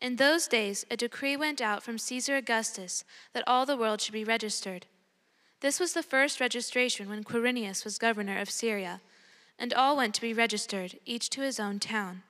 In 0.00 0.16
those 0.16 0.48
days, 0.48 0.86
a 0.90 0.96
decree 0.96 1.36
went 1.36 1.60
out 1.60 1.82
from 1.82 1.98
Caesar 1.98 2.36
Augustus 2.36 3.04
that 3.34 3.44
all 3.46 3.66
the 3.66 3.76
world 3.76 4.00
should 4.00 4.14
be 4.14 4.24
registered. 4.24 4.86
This 5.60 5.78
was 5.78 5.92
the 5.92 6.02
first 6.02 6.40
registration 6.40 7.08
when 7.08 7.22
Quirinius 7.22 7.84
was 7.84 7.98
governor 7.98 8.38
of 8.38 8.48
Syria, 8.48 9.02
and 9.58 9.74
all 9.74 9.98
went 9.98 10.14
to 10.14 10.22
be 10.22 10.32
registered, 10.32 10.98
each 11.04 11.28
to 11.30 11.42
his 11.42 11.60
own 11.60 11.78
town. 11.78 12.22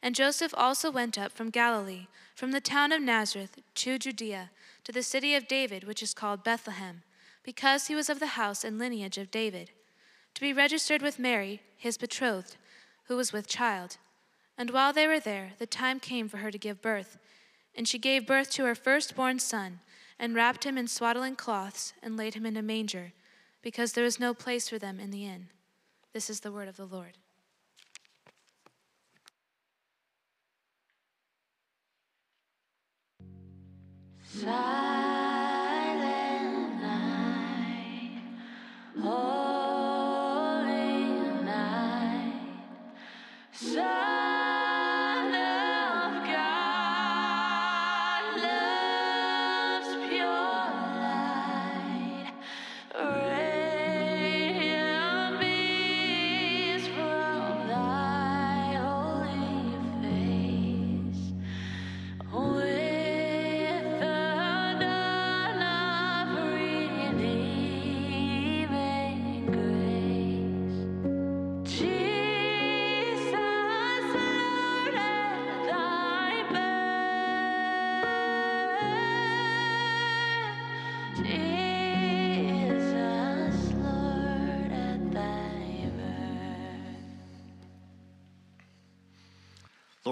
And 0.00 0.14
Joseph 0.14 0.54
also 0.56 0.90
went 0.90 1.18
up 1.18 1.32
from 1.32 1.50
Galilee, 1.50 2.06
from 2.36 2.52
the 2.52 2.60
town 2.60 2.92
of 2.92 3.02
Nazareth 3.02 3.58
to 3.74 3.98
Judea, 3.98 4.50
to 4.84 4.92
the 4.92 5.02
city 5.02 5.34
of 5.34 5.48
David, 5.48 5.82
which 5.82 6.02
is 6.02 6.14
called 6.14 6.44
Bethlehem, 6.44 7.02
because 7.42 7.88
he 7.88 7.96
was 7.96 8.08
of 8.08 8.20
the 8.20 8.38
house 8.38 8.62
and 8.62 8.78
lineage 8.78 9.18
of 9.18 9.32
David, 9.32 9.72
to 10.34 10.40
be 10.40 10.52
registered 10.52 11.02
with 11.02 11.18
Mary, 11.18 11.60
his 11.76 11.96
betrothed, 11.96 12.56
who 13.08 13.16
was 13.16 13.32
with 13.32 13.48
child. 13.48 13.96
And 14.56 14.70
while 14.70 14.92
they 14.92 15.06
were 15.06 15.20
there, 15.20 15.52
the 15.58 15.66
time 15.66 15.98
came 15.98 16.28
for 16.28 16.38
her 16.38 16.50
to 16.50 16.58
give 16.58 16.80
birth. 16.80 17.18
And 17.74 17.88
she 17.88 17.98
gave 17.98 18.26
birth 18.26 18.50
to 18.52 18.64
her 18.64 18.74
firstborn 18.74 19.40
son, 19.40 19.80
and 20.18 20.34
wrapped 20.34 20.64
him 20.64 20.78
in 20.78 20.86
swaddling 20.86 21.34
cloths, 21.34 21.92
and 22.02 22.16
laid 22.16 22.34
him 22.34 22.46
in 22.46 22.56
a 22.56 22.62
manger, 22.62 23.12
because 23.62 23.92
there 23.92 24.04
was 24.04 24.20
no 24.20 24.32
place 24.32 24.68
for 24.68 24.78
them 24.78 25.00
in 25.00 25.10
the 25.10 25.26
inn. 25.26 25.48
This 26.12 26.30
is 26.30 26.40
the 26.40 26.52
word 26.52 26.68
of 26.68 26.76
the 26.76 26.86
Lord. 26.86 27.18
Silent 34.28 34.52
night. 36.80 38.22
Oh. 38.98 39.43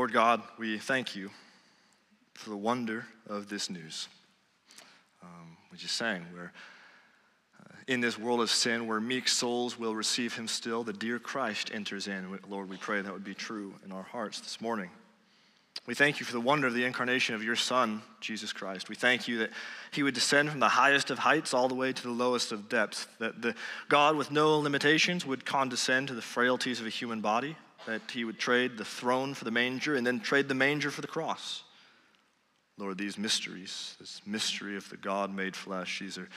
Lord 0.02 0.12
God, 0.12 0.42
we 0.58 0.78
thank 0.78 1.14
you 1.14 1.30
for 2.34 2.50
the 2.50 2.56
wonder 2.56 3.06
of 3.28 3.48
this 3.48 3.70
news. 3.70 4.08
Um, 5.22 5.56
we 5.70 5.78
just 5.78 5.94
sang, 5.94 6.26
where 6.32 6.52
uh, 7.60 7.74
in 7.86 8.00
this 8.00 8.18
world 8.18 8.40
of 8.40 8.50
sin, 8.50 8.88
where 8.88 9.00
meek 9.00 9.28
souls 9.28 9.78
will 9.78 9.94
receive 9.94 10.34
him 10.34 10.48
still, 10.48 10.82
the 10.82 10.92
dear 10.92 11.20
Christ 11.20 11.70
enters 11.72 12.08
in. 12.08 12.36
Lord, 12.48 12.68
we 12.68 12.78
pray 12.78 13.00
that 13.00 13.12
would 13.12 13.22
be 13.22 13.32
true 13.32 13.74
in 13.84 13.92
our 13.92 14.02
hearts 14.02 14.40
this 14.40 14.60
morning. 14.60 14.90
We 15.86 15.94
thank 15.94 16.18
you 16.18 16.26
for 16.26 16.32
the 16.32 16.40
wonder 16.40 16.66
of 16.66 16.74
the 16.74 16.84
incarnation 16.84 17.36
of 17.36 17.44
your 17.44 17.54
Son, 17.54 18.02
Jesus 18.20 18.52
Christ. 18.52 18.88
We 18.88 18.96
thank 18.96 19.28
you 19.28 19.38
that 19.38 19.50
he 19.92 20.02
would 20.02 20.14
descend 20.14 20.50
from 20.50 20.58
the 20.58 20.68
highest 20.68 21.12
of 21.12 21.20
heights 21.20 21.54
all 21.54 21.68
the 21.68 21.76
way 21.76 21.92
to 21.92 22.02
the 22.02 22.10
lowest 22.10 22.50
of 22.50 22.68
depths, 22.68 23.06
that 23.20 23.40
the 23.40 23.54
God 23.88 24.16
with 24.16 24.32
no 24.32 24.58
limitations 24.58 25.24
would 25.24 25.44
condescend 25.44 26.08
to 26.08 26.14
the 26.14 26.22
frailties 26.22 26.80
of 26.80 26.86
a 26.86 26.90
human 26.90 27.20
body, 27.20 27.56
that 27.86 28.02
he 28.10 28.24
would 28.24 28.38
trade 28.38 28.78
the 28.78 28.84
throne 28.84 29.34
for 29.34 29.44
the 29.44 29.50
manger 29.50 29.94
and 29.94 30.06
then 30.06 30.20
trade 30.20 30.48
the 30.48 30.54
manger 30.54 30.90
for 30.90 31.00
the 31.00 31.06
cross. 31.06 31.62
Lord, 32.78 32.98
these 32.98 33.18
mysteries, 33.18 33.96
this 34.00 34.20
mystery 34.26 34.76
of 34.76 34.88
the 34.88 34.96
God 34.96 35.34
made 35.34 35.54
flesh, 35.54 36.00
these 36.00 36.18
are 36.18 36.28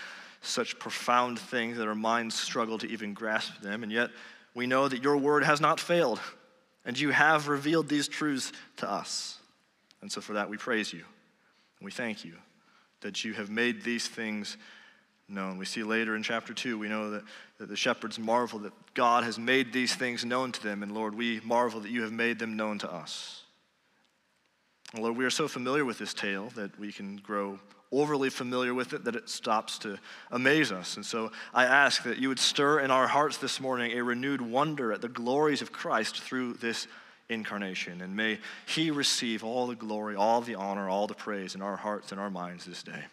such 0.42 0.78
profound 0.80 1.40
things 1.40 1.78
that 1.78 1.88
our 1.88 1.96
minds 1.96 2.36
struggle 2.36 2.78
to 2.80 2.88
even 2.88 3.14
grasp 3.14 3.62
them, 3.62 3.84
and 3.84 3.92
yet 3.92 4.12
we 4.54 4.68
know 4.68 4.88
that 4.88 5.04
your 5.04 5.18
word 5.18 5.44
has 5.44 5.60
not 5.60 5.80
failed, 5.80 6.20
and 6.86 7.00
you 7.00 7.10
have 7.10 7.48
revealed 7.48 7.88
these 7.88 8.08
truths 8.08 8.52
to 8.78 8.90
us. 8.90 9.40
And 10.02 10.12
so 10.12 10.22
for 10.22 10.34
that 10.34 10.50
we 10.50 10.58
praise 10.58 10.94
you, 10.94 11.04
and 11.80 11.86
we 11.86 11.92
thank 11.92 12.24
you 12.24 12.34
that 13.02 13.24
you 13.24 13.34
have 13.34 13.50
made 13.50 13.84
these 13.84 14.08
things 14.08 14.58
known. 15.28 15.58
We 15.58 15.66
see 15.66 15.84
later 15.84 16.16
in 16.16 16.24
chapter 16.24 16.54
2, 16.54 16.78
we 16.78 16.88
know 16.88 17.12
that, 17.12 17.24
that 17.58 17.70
the 17.70 17.76
shepherds 17.76 18.20
marvel 18.20 18.60
that 18.60 18.74
God 18.94 19.24
has 19.24 19.40
made 19.40 19.74
these 19.74 19.96
things 19.96 20.24
known 20.24 20.52
to 20.52 20.64
them. 20.64 20.84
And 20.84 20.94
Lord, 20.94 21.16
we 21.16 21.42
marvel 21.44 21.82
that 21.82 21.92
you 21.92 22.04
have 22.04 22.12
made 22.12 22.40
them 22.40 22.56
known 22.56 22.78
to 22.80 22.92
us. 22.92 23.44
And 24.94 25.04
Lord, 25.04 25.18
we 25.18 25.26
are 25.26 25.32
so 25.32 25.48
familiar 25.48 25.84
with 25.84 25.98
this 25.98 26.14
tale 26.14 26.50
that 26.56 26.78
we 26.80 26.92
can 26.92 27.18
grow 27.18 27.60
overly 27.92 28.30
familiar 28.30 28.74
with 28.74 28.94
it 28.94 29.06
that 29.06 29.16
it 29.16 29.30
stops 29.30 29.78
to 29.80 29.98
amaze 30.32 30.72
us. 30.72 30.96
And 30.96 31.06
so 31.06 31.32
I 31.54 31.66
ask 31.66 32.04
that 32.04 32.18
you 32.18 32.30
would 32.30 32.40
stir 32.40 32.80
in 32.80 32.92
our 32.92 33.08
hearts 33.08 33.38
this 33.38 33.60
morning 33.60 33.98
a 33.98 34.04
renewed 34.04 34.42
wonder 34.42 34.92
at 34.92 35.02
the 35.02 35.08
glories 35.08 35.62
of 35.62 35.72
Christ 35.72 36.22
through 36.22 36.54
this 36.54 36.88
incarnation. 37.30 38.02
And 38.02 38.16
may 38.16 38.40
he 38.68 38.92
receive 38.92 39.44
all 39.44 39.68
the 39.68 39.76
glory, 39.76 40.16
all 40.16 40.42
the 40.42 40.56
honor, 40.56 40.90
all 40.90 41.08
the 41.08 41.14
praise 41.14 41.56
in 41.56 41.62
our 41.62 41.78
hearts 41.78 42.12
and 42.12 42.20
our 42.20 42.30
minds 42.30 42.66
this 42.66 42.84
day. 42.84 43.06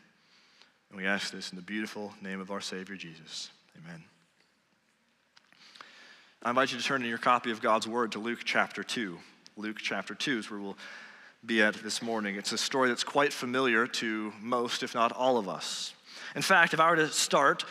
And 0.92 1.00
we 1.00 1.06
ask 1.06 1.32
this 1.32 1.50
in 1.50 1.56
the 1.56 1.62
beautiful 1.62 2.12
name 2.20 2.38
of 2.38 2.50
our 2.50 2.60
Savior 2.60 2.96
Jesus. 2.96 3.50
Amen. 3.78 4.04
I 6.42 6.50
invite 6.50 6.70
you 6.70 6.76
to 6.76 6.84
turn 6.84 7.00
in 7.00 7.08
your 7.08 7.16
copy 7.16 7.50
of 7.50 7.62
God's 7.62 7.88
Word 7.88 8.12
to 8.12 8.18
Luke 8.18 8.40
chapter 8.44 8.84
2. 8.84 9.18
Luke 9.56 9.78
chapter 9.80 10.14
2 10.14 10.38
is 10.40 10.50
where 10.50 10.60
we'll 10.60 10.76
be 11.46 11.62
at 11.62 11.72
this 11.76 12.02
morning. 12.02 12.36
It's 12.36 12.52
a 12.52 12.58
story 12.58 12.90
that's 12.90 13.04
quite 13.04 13.32
familiar 13.32 13.86
to 13.86 14.34
most, 14.42 14.82
if 14.82 14.94
not 14.94 15.12
all 15.12 15.38
of 15.38 15.48
us. 15.48 15.94
In 16.36 16.42
fact, 16.42 16.74
if 16.74 16.80
I 16.80 16.90
were 16.90 16.96
to 16.96 17.08
start 17.08 17.64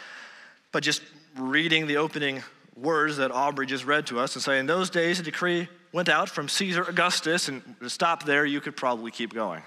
by 0.71 0.79
just 0.79 1.03
reading 1.37 1.85
the 1.85 1.97
opening 1.97 2.41
words 2.75 3.17
that 3.17 3.29
Aubrey 3.29 3.67
just 3.67 3.85
read 3.85 4.07
to 4.07 4.19
us 4.19 4.35
and 4.35 4.41
say, 4.41 4.57
In 4.57 4.65
those 4.65 4.89
days, 4.89 5.19
a 5.19 5.23
decree 5.23 5.69
went 5.93 6.09
out 6.09 6.27
from 6.27 6.49
Caesar 6.49 6.81
Augustus, 6.81 7.49
and 7.49 7.61
to 7.81 7.89
stop 7.91 8.23
there, 8.23 8.47
you 8.47 8.61
could 8.61 8.75
probably 8.75 9.11
keep 9.11 9.31
going 9.31 9.61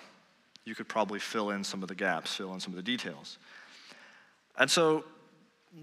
you 0.65 0.75
could 0.75 0.89
probably 0.89 1.19
fill 1.19 1.51
in 1.51 1.65
some 1.65 1.83
of 1.83 1.89
the 1.89 1.95
gaps, 1.95 2.35
fill 2.35 2.55
in 2.55 2.61
some 2.61 2.73
of 2.73 2.77
the 2.77 2.83
details. 2.83 3.39
And 4.59 4.71
so 4.71 5.05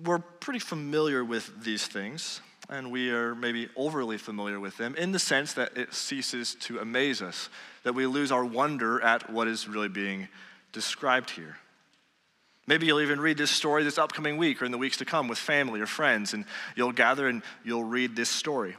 we're 0.03 0.19
pretty 0.19 0.59
familiar 0.59 1.24
with 1.24 1.64
these 1.64 1.86
things, 1.86 2.42
and 2.69 2.91
we 2.91 3.12
are 3.12 3.36
maybe 3.36 3.70
overly 3.75 4.18
familiar 4.18 4.59
with 4.59 4.78
them 4.78 4.96
in 4.96 5.12
the 5.12 5.20
sense 5.20 5.53
that 5.53 5.78
it 5.78 5.94
ceases 5.94 6.56
to 6.62 6.80
amaze 6.80 7.22
us, 7.22 7.50
that 7.84 7.94
we 7.94 8.06
lose 8.06 8.31
our 8.31 8.46
wonder 8.46 9.02
at 9.02 9.30
what 9.30 9.47
is 9.47 9.68
really 9.68 9.90
being 9.90 10.28
described 10.72 11.30
here. 11.30 11.58
Maybe 12.68 12.86
you'll 12.86 13.02
even 13.02 13.20
read 13.20 13.38
this 13.38 13.52
story 13.52 13.84
this 13.84 13.97
upcoming 13.97 14.38
week 14.38 14.62
or 14.62 14.66
in 14.66 14.72
the 14.72 14.78
weeks 14.78 14.97
to 14.97 15.06
come 15.06 15.28
with 15.28 15.38
family 15.38 15.81
or 15.81 15.88
friends, 15.88 16.34
and 16.34 16.46
you'll 16.75 16.94
gather 16.94 17.28
and 17.28 17.44
you'll 17.66 17.84
read 17.84 18.16
this 18.16 18.30
story. 18.30 18.78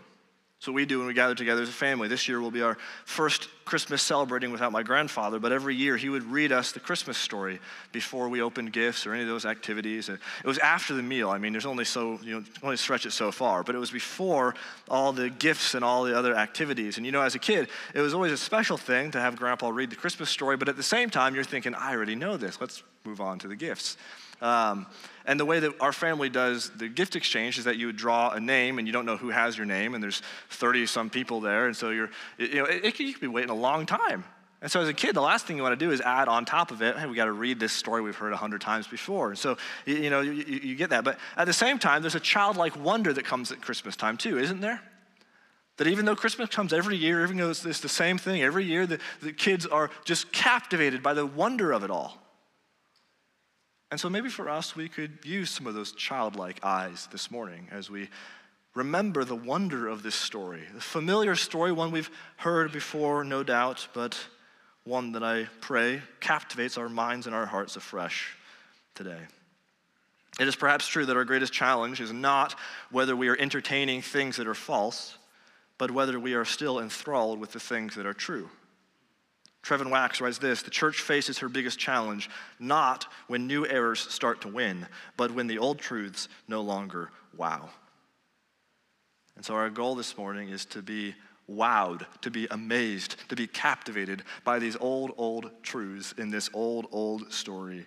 So 0.62 0.70
we 0.70 0.86
do 0.86 0.98
when 0.98 1.08
we 1.08 1.12
gather 1.12 1.34
together 1.34 1.62
as 1.62 1.68
a 1.68 1.72
family. 1.72 2.06
This 2.06 2.28
year 2.28 2.40
will 2.40 2.52
be 2.52 2.62
our 2.62 2.78
first 3.04 3.48
Christmas 3.64 4.00
celebrating 4.00 4.52
without 4.52 4.70
my 4.70 4.84
grandfather, 4.84 5.40
but 5.40 5.50
every 5.50 5.74
year 5.74 5.96
he 5.96 6.08
would 6.08 6.22
read 6.22 6.52
us 6.52 6.70
the 6.70 6.78
Christmas 6.78 7.18
story 7.18 7.58
before 7.90 8.28
we 8.28 8.40
opened 8.40 8.72
gifts 8.72 9.04
or 9.04 9.12
any 9.12 9.22
of 9.22 9.28
those 9.28 9.44
activities. 9.44 10.08
It 10.08 10.20
was 10.44 10.58
after 10.58 10.94
the 10.94 11.02
meal. 11.02 11.30
I 11.30 11.38
mean, 11.38 11.50
there's 11.50 11.66
only 11.66 11.84
so, 11.84 12.20
you 12.22 12.36
know, 12.36 12.44
only 12.62 12.76
stretch 12.76 13.06
it 13.06 13.10
so 13.10 13.32
far, 13.32 13.64
but 13.64 13.74
it 13.74 13.78
was 13.78 13.90
before 13.90 14.54
all 14.88 15.12
the 15.12 15.30
gifts 15.30 15.74
and 15.74 15.84
all 15.84 16.04
the 16.04 16.16
other 16.16 16.36
activities. 16.36 16.96
And 16.96 17.04
you 17.04 17.10
know, 17.10 17.22
as 17.22 17.34
a 17.34 17.40
kid, 17.40 17.68
it 17.92 18.00
was 18.00 18.14
always 18.14 18.30
a 18.30 18.36
special 18.36 18.76
thing 18.76 19.10
to 19.10 19.20
have 19.20 19.34
grandpa 19.34 19.70
read 19.70 19.90
the 19.90 19.96
Christmas 19.96 20.30
story, 20.30 20.56
but 20.56 20.68
at 20.68 20.76
the 20.76 20.82
same 20.84 21.10
time, 21.10 21.34
you're 21.34 21.42
thinking, 21.42 21.74
I 21.74 21.90
already 21.92 22.14
know 22.14 22.36
this. 22.36 22.60
Let's 22.60 22.84
move 23.04 23.20
on 23.20 23.40
to 23.40 23.48
the 23.48 23.56
gifts. 23.56 23.96
Um, 24.42 24.86
and 25.24 25.38
the 25.38 25.44
way 25.44 25.60
that 25.60 25.72
our 25.80 25.92
family 25.92 26.28
does 26.28 26.70
the 26.70 26.88
gift 26.88 27.14
exchange 27.14 27.58
is 27.58 27.64
that 27.64 27.76
you 27.76 27.86
would 27.86 27.96
draw 27.96 28.30
a 28.30 28.40
name 28.40 28.78
and 28.78 28.88
you 28.88 28.92
don't 28.92 29.06
know 29.06 29.16
who 29.16 29.30
has 29.30 29.56
your 29.56 29.66
name, 29.66 29.94
and 29.94 30.02
there's 30.02 30.20
30 30.50 30.86
some 30.86 31.08
people 31.08 31.40
there, 31.40 31.66
and 31.66 31.76
so 31.76 31.90
you're, 31.90 32.10
you 32.38 32.56
know, 32.56 32.64
it, 32.64 32.84
it, 32.84 33.00
you 33.00 33.12
could 33.12 33.20
be 33.20 33.28
waiting 33.28 33.50
a 33.50 33.54
long 33.54 33.86
time. 33.86 34.24
And 34.60 34.70
so 34.70 34.80
as 34.80 34.88
a 34.88 34.94
kid, 34.94 35.14
the 35.14 35.20
last 35.20 35.46
thing 35.46 35.56
you 35.56 35.62
want 35.62 35.78
to 35.78 35.84
do 35.84 35.90
is 35.90 36.00
add 36.00 36.28
on 36.28 36.44
top 36.44 36.70
of 36.70 36.82
it, 36.82 36.96
hey, 36.96 37.06
we 37.06 37.16
got 37.16 37.24
to 37.24 37.32
read 37.32 37.58
this 37.58 37.72
story 37.72 38.00
we've 38.00 38.16
heard 38.16 38.32
a 38.32 38.36
hundred 38.36 38.60
times 38.60 38.86
before. 38.86 39.30
And 39.30 39.38
so, 39.38 39.56
you, 39.86 39.96
you 39.96 40.10
know, 40.10 40.20
you, 40.20 40.32
you 40.32 40.74
get 40.76 40.90
that. 40.90 41.02
But 41.02 41.18
at 41.36 41.46
the 41.46 41.52
same 41.52 41.80
time, 41.80 42.00
there's 42.00 42.14
a 42.14 42.20
childlike 42.20 42.76
wonder 42.82 43.12
that 43.12 43.24
comes 43.24 43.50
at 43.50 43.60
Christmas 43.60 43.96
time 43.96 44.16
too, 44.16 44.38
isn't 44.38 44.60
there? 44.60 44.80
That 45.78 45.88
even 45.88 46.04
though 46.04 46.14
Christmas 46.14 46.48
comes 46.48 46.72
every 46.72 46.96
year, 46.96 47.24
even 47.24 47.38
though 47.38 47.50
it's, 47.50 47.64
it's 47.64 47.80
the 47.80 47.88
same 47.88 48.18
thing 48.18 48.40
every 48.40 48.64
year, 48.64 48.86
the, 48.86 49.00
the 49.20 49.32
kids 49.32 49.66
are 49.66 49.90
just 50.04 50.30
captivated 50.30 51.02
by 51.02 51.14
the 51.14 51.26
wonder 51.26 51.72
of 51.72 51.82
it 51.82 51.90
all. 51.90 52.21
And 53.92 54.00
so 54.00 54.08
maybe 54.08 54.30
for 54.30 54.48
us, 54.48 54.74
we 54.74 54.88
could 54.88 55.18
use 55.22 55.50
some 55.50 55.66
of 55.66 55.74
those 55.74 55.92
childlike 55.92 56.60
eyes 56.64 57.10
this 57.12 57.30
morning 57.30 57.68
as 57.70 57.90
we 57.90 58.08
remember 58.74 59.22
the 59.22 59.36
wonder 59.36 59.86
of 59.86 60.02
this 60.02 60.14
story. 60.14 60.62
The 60.74 60.80
familiar 60.80 61.36
story, 61.36 61.72
one 61.72 61.90
we've 61.90 62.10
heard 62.38 62.72
before, 62.72 63.22
no 63.22 63.42
doubt, 63.42 63.86
but 63.92 64.18
one 64.84 65.12
that 65.12 65.22
I 65.22 65.46
pray 65.60 66.00
captivates 66.20 66.78
our 66.78 66.88
minds 66.88 67.26
and 67.26 67.36
our 67.36 67.44
hearts 67.44 67.76
afresh 67.76 68.34
today. 68.94 69.20
It 70.40 70.48
is 70.48 70.56
perhaps 70.56 70.88
true 70.88 71.04
that 71.04 71.16
our 71.18 71.26
greatest 71.26 71.52
challenge 71.52 72.00
is 72.00 72.14
not 72.14 72.58
whether 72.90 73.14
we 73.14 73.28
are 73.28 73.36
entertaining 73.36 74.00
things 74.00 74.38
that 74.38 74.46
are 74.46 74.54
false, 74.54 75.18
but 75.76 75.90
whether 75.90 76.18
we 76.18 76.32
are 76.32 76.46
still 76.46 76.80
enthralled 76.80 77.38
with 77.38 77.52
the 77.52 77.60
things 77.60 77.96
that 77.96 78.06
are 78.06 78.14
true. 78.14 78.48
Trevin 79.62 79.90
Wax 79.90 80.20
writes 80.20 80.38
this 80.38 80.62
The 80.62 80.70
church 80.70 81.00
faces 81.00 81.38
her 81.38 81.48
biggest 81.48 81.78
challenge 81.78 82.28
not 82.58 83.06
when 83.28 83.46
new 83.46 83.66
errors 83.66 84.00
start 84.00 84.40
to 84.42 84.48
win, 84.48 84.86
but 85.16 85.30
when 85.30 85.46
the 85.46 85.58
old 85.58 85.78
truths 85.78 86.28
no 86.48 86.60
longer 86.60 87.10
wow. 87.36 87.70
And 89.36 89.44
so, 89.44 89.54
our 89.54 89.70
goal 89.70 89.94
this 89.94 90.16
morning 90.18 90.48
is 90.48 90.64
to 90.66 90.82
be 90.82 91.14
wowed, 91.50 92.06
to 92.20 92.30
be 92.30 92.46
amazed, 92.50 93.16
to 93.28 93.36
be 93.36 93.46
captivated 93.46 94.22
by 94.44 94.58
these 94.58 94.76
old, 94.80 95.12
old 95.16 95.50
truths 95.62 96.12
in 96.18 96.30
this 96.30 96.50
old, 96.52 96.86
old 96.90 97.32
story 97.32 97.86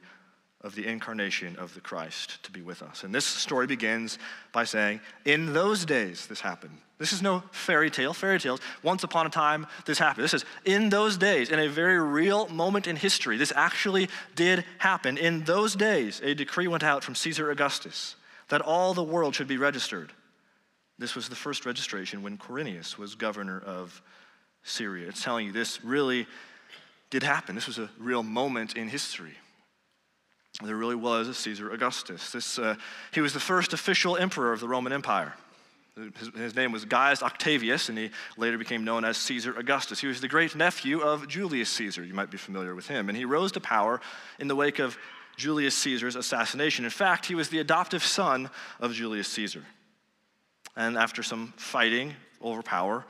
of 0.65 0.73
the 0.73 0.88
incarnation 0.88 1.56
of 1.57 1.75
the 1.75 1.79
Christ 1.79 2.41
to 2.44 2.51
be 2.51 2.63
with 2.63 2.81
us. 2.81 3.03
And 3.03 3.13
this 3.13 3.23
story 3.23 3.67
begins 3.67 4.17
by 4.51 4.63
saying, 4.63 5.00
In 5.23 5.53
those 5.53 5.85
days, 5.85 6.25
this 6.25 6.41
happened. 6.41 6.79
This 6.97 7.13
is 7.13 7.21
no 7.21 7.44
fairy 7.51 7.91
tale, 7.91 8.13
fairy 8.13 8.39
tales. 8.39 8.62
Once 8.81 9.03
upon 9.03 9.27
a 9.27 9.29
time, 9.29 9.67
this 9.85 10.00
happened. 10.00 10.23
This 10.23 10.33
is 10.33 10.44
in 10.65 10.89
those 10.89 11.17
days, 11.17 11.51
in 11.51 11.59
a 11.59 11.69
very 11.69 12.00
real 12.00 12.47
moment 12.47 12.88
in 12.88 12.95
history, 12.95 13.38
this 13.38 13.53
actually 13.56 14.09
did 14.35 14.65
happen. 14.79 15.19
In 15.19 15.44
those 15.44 15.75
days, 15.75 16.19
a 16.23 16.33
decree 16.33 16.67
went 16.67 16.83
out 16.83 17.03
from 17.03 17.13
Caesar 17.13 17.51
Augustus 17.51 18.15
that 18.50 18.62
all 18.62 18.95
the 18.95 19.03
world 19.03 19.35
should 19.35 19.47
be 19.47 19.57
registered. 19.57 20.13
This 20.97 21.13
was 21.13 21.29
the 21.29 21.35
first 21.35 21.67
registration 21.67 22.23
when 22.23 22.39
Quirinius 22.39 22.97
was 22.97 23.13
governor 23.13 23.59
of 23.59 24.01
Syria. 24.63 25.09
It's 25.09 25.23
telling 25.23 25.45
you 25.45 25.51
this 25.51 25.85
really 25.85 26.25
did 27.12 27.21
happen. 27.21 27.53
This 27.53 27.67
was 27.67 27.77
a 27.77 27.91
real 28.00 28.23
moment 28.23 28.75
in 28.75 28.88
history. 28.88 29.33
There 30.63 30.75
really 30.75 30.96
was 30.96 31.28
a 31.28 31.34
Caesar 31.34 31.72
Augustus. 31.72 32.31
This, 32.31 32.57
uh, 32.57 32.75
he 33.12 33.22
was 33.22 33.34
the 33.34 33.40
first 33.40 33.74
official 33.74 34.16
emperor 34.16 34.54
of 34.54 34.60
the 34.60 34.68
Roman 34.68 34.94
Empire. 34.94 35.34
His, 36.18 36.30
his, 36.36 36.56
name 36.56 36.72
was 36.72 36.84
Gaius 36.84 37.24
Octavius, 37.24 37.90
and 37.90 37.98
he 37.98 38.10
later 38.38 38.57
became 38.57 38.84
known 38.84 39.06
as 39.06 39.18
Caesar 39.18 39.57
Augustus. 39.57 40.00
He 40.00 40.07
was 40.07 40.19
the 40.19 40.28
great 40.28 40.56
nephew 40.56 41.00
of 41.00 41.28
Julius 41.28 41.69
Caesar. 41.69 42.04
You 42.04 42.13
might 42.13 42.30
be 42.30 42.38
familiar 42.38 42.75
with 42.75 42.88
him. 42.88 43.07
And 43.07 43.18
he 43.18 43.25
rose 43.25 43.52
to 43.54 43.62
power 43.62 44.02
in 44.40 44.48
the 44.48 44.56
wake 44.56 44.80
of 44.80 44.98
Julius 45.38 45.75
Caesar's 45.75 46.16
assassination. 46.16 46.86
In 46.86 46.92
fact, 46.92 47.25
he 47.25 47.36
was 47.36 47.50
the 47.50 47.60
adoptive 47.60 48.04
son 48.04 48.50
of 48.80 48.94
Julius 48.94 49.28
Caesar. 49.30 49.63
And 50.75 50.98
after 50.98 51.24
some 51.24 51.54
fighting 51.58 52.13
over 52.42 52.62
power, 52.62 53.06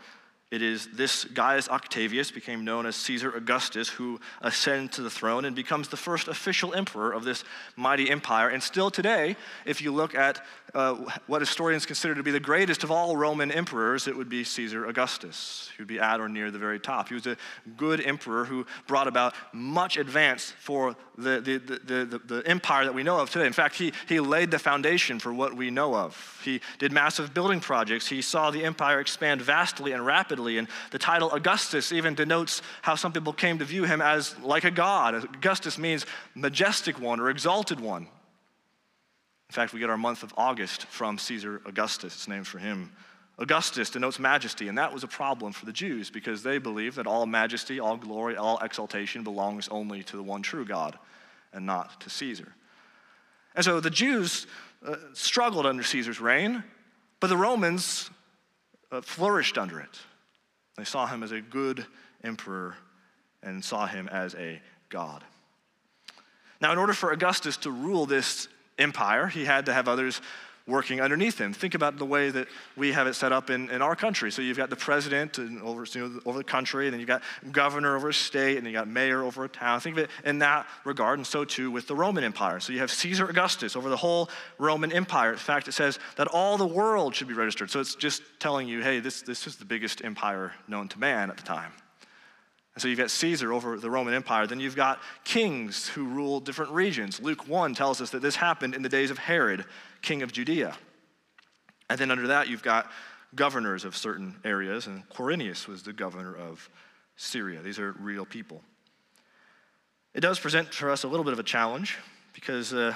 it 0.55 0.61
is 0.61 0.87
this 0.93 1.25
Gaius 1.25 1.67
Octavius, 1.67 2.31
became 2.31 2.63
known 2.63 2.85
as 2.85 2.95
Caesar 2.95 3.29
Augustus, 3.35 3.89
who 3.89 4.21
ascends 4.41 4.95
to 4.95 5.01
the 5.01 5.09
throne 5.09 5.43
and 5.43 5.53
becomes 5.53 5.89
the 5.89 5.97
first 5.97 6.29
official 6.29 6.73
emperor 6.73 7.11
of 7.11 7.25
this 7.25 7.43
mighty 7.75 8.09
empire. 8.09 8.47
And 8.47 8.63
still 8.63 8.89
today, 8.89 9.35
if 9.65 9.81
you 9.81 9.91
look 9.91 10.15
at 10.15 10.41
uh, 10.75 10.94
what 11.27 11.42
historians 11.42 11.86
consider 11.86 12.13
to 12.13 12.22
be 12.22 12.31
the 12.31 12.39
greatest 12.39 12.83
of 12.83 12.92
all 12.92 13.16
Roman 13.16 13.50
emperors, 13.50 14.07
it 14.07 14.16
would 14.16 14.27
be 14.27 14.44
Caesar 14.44 14.86
Augustus. 14.86 15.69
He 15.75 15.81
would 15.81 15.88
be 15.88 16.00
at 16.00 16.19
or 16.19 16.27
near 16.27 16.51
the 16.51 16.60
very 16.60 16.81
top. 16.81 17.07
He 17.07 17.13
was 17.13 17.25
a 17.25 17.38
good 17.77 18.01
emperor 18.01 18.44
who 18.44 18.66
brought 18.86 19.07
about 19.07 19.33
much 19.54 19.95
advance 19.95 20.54
for 20.60 20.98
the, 21.18 21.39
the, 21.39 21.57
the, 21.57 22.06
the, 22.06 22.22
the 22.25 22.44
empire 22.45 22.83
that 22.83 22.94
we 22.94 23.04
know 23.04 23.18
of 23.19 23.30
today. 23.30 23.48
In 23.48 23.54
fact, 23.54 23.75
he, 23.75 23.94
he 24.07 24.19
laid 24.19 24.51
the 24.51 24.60
foundation 24.60 25.18
for 25.18 25.33
what 25.33 25.56
we 25.56 25.72
know 25.72 25.95
of. 25.95 26.42
He 26.44 26.60
did 26.77 26.92
massive 26.92 27.33
building 27.33 27.62
projects. 27.62 28.07
He 28.07 28.22
saw 28.22 28.51
the 28.51 28.66
empire 28.66 29.00
expand 29.00 29.42
vastly 29.42 29.94
and 29.94 30.06
rapidly. 30.06 30.57
And 30.57 30.68
the 30.92 31.00
title 31.00 31.31
Augustus 31.31 31.94
even 31.94 32.16
denotes 32.16 32.62
how 32.81 32.95
some 32.95 33.13
people 33.13 33.31
came 33.31 33.60
to 33.60 33.66
view 33.66 33.86
him 33.86 34.01
as 34.01 34.38
like 34.39 34.66
a 34.66 34.72
god. 34.72 35.16
Augustus 35.16 35.77
means 35.77 36.06
majestic 36.36 37.00
one 37.00 37.22
or 37.22 37.30
exalted 37.30 37.80
one. 37.80 38.07
In 39.55 39.61
fact, 39.61 39.71
we 39.71 39.79
get 39.79 39.89
our 39.89 39.97
month 39.97 40.21
of 40.21 40.33
August 40.35 40.85
from 40.87 41.17
Caesar 41.17 41.61
Augustus. 41.65 42.13
It's 42.13 42.27
named 42.27 42.45
for 42.45 42.59
him. 42.59 42.91
Augustus 43.37 43.89
denotes 43.89 44.19
majesty, 44.19 44.67
and 44.67 44.77
that 44.77 44.93
was 44.93 45.05
a 45.05 45.07
problem 45.07 45.53
for 45.53 45.65
the 45.65 45.71
Jews 45.71 46.09
because 46.09 46.43
they 46.43 46.57
believed 46.57 46.97
that 46.97 47.07
all 47.07 47.25
majesty, 47.25 47.79
all 47.79 47.95
glory, 47.95 48.35
all 48.35 48.59
exaltation 48.59 49.23
belongs 49.23 49.69
only 49.69 50.03
to 50.03 50.17
the 50.17 50.23
one 50.23 50.41
true 50.41 50.65
God 50.65 50.99
and 51.53 51.65
not 51.65 52.01
to 52.01 52.09
Caesar. 52.09 52.53
And 53.55 53.63
so 53.63 53.79
the 53.79 53.89
Jews 53.89 54.45
uh, 54.85 54.97
struggled 55.13 55.65
under 55.65 55.83
Caesar's 55.83 56.19
reign, 56.19 56.61
but 57.21 57.27
the 57.27 57.37
Romans 57.37 58.09
uh, 58.91 58.99
flourished 58.99 59.57
under 59.57 59.79
it. 59.79 59.99
They 60.75 60.83
saw 60.83 61.07
him 61.07 61.23
as 61.23 61.31
a 61.31 61.39
good 61.39 61.85
emperor 62.25 62.75
and 63.41 63.63
saw 63.63 63.87
him 63.87 64.09
as 64.09 64.35
a 64.35 64.61
god. 64.89 65.23
Now, 66.59 66.73
in 66.73 66.77
order 66.77 66.91
for 66.91 67.13
Augustus 67.13 67.55
to 67.57 67.71
rule 67.71 68.05
this 68.05 68.49
empire, 68.77 69.27
he 69.27 69.45
had 69.45 69.66
to 69.68 69.74
have 69.74 69.88
others 69.88 70.22
working 70.68 71.00
underneath 71.00 71.38
him. 71.38 71.54
Think 71.54 71.75
about 71.75 71.98
the 71.98 72.06
way 72.06 72.30
that 72.31 72.48
we 72.75 72.92
have 72.92 73.06
it 73.06 73.13
set 73.13 73.31
up 73.31 73.50
in, 73.50 73.69
in 73.69 73.81
our 73.81 73.95
country. 73.95 74.31
So 74.31 74.42
you've 74.42 74.57
got 74.57 74.72
the 74.72 74.75
president 74.75 75.38
over, 75.38 75.86
you 75.92 76.10
know, 76.10 76.19
over 76.25 76.39
the 76.39 76.44
country, 76.44 76.88
and 76.88 76.94
then 76.94 77.00
you've 77.00 77.07
got 77.07 77.22
governor 77.51 77.95
over 77.95 78.10
a 78.10 78.13
state, 78.13 78.57
and 78.57 78.66
you 78.66 78.74
got 78.74 78.88
mayor 78.88 79.22
over 79.22 79.44
a 79.44 79.50
town. 79.50 79.80
Think 79.80 79.98
of 79.98 80.04
it 80.06 80.10
in 80.24 80.39
that 80.39 80.66
regard, 80.83 81.19
and 81.19 81.27
so 81.27 81.45
too 81.45 81.69
with 81.69 81.88
the 81.88 81.95
Roman 81.95 82.24
Empire. 82.24 82.60
So 82.60 82.74
you 82.74 82.80
have 82.80 82.92
Caesar 82.92 83.27
Augustus 83.30 83.75
over 83.75 83.89
the 83.89 83.98
whole 83.98 84.30
Roman 84.57 84.92
Empire. 84.92 85.33
In 85.33 85.38
fact, 85.38 85.68
it 85.68 85.74
says 85.74 86.00
that 86.16 86.27
all 86.27 86.57
the 86.57 86.68
world 86.68 87.13
should 87.13 87.27
be 87.27 87.36
registered. 87.36 87.69
So 87.69 87.80
it's 87.80 87.95
just 87.95 88.24
telling 88.39 88.68
you, 88.68 88.81
hey, 88.81 89.00
this, 89.00 89.22
this 89.22 89.45
is 89.45 89.57
the 89.57 89.66
biggest 89.66 90.04
empire 90.04 90.54
known 90.68 90.88
to 90.89 91.00
man 91.00 91.30
at 91.30 91.38
the 91.38 91.44
time. 91.44 91.72
And 92.75 92.81
so 92.81 92.89
you've 92.89 93.00
got 93.00 93.10
Caesar 93.10 93.54
over 93.54 93.77
the 93.77 93.89
Roman 93.89 94.13
Empire. 94.13 94.48
Then 94.48 94.60
you've 94.60 94.75
got 94.75 95.00
kings 95.24 95.88
who 95.88 96.06
rule 96.06 96.42
different 96.42 96.72
regions. 96.72 97.22
Luke 97.22 97.48
1 97.48 97.74
tells 97.74 98.01
us 98.01 98.10
that 98.10 98.22
this 98.22 98.36
happened 98.36 98.75
in 98.75 98.81
the 98.81 98.89
days 98.89 99.12
of 99.12 99.18
Herod, 99.18 99.66
king 100.01 100.22
of 100.22 100.33
Judea. 100.33 100.75
And 101.89 101.98
then 101.98 102.12
under 102.12 102.27
that, 102.27 102.50
you've 102.50 102.63
got 102.63 102.92
governors 103.33 103.86
of 103.86 103.95
certain 103.95 104.36
areas, 104.44 104.88
and 104.88 105.07
Quirinius 105.10 105.68
was 105.68 105.83
the 105.83 105.94
governor 105.94 106.36
of 106.36 106.69
Syria. 107.16 107.62
These 107.62 107.80
are 107.80 107.94
real 107.94 108.25
people. 108.25 108.62
It 110.13 110.22
does 110.22 110.39
present 110.39 110.74
for 110.74 110.89
us 110.89 111.04
a 111.04 111.07
little 111.07 111.24
bit 111.24 111.33
of 111.33 111.39
a 111.39 111.44
challenge 111.44 111.98
because 112.33 112.74
uh, 112.74 112.94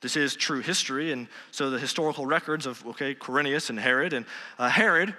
this 0.00 0.16
is 0.16 0.36
true 0.36 0.60
history, 0.60 1.12
and 1.12 1.28
so 1.50 1.70
the 1.70 1.78
historical 1.78 2.26
records 2.26 2.66
of, 2.66 2.84
okay, 2.88 3.14
Quirinius 3.14 3.70
and 3.70 3.78
Herod, 3.78 4.12
and 4.12 4.26
uh, 4.58 4.68
Herod 4.68 5.14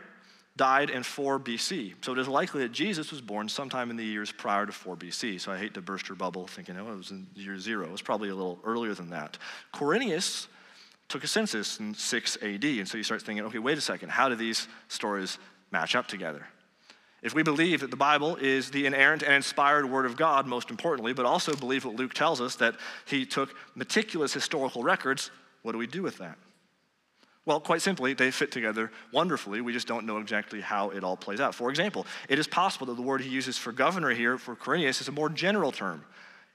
died 0.56 0.90
in 0.90 1.02
4 1.02 1.40
BC. 1.40 1.96
So 2.02 2.12
it 2.12 2.20
is 2.20 2.28
likely 2.28 2.62
that 2.62 2.72
Jesus 2.72 3.12
was 3.12 3.22
born 3.22 3.50
sometime 3.50 3.90
in 3.90 3.98
the 3.98 4.06
years 4.06 4.32
prior 4.32 4.66
to 4.66 4.72
4 4.72 4.96
BC. 4.96 5.42
So 5.42 5.52
I 5.52 5.58
hate 5.58 5.74
to 5.74 5.82
burst 5.82 6.08
your 6.08 6.16
bubble 6.16 6.46
thinking, 6.48 6.78
oh, 6.78 6.92
it 6.92 6.98
was 6.98 7.12
in 7.12 7.28
year 7.36 7.58
zero. 7.58 7.86
It 7.86 7.92
was 7.92 8.02
probably 8.02 8.30
a 8.30 8.36
little 8.36 8.60
earlier 8.64 8.94
than 8.94 9.10
that. 9.10 9.38
Quirinius 9.74 10.48
took 11.10 11.24
a 11.24 11.28
census 11.28 11.80
in 11.80 11.94
6 11.96 12.38
AD. 12.42 12.64
And 12.64 12.88
so 12.88 12.98
you 12.98 13.04
start 13.04 13.22
thinking, 13.24 13.46
okay, 13.46 13.60
wait 13.60 13.78
a 13.78 13.82
second, 13.82 14.10
how 14.10 14.30
do 14.30 14.36
these 14.36 14.68
stories 14.90 15.40
match 15.72 15.96
up 15.96 16.08
together? 16.08 16.46
If 17.24 17.34
we 17.34 17.42
believe 17.42 17.80
that 17.80 17.90
the 17.90 17.98
Bible 17.98 18.36
is 18.36 18.70
the 18.70 18.86
inerrant 18.86 19.24
and 19.24 19.34
inspired 19.34 19.90
Word 19.90 20.06
of 20.06 20.18
God, 20.18 20.46
most 20.46 20.70
importantly, 20.70 21.14
but 21.14 21.26
also 21.26 21.56
believe 21.56 21.86
what 21.86 21.96
Luke 21.96 22.14
tells 22.14 22.42
us 22.42 22.58
that 22.58 22.76
he 23.06 23.26
took 23.26 23.56
meticulous 23.76 24.34
historical 24.34 24.84
records, 24.84 25.32
what 25.62 25.72
do 25.72 25.78
we 25.78 25.88
do 25.88 26.04
with 26.04 26.18
that? 26.18 26.38
Well, 27.46 27.60
quite 27.60 27.82
simply, 27.82 28.14
they 28.14 28.32
fit 28.32 28.52
together 28.52 28.90
wonderfully. 29.12 29.60
We 29.60 29.74
just 29.74 29.88
don't 29.88 30.06
know 30.06 30.18
exactly 30.18 30.62
how 30.62 30.92
it 30.92 31.04
all 31.04 31.18
plays 31.18 31.42
out. 31.42 31.54
For 31.54 31.70
example, 31.70 32.06
it 32.30 32.40
is 32.40 32.48
possible 32.48 32.88
that 32.88 32.96
the 32.96 33.02
word 33.02 33.20
he 33.20 33.30
uses 33.30 33.58
for 33.58 33.74
governor 33.74 34.12
here 34.12 34.38
for 34.38 34.56
Quirinius 34.56 35.02
is 35.02 35.10
a 35.10 35.12
more 35.12 35.30
general 35.30 35.72
term. 35.72 36.06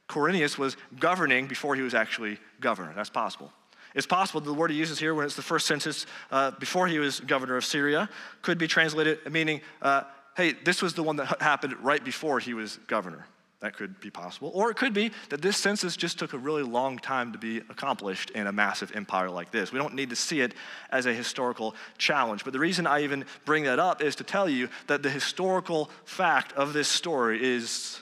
Quirinius 0.08 0.56
was 0.56 0.78
governing 0.98 1.46
before 1.46 1.74
he 1.74 1.82
was 1.82 1.92
actually 1.92 2.38
governor. 2.60 2.92
That's 2.96 3.10
possible. 3.10 3.52
It's 3.94 4.06
possible 4.06 4.40
that 4.40 4.46
the 4.46 4.54
word 4.54 4.70
he 4.70 4.76
uses 4.76 4.98
here 4.98 5.14
when 5.14 5.26
it's 5.26 5.36
the 5.36 5.42
first 5.42 5.66
census 5.66 6.06
uh, 6.30 6.52
before 6.52 6.86
he 6.86 6.98
was 6.98 7.20
governor 7.20 7.56
of 7.56 7.64
Syria 7.64 8.08
could 8.40 8.56
be 8.56 8.66
translated 8.66 9.30
meaning, 9.30 9.60
uh, 9.82 10.04
hey, 10.36 10.54
this 10.64 10.80
was 10.80 10.94
the 10.94 11.02
one 11.02 11.16
that 11.16 11.42
happened 11.42 11.74
right 11.82 12.02
before 12.02 12.38
he 12.38 12.54
was 12.54 12.78
governor. 12.86 13.26
That 13.60 13.76
could 13.76 13.98
be 13.98 14.10
possible. 14.10 14.52
Or 14.54 14.70
it 14.70 14.76
could 14.76 14.94
be 14.94 15.10
that 15.30 15.42
this 15.42 15.56
census 15.56 15.96
just 15.96 16.18
took 16.18 16.32
a 16.32 16.38
really 16.38 16.62
long 16.62 16.98
time 16.98 17.32
to 17.32 17.38
be 17.38 17.58
accomplished 17.58 18.30
in 18.30 18.46
a 18.46 18.52
massive 18.52 18.94
empire 18.94 19.28
like 19.28 19.50
this. 19.50 19.72
We 19.72 19.80
don't 19.80 19.94
need 19.94 20.10
to 20.10 20.16
see 20.16 20.40
it 20.40 20.54
as 20.90 21.06
a 21.06 21.12
historical 21.12 21.74
challenge. 21.98 22.44
But 22.44 22.52
the 22.52 22.60
reason 22.60 22.86
I 22.86 23.02
even 23.02 23.24
bring 23.44 23.64
that 23.64 23.80
up 23.80 24.00
is 24.00 24.14
to 24.16 24.24
tell 24.24 24.48
you 24.48 24.68
that 24.86 25.02
the 25.02 25.10
historical 25.10 25.90
fact 26.04 26.52
of 26.52 26.72
this 26.72 26.86
story 26.86 27.44
is 27.44 28.00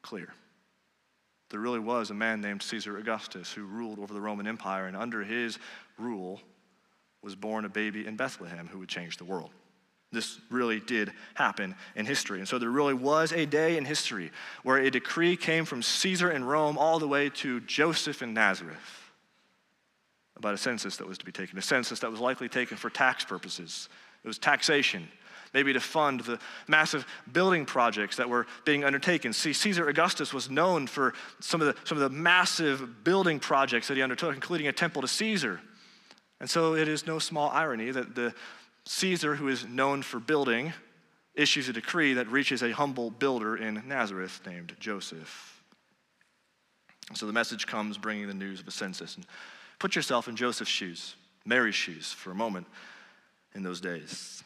clear. 0.00 0.32
There 1.50 1.60
really 1.60 1.80
was 1.80 2.10
a 2.10 2.14
man 2.14 2.40
named 2.40 2.62
Caesar 2.62 2.96
Augustus 2.96 3.52
who 3.52 3.64
ruled 3.64 3.98
over 3.98 4.14
the 4.14 4.20
Roman 4.20 4.46
Empire, 4.46 4.86
and 4.86 4.96
under 4.96 5.22
his 5.22 5.58
rule 5.98 6.40
was 7.22 7.36
born 7.36 7.66
a 7.66 7.68
baby 7.68 8.06
in 8.06 8.16
Bethlehem 8.16 8.68
who 8.68 8.78
would 8.78 8.88
change 8.88 9.18
the 9.18 9.24
world. 9.24 9.50
This 10.14 10.40
really 10.50 10.80
did 10.80 11.12
happen 11.34 11.74
in 11.94 12.06
history. 12.06 12.38
And 12.38 12.48
so 12.48 12.58
there 12.58 12.70
really 12.70 12.94
was 12.94 13.32
a 13.32 13.44
day 13.44 13.76
in 13.76 13.84
history 13.84 14.30
where 14.62 14.78
a 14.78 14.90
decree 14.90 15.36
came 15.36 15.66
from 15.66 15.82
Caesar 15.82 16.30
in 16.30 16.44
Rome 16.44 16.78
all 16.78 16.98
the 16.98 17.08
way 17.08 17.28
to 17.30 17.60
Joseph 17.60 18.22
in 18.22 18.32
Nazareth 18.32 19.02
about 20.36 20.54
a 20.54 20.58
census 20.58 20.96
that 20.96 21.06
was 21.06 21.18
to 21.18 21.24
be 21.24 21.32
taken, 21.32 21.58
a 21.58 21.62
census 21.62 22.00
that 22.00 22.10
was 22.10 22.20
likely 22.20 22.48
taken 22.48 22.76
for 22.76 22.90
tax 22.90 23.24
purposes. 23.24 23.88
It 24.24 24.26
was 24.26 24.38
taxation. 24.38 25.08
maybe 25.54 25.72
to 25.72 25.80
fund 25.80 26.20
the 26.20 26.38
massive 26.66 27.06
building 27.32 27.64
projects 27.64 28.16
that 28.16 28.28
were 28.28 28.46
being 28.64 28.84
undertaken. 28.84 29.32
See, 29.32 29.52
Caesar 29.52 29.88
Augustus 29.88 30.34
was 30.34 30.50
known 30.50 30.86
for 30.86 31.14
some 31.40 31.62
of 31.62 31.68
the, 31.68 31.76
some 31.86 31.96
of 31.96 32.02
the 32.02 32.10
massive 32.10 33.04
building 33.04 33.38
projects 33.38 33.88
that 33.88 33.96
he 33.96 34.02
undertook, 34.02 34.34
including 34.34 34.66
a 34.66 34.72
temple 34.72 35.00
to 35.00 35.08
Caesar. 35.08 35.60
And 36.40 36.50
so 36.50 36.74
it 36.74 36.88
is 36.88 37.06
no 37.06 37.20
small 37.20 37.48
irony 37.50 37.92
that 37.92 38.14
the 38.14 38.34
Caesar, 38.86 39.36
who 39.36 39.48
is 39.48 39.66
known 39.66 40.02
for 40.02 40.20
building, 40.20 40.72
issues 41.34 41.68
a 41.68 41.72
decree 41.72 42.14
that 42.14 42.30
reaches 42.30 42.62
a 42.62 42.72
humble 42.72 43.10
builder 43.10 43.56
in 43.56 43.82
Nazareth 43.86 44.40
named 44.46 44.76
Joseph. 44.78 45.62
So 47.14 47.26
the 47.26 47.32
message 47.32 47.66
comes 47.66 47.98
bringing 47.98 48.28
the 48.28 48.34
news 48.34 48.60
of 48.60 48.68
a 48.68 48.70
census. 48.70 49.16
And 49.16 49.26
put 49.78 49.96
yourself 49.96 50.28
in 50.28 50.36
Joseph's 50.36 50.70
shoes, 50.70 51.16
Mary's 51.44 51.74
shoes, 51.74 52.12
for 52.12 52.30
a 52.30 52.34
moment 52.34 52.66
in 53.54 53.62
those 53.62 53.80
days. 53.80 54.42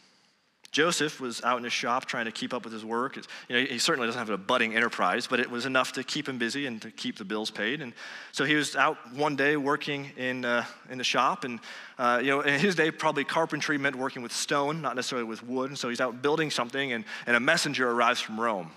Joseph 0.70 1.18
was 1.18 1.42
out 1.44 1.56
in 1.56 1.64
his 1.64 1.72
shop 1.72 2.04
trying 2.04 2.26
to 2.26 2.32
keep 2.32 2.52
up 2.52 2.64
with 2.64 2.74
his 2.74 2.84
work. 2.84 3.16
you 3.16 3.22
know, 3.48 3.64
he 3.64 3.78
certainly 3.78 4.06
doesn't 4.06 4.18
have 4.18 4.28
a 4.28 4.36
budding 4.36 4.76
enterprise, 4.76 5.26
but 5.26 5.40
it 5.40 5.50
was 5.50 5.64
enough 5.64 5.92
to 5.92 6.04
keep 6.04 6.28
him 6.28 6.36
busy 6.36 6.66
and 6.66 6.82
to 6.82 6.90
keep 6.90 7.16
the 7.16 7.24
bills 7.24 7.50
paid. 7.50 7.80
And 7.80 7.94
so 8.32 8.44
he 8.44 8.54
was 8.54 8.76
out 8.76 8.98
one 9.14 9.34
day 9.34 9.56
working 9.56 10.10
in, 10.18 10.44
uh, 10.44 10.66
in 10.90 10.98
the 10.98 11.04
shop. 11.04 11.44
And, 11.44 11.60
uh, 11.98 12.20
you 12.22 12.28
know, 12.28 12.42
in 12.42 12.60
his 12.60 12.74
day, 12.74 12.90
probably 12.90 13.24
carpentry 13.24 13.78
meant 13.78 13.96
working 13.96 14.20
with 14.20 14.32
stone, 14.32 14.82
not 14.82 14.94
necessarily 14.94 15.26
with 15.26 15.42
wood. 15.42 15.70
And 15.70 15.78
so 15.78 15.88
he's 15.88 16.02
out 16.02 16.20
building 16.20 16.50
something, 16.50 16.92
and, 16.92 17.04
and 17.26 17.34
a 17.34 17.40
messenger 17.40 17.90
arrives 17.90 18.20
from 18.20 18.38
Rome. 18.38 18.70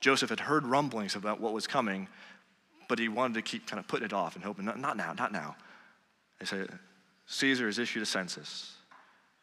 Joseph 0.00 0.30
had 0.30 0.40
heard 0.40 0.64
rumblings 0.64 1.14
about 1.14 1.40
what 1.40 1.52
was 1.52 1.66
coming, 1.66 2.08
but 2.88 2.98
he 2.98 3.08
wanted 3.08 3.34
to 3.34 3.42
keep 3.42 3.66
kind 3.66 3.80
of 3.80 3.86
putting 3.86 4.06
it 4.06 4.12
off 4.14 4.34
and 4.34 4.44
hoping, 4.44 4.64
not, 4.64 4.78
now, 4.78 5.12
not 5.12 5.30
now. 5.30 5.56
They 6.38 6.46
say, 6.46 6.64
Caesar 7.26 7.66
has 7.66 7.78
issued 7.78 8.02
a 8.02 8.06
census 8.06 8.77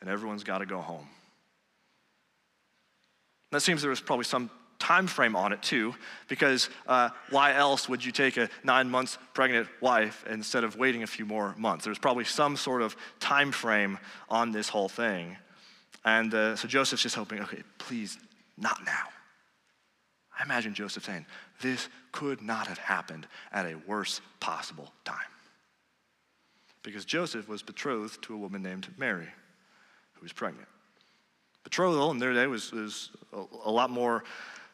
and 0.06 0.14
everyone's 0.14 0.44
got 0.44 0.60
to 0.60 0.68
go 0.68 0.82
home. 0.82 1.08
That 3.52 3.62
seems 3.62 3.82
there 3.82 3.90
was 3.90 4.02
probably 4.02 4.26
some 4.26 4.52
time 4.78 5.08
frame 5.08 5.36
on 5.36 5.52
it 5.52 5.64
too, 5.64 5.96
because 6.28 6.70
uh, 6.88 7.10
why 7.32 7.56
else 7.56 7.90
would 7.90 8.06
you 8.06 8.12
take 8.12 8.38
a 8.38 8.48
nine 8.64 8.88
months 8.88 9.18
pregnant 9.34 9.68
wife 9.82 10.24
instead 10.30 10.64
of 10.64 10.78
waiting 10.78 11.02
a 11.02 11.08
few 11.08 11.26
more 11.26 11.56
months? 11.58 11.86
There's 11.86 11.98
probably 11.98 12.24
some 12.24 12.56
sort 12.56 12.84
of 12.84 12.96
time 13.20 13.52
frame 13.52 13.98
on 14.30 14.52
this 14.52 14.70
whole 14.70 14.90
thing. 14.90 15.38
And 16.04 16.32
uh, 16.36 16.56
so 16.56 16.68
Joseph's 16.68 17.02
just 17.02 17.16
hoping, 17.16 17.40
okay, 17.40 17.64
please, 17.80 18.20
not 18.58 18.86
now. 18.86 19.08
I 20.38 20.44
imagine 20.44 20.76
Joseph 20.76 21.06
saying, 21.06 21.26
this 21.62 21.90
could 22.12 22.44
not 22.44 22.68
have 22.68 22.78
happened 22.78 23.26
at 23.52 23.66
a 23.66 23.76
worse 23.88 24.22
possible 24.40 24.92
time. 25.04 25.18
Because 26.84 27.06
Joseph 27.06 27.48
was 27.48 27.64
betrothed 27.64 28.22
to 28.24 28.36
a 28.36 28.38
woman 28.38 28.62
named 28.62 28.88
Mary 28.98 29.30
who 30.16 30.24
was 30.24 30.34
pregnant. 30.34 30.68
Betrothal 31.64 32.12
in 32.12 32.20
their 32.20 32.34
day 32.34 32.48
was, 32.48 32.72
was 32.72 33.12
a, 33.34 33.44
a 33.66 33.72
lot 33.72 33.90
more 33.90 34.24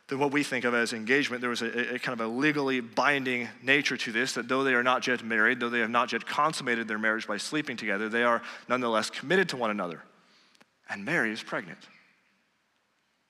than 0.08 0.20
what 0.20 0.32
we 0.32 0.44
think 0.44 0.66
of 0.66 0.74
as 0.74 0.92
engagement. 0.92 1.40
There 1.40 1.50
was 1.50 1.62
a, 1.62 1.96
a, 1.96 2.00
kind 2.00 2.20
of 2.20 2.26
a 2.26 2.30
legally 2.30 2.82
binding 2.82 3.48
nature 3.64 3.96
to 3.96 4.12
this, 4.12 4.34
that 4.34 4.50
though 4.50 4.64
they 4.64 4.74
are 4.74 4.84
not 4.84 5.08
yet 5.08 5.24
married, 5.24 5.62
though 5.62 5.70
they 5.70 5.80
have 5.80 5.90
not 5.90 6.12
yet 6.12 6.26
consummated 6.26 6.88
their 6.88 7.00
marriage 7.00 7.28
by 7.28 7.38
sleeping 7.38 7.78
together, 7.78 8.10
they 8.10 8.24
are 8.24 8.42
nonetheless 8.68 9.10
committed 9.10 9.48
to 9.50 9.58
one 9.58 9.72
another. 9.72 10.04
And 10.90 11.06
Mary 11.06 11.32
is 11.32 11.42
pregnant. 11.42 11.80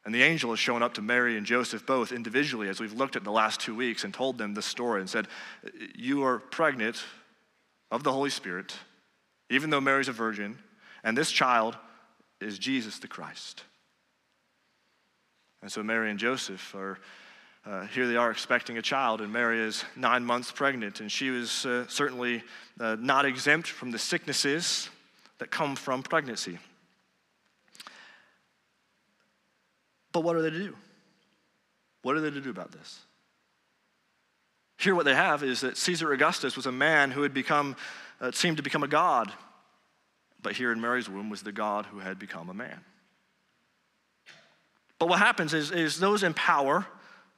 And 0.03 0.15
the 0.15 0.24
angel 0.24 0.50
has 0.50 0.60
shown 0.60 0.82
up 0.82 0.96
to 0.96 1.03
Mary 1.03 1.38
and 1.38 1.46
Joseph 1.46 1.86
both 1.86 2.12
individually 2.12 2.68
as 2.68 2.80
we've 2.80 2.94
looked 2.94 3.15
at 3.15 3.24
the 3.24 3.32
last 3.32 3.60
two 3.60 3.75
weeks 3.75 4.03
and 4.03 4.12
told 4.12 4.39
them 4.39 4.56
the 4.56 4.62
story 4.63 5.01
and 5.01 5.10
said, 5.10 5.27
You 5.96 6.24
are 6.24 6.39
pregnant 6.39 7.03
of 7.91 8.03
the 8.03 8.12
Holy 8.12 8.32
Spirit, 8.32 8.74
even 9.51 9.70
though 9.70 9.82
Mary's 9.82 10.08
a 10.08 10.13
virgin, 10.13 10.58
and 11.03 11.15
this 11.15 11.30
child 11.30 11.77
is 12.41 12.60
Jesus 12.60 13.00
the 13.00 13.07
Christ. 13.07 13.63
And 15.62 15.71
so 15.71 15.83
Mary 15.83 16.10
and 16.10 16.19
Joseph 16.19 16.74
are, 16.74 16.98
uh, 17.65 17.86
here 17.88 18.07
they 18.07 18.15
are 18.15 18.31
expecting 18.31 18.77
a 18.77 18.81
child, 18.81 19.21
and 19.21 19.31
Mary 19.31 19.60
is 19.60 19.86
nine 19.95 20.25
months 20.25 20.51
pregnant, 20.51 21.01
and 21.01 21.12
she 21.12 21.29
was 21.29 21.65
uh, 21.65 21.86
certainly 21.88 22.43
uh, 22.79 22.98
not 23.00 23.25
exempt 23.25 23.67
from 23.67 23.91
the 23.91 24.00
sicknesses 24.00 24.89
that 25.38 25.51
come 25.51 25.75
from 25.75 26.01
pregnancy. 26.01 26.57
But 30.12 30.21
what 30.21 30.36
are 30.36 30.41
they 30.41 30.50
to 30.50 30.60
do? 30.60 30.75
What 32.01 32.15
are 32.15 32.21
they 32.21 32.31
to 32.31 32.41
do 32.41 32.50
about 32.50 32.71
this? 32.71 33.00
Here, 34.77 34.95
what 34.95 35.05
they 35.05 35.13
have 35.13 35.43
is 35.43 35.62
that 35.62 35.77
Caesar 35.77 36.12
Augustus 36.12 36.55
was 36.55 36.65
a 36.65 36.71
man 36.71 37.12
who 37.12 37.21
had 37.21 37.36
become, 37.36 37.75
uh, 38.19 38.31
seemed 38.31 38.57
to 38.57 38.63
become 38.63 38.81
a 38.81 38.88
god 38.88 39.31
but 40.43 40.53
here 40.53 40.71
in 40.71 40.81
Mary's 40.81 41.10
womb 41.10 41.29
was 41.29 41.41
the 41.41 41.51
God 41.51 41.86
who 41.86 42.00
had 42.00 42.19
become 42.19 42.50
a 42.50 42.53
man. 42.53 42.79
But 45.00 45.10
what 45.10 45.19
happens 45.19 45.53
is, 45.53 45.71
is 45.71 46.00
those 46.00 46.24
in 46.24 46.33
power 46.33 46.86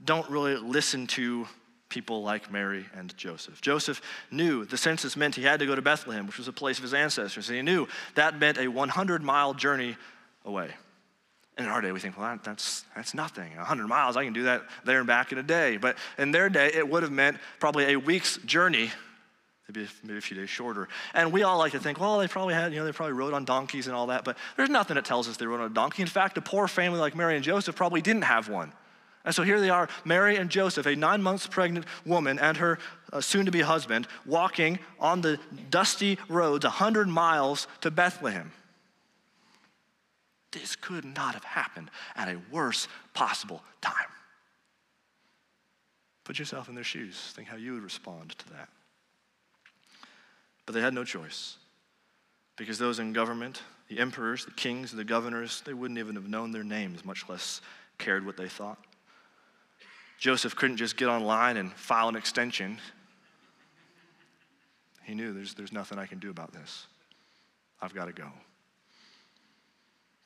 don't 0.03 0.29
really 0.29 0.57
listen 0.57 1.07
to 1.07 1.47
people 1.87 2.23
like 2.23 2.51
Mary 2.51 2.85
and 2.95 3.15
Joseph. 3.15 3.61
Joseph 3.61 4.01
knew 4.31 4.65
the 4.65 4.77
census 4.77 5.15
meant 5.15 5.35
he 5.35 5.43
had 5.43 5.59
to 5.59 5.65
go 5.65 5.75
to 5.75 5.81
Bethlehem, 5.81 6.25
which 6.25 6.37
was 6.37 6.47
a 6.47 6.53
place 6.53 6.77
of 6.77 6.83
his 6.83 6.93
ancestors. 6.93 7.47
And 7.49 7.55
he 7.55 7.61
knew 7.61 7.87
that 8.15 8.39
meant 8.39 8.57
a 8.57 8.67
100 8.67 9.21
mile 9.21 9.53
journey 9.53 9.95
away. 10.43 10.71
And 11.55 11.67
in 11.67 11.71
our 11.71 11.81
day, 11.81 11.91
we 11.91 11.99
think, 11.99 12.17
well, 12.17 12.27
that, 12.27 12.43
that's, 12.43 12.83
that's 12.95 13.13
nothing. 13.13 13.55
100 13.55 13.87
miles, 13.87 14.17
I 14.17 14.23
can 14.23 14.33
do 14.33 14.43
that 14.43 14.63
there 14.85 14.97
and 14.97 15.07
back 15.07 15.31
in 15.31 15.37
a 15.37 15.43
day. 15.43 15.77
But 15.77 15.97
in 16.17 16.31
their 16.31 16.49
day, 16.49 16.71
it 16.73 16.89
would 16.89 17.03
have 17.03 17.11
meant 17.11 17.37
probably 17.59 17.93
a 17.93 17.95
week's 17.95 18.37
journey 18.37 18.89
maybe, 19.67 19.87
maybe 20.03 20.17
a 20.17 20.21
few 20.21 20.37
days 20.37 20.49
shorter. 20.49 20.87
And 21.13 21.31
we 21.31 21.43
all 21.43 21.57
like 21.57 21.71
to 21.73 21.79
think, 21.79 21.99
well, 21.99 22.17
they 22.19 22.27
probably 22.27 22.53
had, 22.53 22.73
you 22.73 22.79
know, 22.79 22.85
they 22.85 22.91
probably 22.91 23.13
rode 23.13 23.33
on 23.33 23.45
donkeys 23.45 23.87
and 23.87 23.95
all 23.95 24.07
that, 24.07 24.23
but 24.23 24.37
there's 24.57 24.69
nothing 24.69 24.95
that 24.95 25.05
tells 25.05 25.27
us 25.27 25.37
they 25.37 25.45
rode 25.45 25.61
on 25.61 25.71
a 25.71 25.73
donkey. 25.73 26.01
In 26.01 26.07
fact, 26.07 26.37
a 26.37 26.41
poor 26.41 26.67
family 26.67 26.99
like 26.99 27.15
Mary 27.15 27.35
and 27.35 27.43
Joseph 27.43 27.75
probably 27.75 28.01
didn't 28.01 28.23
have 28.23 28.49
one. 28.49 28.73
And 29.25 29.33
so 29.33 29.43
here 29.43 29.61
they 29.61 29.69
are, 29.69 29.87
Mary 30.03 30.35
and 30.35 30.49
Joseph, 30.49 30.85
a 30.85 30.95
nine 30.95 31.23
months 31.23 31.47
pregnant 31.47 31.85
woman 32.05 32.39
and 32.39 32.57
her 32.57 32.77
uh, 33.13 33.21
soon 33.21 33.45
to 33.45 33.51
be 33.51 33.61
husband, 33.61 34.07
walking 34.25 34.79
on 34.99 35.21
the 35.21 35.39
dusty 35.69 36.17
roads 36.27 36.65
100 36.65 37.07
miles 37.07 37.67
to 37.81 37.89
Bethlehem. 37.89 38.51
This 40.51 40.75
could 40.75 41.05
not 41.05 41.33
have 41.35 41.45
happened 41.45 41.89
at 42.15 42.27
a 42.27 42.39
worse 42.51 42.87
possible 43.13 43.63
time. 43.81 43.93
Put 46.25 46.37
yourself 46.37 46.69
in 46.69 46.75
their 46.75 46.83
shoes. 46.83 47.31
Think 47.35 47.47
how 47.47 47.57
you 47.57 47.73
would 47.73 47.83
respond 47.83 48.37
to 48.37 48.49
that. 48.49 48.69
But 50.65 50.75
they 50.75 50.81
had 50.81 50.93
no 50.93 51.03
choice. 51.03 51.57
Because 52.55 52.77
those 52.77 52.99
in 52.99 53.13
government, 53.13 53.61
the 53.89 53.99
emperors, 53.99 54.45
the 54.45 54.51
kings, 54.51 54.91
the 54.91 55.03
governors, 55.03 55.61
they 55.65 55.73
wouldn't 55.73 55.99
even 55.99 56.15
have 56.15 56.27
known 56.27 56.51
their 56.51 56.63
names, 56.63 57.03
much 57.03 57.27
less 57.27 57.61
cared 57.97 58.25
what 58.25 58.37
they 58.37 58.47
thought. 58.47 58.77
Joseph 60.19 60.55
couldn't 60.55 60.77
just 60.77 60.95
get 60.95 61.07
online 61.07 61.57
and 61.57 61.73
file 61.73 62.07
an 62.07 62.15
extension. 62.15 62.79
He 65.03 65.15
knew 65.15 65.33
there's, 65.33 65.53
there's 65.53 65.73
nothing 65.73 65.99
I 65.99 66.05
can 66.05 66.19
do 66.19 66.29
about 66.29 66.53
this. 66.53 66.87
I've 67.81 67.93
got 67.93 68.05
to 68.05 68.13
go. 68.13 68.29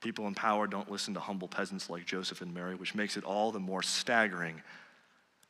People 0.01 0.27
in 0.27 0.35
power 0.35 0.67
don't 0.67 0.91
listen 0.91 1.15
to 1.15 1.19
humble 1.19 1.47
peasants 1.47 1.89
like 1.89 2.05
Joseph 2.05 2.41
and 2.41 2.53
Mary, 2.53 2.75
which 2.75 2.93
makes 2.93 3.17
it 3.17 3.23
all 3.23 3.51
the 3.51 3.59
more 3.59 3.81
staggering 3.81 4.61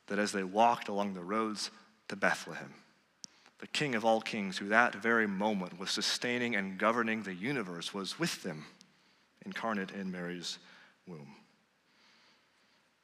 that 0.06 0.18
as 0.18 0.32
they 0.32 0.42
walked 0.42 0.88
along 0.88 1.12
the 1.12 1.22
roads 1.22 1.70
to 2.08 2.16
Bethlehem, 2.16 2.72
the 3.60 3.66
King 3.66 3.94
of 3.94 4.04
all 4.04 4.20
kings, 4.20 4.58
who 4.58 4.68
that 4.68 4.94
very 4.94 5.26
moment 5.26 5.78
was 5.78 5.90
sustaining 5.90 6.54
and 6.54 6.78
governing 6.78 7.22
the 7.22 7.34
universe, 7.34 7.92
was 7.92 8.18
with 8.18 8.42
them, 8.42 8.64
incarnate 9.44 9.90
in 9.90 10.12
Mary's 10.12 10.58
womb. 11.06 11.34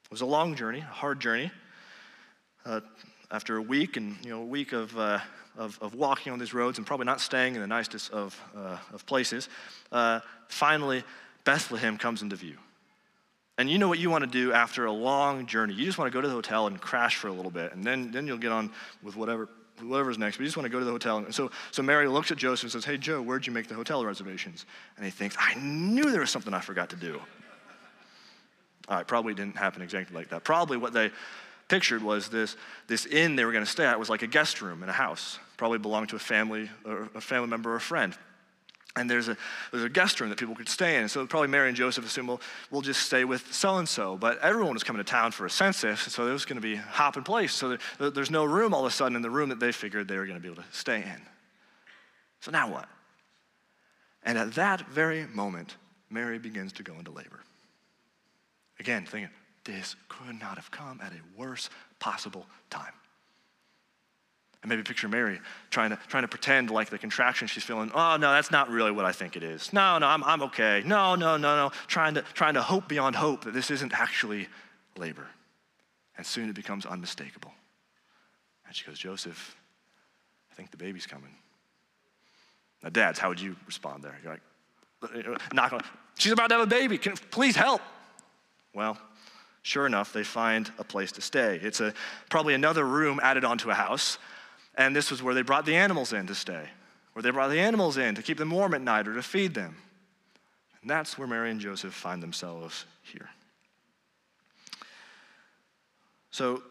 It 0.04 0.10
was 0.10 0.20
a 0.20 0.26
long 0.26 0.54
journey, 0.54 0.78
a 0.78 0.82
hard 0.82 1.20
journey. 1.20 1.50
Uh, 2.64 2.80
after 3.30 3.56
a 3.56 3.62
week 3.62 3.96
and 3.96 4.16
you 4.24 4.30
know 4.30 4.42
a 4.42 4.46
week 4.46 4.72
of, 4.72 4.96
uh, 4.96 5.18
of, 5.58 5.78
of, 5.82 5.94
walking 5.94 6.32
on 6.32 6.38
these 6.38 6.54
roads 6.54 6.78
and 6.78 6.86
probably 6.86 7.04
not 7.04 7.20
staying 7.20 7.54
in 7.56 7.60
the 7.60 7.66
nicest 7.66 8.10
of, 8.12 8.40
uh, 8.56 8.78
of 8.92 9.04
places, 9.06 9.48
uh, 9.92 10.20
finally 10.48 11.02
Bethlehem 11.44 11.98
comes 11.98 12.22
into 12.22 12.36
view. 12.36 12.56
And 13.58 13.68
you 13.68 13.78
know 13.78 13.88
what 13.88 13.98
you 13.98 14.08
want 14.08 14.24
to 14.24 14.30
do 14.30 14.52
after 14.52 14.86
a 14.86 14.92
long 14.92 15.46
journey. 15.46 15.74
You 15.74 15.84
just 15.84 15.98
want 15.98 16.10
to 16.10 16.16
go 16.16 16.20
to 16.20 16.28
the 16.28 16.34
hotel 16.34 16.66
and 16.66 16.80
crash 16.80 17.16
for 17.16 17.28
a 17.28 17.32
little 17.32 17.50
bit, 17.50 17.72
and 17.72 17.84
then, 17.84 18.10
then 18.12 18.26
you'll 18.26 18.38
get 18.38 18.52
on 18.52 18.70
with 19.02 19.16
whatever 19.16 19.48
whatever's 19.82 20.18
next, 20.18 20.38
you 20.38 20.44
just 20.44 20.56
want 20.56 20.66
to 20.66 20.70
go 20.70 20.78
to 20.78 20.84
the 20.84 20.90
hotel. 20.90 21.18
And 21.18 21.34
so, 21.34 21.50
so 21.70 21.82
Mary 21.82 22.08
looks 22.08 22.30
at 22.30 22.38
Joseph 22.38 22.64
and 22.64 22.72
says, 22.72 22.84
Hey, 22.84 22.96
Joe, 22.96 23.20
where'd 23.20 23.46
you 23.46 23.52
make 23.52 23.68
the 23.68 23.74
hotel 23.74 24.04
reservations? 24.04 24.66
And 24.96 25.04
he 25.04 25.10
thinks, 25.10 25.36
I 25.38 25.54
knew 25.54 26.10
there 26.10 26.20
was 26.20 26.30
something 26.30 26.54
I 26.54 26.60
forgot 26.60 26.90
to 26.90 26.96
do. 26.96 27.20
All 28.88 28.96
right, 28.96 29.06
probably 29.06 29.34
didn't 29.34 29.56
happen 29.56 29.82
exactly 29.82 30.14
like 30.14 30.28
that. 30.28 30.44
Probably 30.44 30.76
what 30.76 30.92
they 30.92 31.10
pictured 31.68 32.02
was 32.02 32.28
this, 32.28 32.56
this 32.86 33.06
inn 33.06 33.36
they 33.36 33.44
were 33.44 33.52
going 33.52 33.64
to 33.64 33.70
stay 33.70 33.86
at 33.86 33.98
was 33.98 34.10
like 34.10 34.22
a 34.22 34.26
guest 34.26 34.60
room 34.60 34.82
in 34.82 34.88
a 34.88 34.92
house, 34.92 35.38
probably 35.56 35.78
belonged 35.78 36.10
to 36.10 36.16
a 36.16 36.20
family, 36.20 36.70
or 36.84 37.08
a 37.14 37.20
family 37.20 37.48
member 37.48 37.72
or 37.72 37.76
a 37.76 37.80
friend. 37.80 38.16
And 38.96 39.10
there's 39.10 39.28
a, 39.28 39.36
there's 39.72 39.82
a 39.82 39.88
guest 39.88 40.20
room 40.20 40.30
that 40.30 40.38
people 40.38 40.54
could 40.54 40.68
stay 40.68 40.98
in. 40.98 41.08
So 41.08 41.26
probably 41.26 41.48
Mary 41.48 41.66
and 41.66 41.76
Joseph 41.76 42.06
assume, 42.06 42.28
well, 42.28 42.40
we'll 42.70 42.80
just 42.80 43.02
stay 43.02 43.24
with 43.24 43.52
so 43.52 43.78
and 43.78 43.88
so. 43.88 44.16
But 44.16 44.38
everyone 44.38 44.72
was 44.72 44.84
coming 44.84 45.04
to 45.04 45.10
town 45.10 45.32
for 45.32 45.46
a 45.46 45.50
census, 45.50 46.00
so 46.00 46.24
there 46.24 46.32
was 46.32 46.44
going 46.44 46.60
to 46.60 46.62
be 46.62 46.76
hopping 46.76 47.24
place. 47.24 47.52
So 47.52 47.76
there, 47.98 48.10
there's 48.10 48.30
no 48.30 48.44
room 48.44 48.72
all 48.72 48.86
of 48.86 48.86
a 48.86 48.94
sudden 48.94 49.16
in 49.16 49.22
the 49.22 49.30
room 49.30 49.48
that 49.48 49.58
they 49.58 49.72
figured 49.72 50.06
they 50.06 50.16
were 50.16 50.26
going 50.26 50.38
to 50.38 50.42
be 50.42 50.48
able 50.48 50.62
to 50.62 50.68
stay 50.70 50.98
in. 50.98 51.20
So 52.40 52.52
now 52.52 52.70
what? 52.70 52.88
And 54.22 54.38
at 54.38 54.52
that 54.54 54.88
very 54.88 55.26
moment, 55.26 55.76
Mary 56.08 56.38
begins 56.38 56.72
to 56.74 56.84
go 56.84 56.94
into 56.94 57.10
labor. 57.10 57.40
Again, 58.78 59.06
thinking, 59.06 59.30
this 59.64 59.96
could 60.08 60.38
not 60.40 60.56
have 60.56 60.70
come 60.70 61.00
at 61.02 61.12
a 61.12 61.38
worse 61.38 61.68
possible 61.98 62.46
time. 62.70 62.92
And 64.64 64.70
maybe 64.70 64.82
picture 64.82 65.08
Mary 65.08 65.40
trying 65.68 65.90
to, 65.90 65.98
trying 66.08 66.22
to 66.22 66.28
pretend 66.28 66.70
like 66.70 66.88
the 66.88 66.96
contraction 66.96 67.46
she's 67.46 67.62
feeling, 67.62 67.90
oh, 67.94 68.16
no, 68.16 68.32
that's 68.32 68.50
not 68.50 68.70
really 68.70 68.92
what 68.92 69.04
I 69.04 69.12
think 69.12 69.36
it 69.36 69.42
is. 69.42 69.70
No, 69.74 69.98
no, 69.98 70.06
I'm, 70.06 70.24
I'm 70.24 70.40
okay. 70.44 70.82
No, 70.86 71.16
no, 71.16 71.36
no, 71.36 71.54
no. 71.54 71.70
Trying 71.86 72.14
to, 72.14 72.22
trying 72.32 72.54
to 72.54 72.62
hope 72.62 72.88
beyond 72.88 73.14
hope 73.14 73.44
that 73.44 73.52
this 73.52 73.70
isn't 73.70 73.92
actually 73.92 74.48
labor. 74.96 75.26
And 76.16 76.24
soon 76.24 76.48
it 76.48 76.54
becomes 76.54 76.86
unmistakable. 76.86 77.52
And 78.66 78.74
she 78.74 78.86
goes, 78.86 78.98
Joseph, 78.98 79.54
I 80.50 80.54
think 80.54 80.70
the 80.70 80.78
baby's 80.78 81.04
coming. 81.04 81.34
Now, 82.82 82.88
dads, 82.88 83.18
how 83.18 83.28
would 83.28 83.42
you 83.42 83.56
respond 83.66 84.02
there? 84.02 84.18
You're 84.22 84.32
like, 84.32 85.26
uh, 85.26 85.36
not 85.52 85.72
gonna, 85.72 85.84
she's 86.16 86.32
about 86.32 86.48
to 86.48 86.54
have 86.54 86.64
a 86.64 86.66
baby. 86.66 86.96
Can, 86.96 87.18
please 87.30 87.54
help. 87.54 87.82
Well, 88.72 88.96
sure 89.60 89.84
enough, 89.84 90.14
they 90.14 90.24
find 90.24 90.72
a 90.78 90.84
place 90.84 91.12
to 91.12 91.20
stay. 91.20 91.60
It's 91.62 91.80
a, 91.80 91.92
probably 92.30 92.54
another 92.54 92.86
room 92.86 93.20
added 93.22 93.44
onto 93.44 93.68
a 93.68 93.74
house 93.74 94.16
and 94.76 94.94
this 94.94 95.10
was 95.10 95.22
where 95.22 95.34
they 95.34 95.42
brought 95.42 95.66
the 95.66 95.76
animals 95.76 96.12
in 96.12 96.26
to 96.26 96.34
stay, 96.34 96.68
where 97.12 97.22
they 97.22 97.30
brought 97.30 97.50
the 97.50 97.60
animals 97.60 97.96
in 97.96 98.14
to 98.14 98.22
keep 98.22 98.38
them 98.38 98.50
warm 98.50 98.74
at 98.74 98.80
night 98.82 99.06
or 99.06 99.14
to 99.14 99.22
feed 99.22 99.54
them. 99.54 99.76
And 100.80 100.90
that's 100.90 101.16
where 101.16 101.28
Mary 101.28 101.50
and 101.50 101.60
Joseph 101.60 101.94
find 101.94 102.22
themselves 102.22 102.84
here. 103.02 103.28
So 106.30 106.62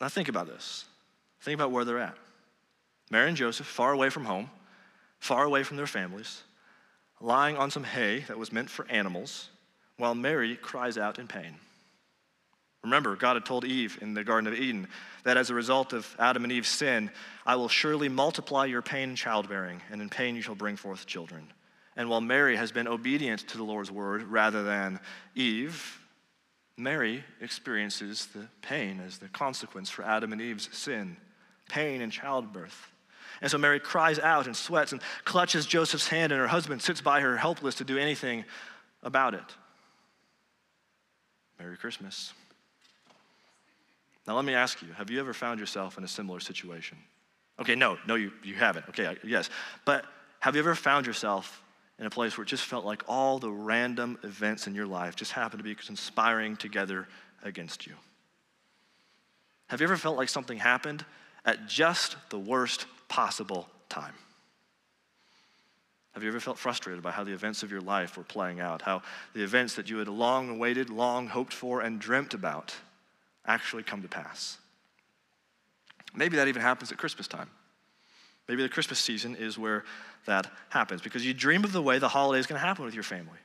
now 0.00 0.08
think 0.08 0.28
about 0.28 0.46
this. 0.46 0.84
Think 1.40 1.54
about 1.54 1.70
where 1.70 1.84
they're 1.84 1.98
at. 1.98 2.16
Mary 3.10 3.28
and 3.28 3.36
Joseph, 3.36 3.66
far 3.66 3.92
away 3.92 4.10
from 4.10 4.24
home, 4.24 4.50
far 5.18 5.44
away 5.44 5.62
from 5.62 5.76
their 5.76 5.86
families, 5.86 6.42
lying 7.20 7.56
on 7.56 7.70
some 7.70 7.84
hay 7.84 8.20
that 8.28 8.38
was 8.38 8.52
meant 8.52 8.68
for 8.68 8.86
animals, 8.90 9.48
while 9.96 10.14
Mary 10.14 10.56
cries 10.56 10.98
out 10.98 11.18
in 11.18 11.26
pain. 11.26 11.54
Remember, 12.86 13.16
God 13.16 13.34
had 13.34 13.44
told 13.44 13.64
Eve 13.64 13.98
in 14.00 14.14
the 14.14 14.22
Garden 14.22 14.46
of 14.46 14.56
Eden 14.56 14.86
that 15.24 15.36
as 15.36 15.50
a 15.50 15.54
result 15.54 15.92
of 15.92 16.14
Adam 16.20 16.44
and 16.44 16.52
Eve's 16.52 16.68
sin, 16.68 17.10
I 17.44 17.56
will 17.56 17.68
surely 17.68 18.08
multiply 18.08 18.64
your 18.64 18.80
pain 18.80 19.10
in 19.10 19.16
childbearing, 19.16 19.82
and 19.90 20.00
in 20.00 20.08
pain 20.08 20.36
you 20.36 20.42
shall 20.42 20.54
bring 20.54 20.76
forth 20.76 21.04
children. 21.04 21.52
And 21.96 22.08
while 22.08 22.20
Mary 22.20 22.54
has 22.54 22.70
been 22.70 22.86
obedient 22.86 23.40
to 23.48 23.56
the 23.56 23.64
Lord's 23.64 23.90
word 23.90 24.22
rather 24.22 24.62
than 24.62 25.00
Eve, 25.34 26.00
Mary 26.76 27.24
experiences 27.40 28.26
the 28.26 28.46
pain 28.62 29.00
as 29.04 29.18
the 29.18 29.28
consequence 29.28 29.90
for 29.90 30.04
Adam 30.04 30.32
and 30.32 30.40
Eve's 30.40 30.68
sin 30.76 31.16
pain 31.68 32.00
in 32.00 32.10
childbirth. 32.10 32.92
And 33.42 33.50
so 33.50 33.58
Mary 33.58 33.80
cries 33.80 34.20
out 34.20 34.46
and 34.46 34.54
sweats 34.54 34.92
and 34.92 35.02
clutches 35.24 35.66
Joseph's 35.66 36.06
hand, 36.06 36.30
and 36.30 36.40
her 36.40 36.46
husband 36.46 36.82
sits 36.82 37.00
by 37.00 37.20
her 37.20 37.36
helpless 37.36 37.74
to 37.76 37.84
do 37.84 37.98
anything 37.98 38.44
about 39.02 39.34
it. 39.34 39.56
Merry 41.58 41.76
Christmas. 41.76 42.32
Now, 44.26 44.34
let 44.34 44.44
me 44.44 44.54
ask 44.54 44.82
you 44.82 44.92
have 44.94 45.10
you 45.10 45.20
ever 45.20 45.32
found 45.32 45.60
yourself 45.60 45.98
in 45.98 46.04
a 46.04 46.08
similar 46.08 46.40
situation? 46.40 46.98
Okay, 47.58 47.74
no, 47.74 47.96
no, 48.06 48.16
you, 48.16 48.32
you 48.42 48.54
haven't. 48.54 48.88
Okay, 48.88 49.16
yes. 49.24 49.48
But 49.84 50.04
have 50.40 50.54
you 50.54 50.60
ever 50.60 50.74
found 50.74 51.06
yourself 51.06 51.62
in 51.98 52.06
a 52.06 52.10
place 52.10 52.36
where 52.36 52.42
it 52.42 52.48
just 52.48 52.64
felt 52.64 52.84
like 52.84 53.02
all 53.08 53.38
the 53.38 53.50
random 53.50 54.18
events 54.22 54.66
in 54.66 54.74
your 54.74 54.86
life 54.86 55.16
just 55.16 55.32
happened 55.32 55.60
to 55.60 55.64
be 55.64 55.74
conspiring 55.74 56.56
together 56.56 57.08
against 57.42 57.86
you? 57.86 57.94
Have 59.68 59.80
you 59.80 59.86
ever 59.86 59.96
felt 59.96 60.16
like 60.16 60.28
something 60.28 60.58
happened 60.58 61.04
at 61.44 61.66
just 61.66 62.16
the 62.30 62.38
worst 62.38 62.86
possible 63.08 63.68
time? 63.88 64.14
Have 66.12 66.22
you 66.22 66.28
ever 66.28 66.40
felt 66.40 66.58
frustrated 66.58 67.02
by 67.02 67.10
how 67.10 67.24
the 67.24 67.32
events 67.32 67.62
of 67.62 67.70
your 67.70 67.80
life 67.80 68.16
were 68.16 68.24
playing 68.24 68.60
out? 68.60 68.82
How 68.82 69.02
the 69.34 69.42
events 69.42 69.74
that 69.74 69.90
you 69.90 69.98
had 69.98 70.08
long 70.08 70.48
awaited, 70.48 70.88
long 70.88 71.26
hoped 71.26 71.52
for, 71.52 71.80
and 71.80 71.98
dreamt 71.98 72.32
about 72.32 72.74
actually 73.46 73.82
come 73.82 74.02
to 74.02 74.08
pass. 74.08 74.58
Maybe 76.14 76.36
that 76.36 76.48
even 76.48 76.62
happens 76.62 76.92
at 76.92 76.98
Christmas 76.98 77.28
time. 77.28 77.50
Maybe 78.48 78.62
the 78.62 78.68
Christmas 78.68 78.98
season 78.98 79.36
is 79.36 79.58
where 79.58 79.84
that 80.26 80.50
happens 80.70 81.02
because 81.02 81.26
you 81.26 81.34
dream 81.34 81.64
of 81.64 81.72
the 81.72 81.82
way 81.82 81.98
the 81.98 82.08
holiday 82.08 82.40
is 82.40 82.46
going 82.46 82.60
to 82.60 82.66
happen 82.66 82.84
with 82.84 82.94
your 82.94 83.02
family. 83.02 83.38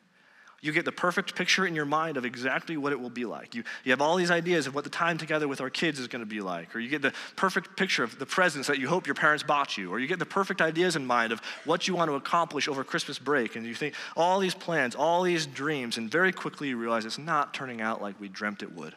You 0.63 0.71
get 0.71 0.85
the 0.85 0.91
perfect 0.91 1.33
picture 1.33 1.65
in 1.65 1.73
your 1.73 1.85
mind 1.85 2.17
of 2.17 2.25
exactly 2.25 2.77
what 2.77 2.93
it 2.93 2.99
will 2.99 3.09
be 3.09 3.25
like. 3.25 3.55
You, 3.55 3.63
you 3.83 3.91
have 3.91 3.99
all 3.99 4.15
these 4.15 4.29
ideas 4.29 4.67
of 4.67 4.75
what 4.75 4.83
the 4.83 4.91
time 4.91 5.17
together 5.17 5.47
with 5.47 5.59
our 5.59 5.71
kids 5.71 5.99
is 5.99 6.07
going 6.07 6.19
to 6.19 6.27
be 6.27 6.39
like. 6.39 6.75
Or 6.75 6.79
you 6.79 6.87
get 6.87 7.01
the 7.01 7.13
perfect 7.35 7.75
picture 7.75 8.03
of 8.03 8.19
the 8.19 8.27
presents 8.27 8.67
that 8.67 8.77
you 8.77 8.87
hope 8.87 9.07
your 9.07 9.15
parents 9.15 9.41
bought 9.41 9.75
you. 9.75 9.91
Or 9.91 9.97
you 9.97 10.05
get 10.05 10.19
the 10.19 10.25
perfect 10.25 10.61
ideas 10.61 10.95
in 10.95 11.03
mind 11.03 11.31
of 11.33 11.41
what 11.65 11.87
you 11.87 11.95
want 11.95 12.11
to 12.11 12.15
accomplish 12.15 12.67
over 12.67 12.83
Christmas 12.83 13.17
break. 13.17 13.55
And 13.55 13.65
you 13.65 13.73
think 13.73 13.95
all 14.15 14.37
these 14.37 14.53
plans, 14.53 14.93
all 14.93 15.23
these 15.23 15.47
dreams, 15.47 15.97
and 15.97 16.11
very 16.11 16.31
quickly 16.31 16.67
you 16.69 16.77
realize 16.77 17.05
it's 17.05 17.17
not 17.17 17.55
turning 17.55 17.81
out 17.81 17.99
like 17.99 18.19
we 18.19 18.29
dreamt 18.29 18.61
it 18.61 18.71
would. 18.71 18.95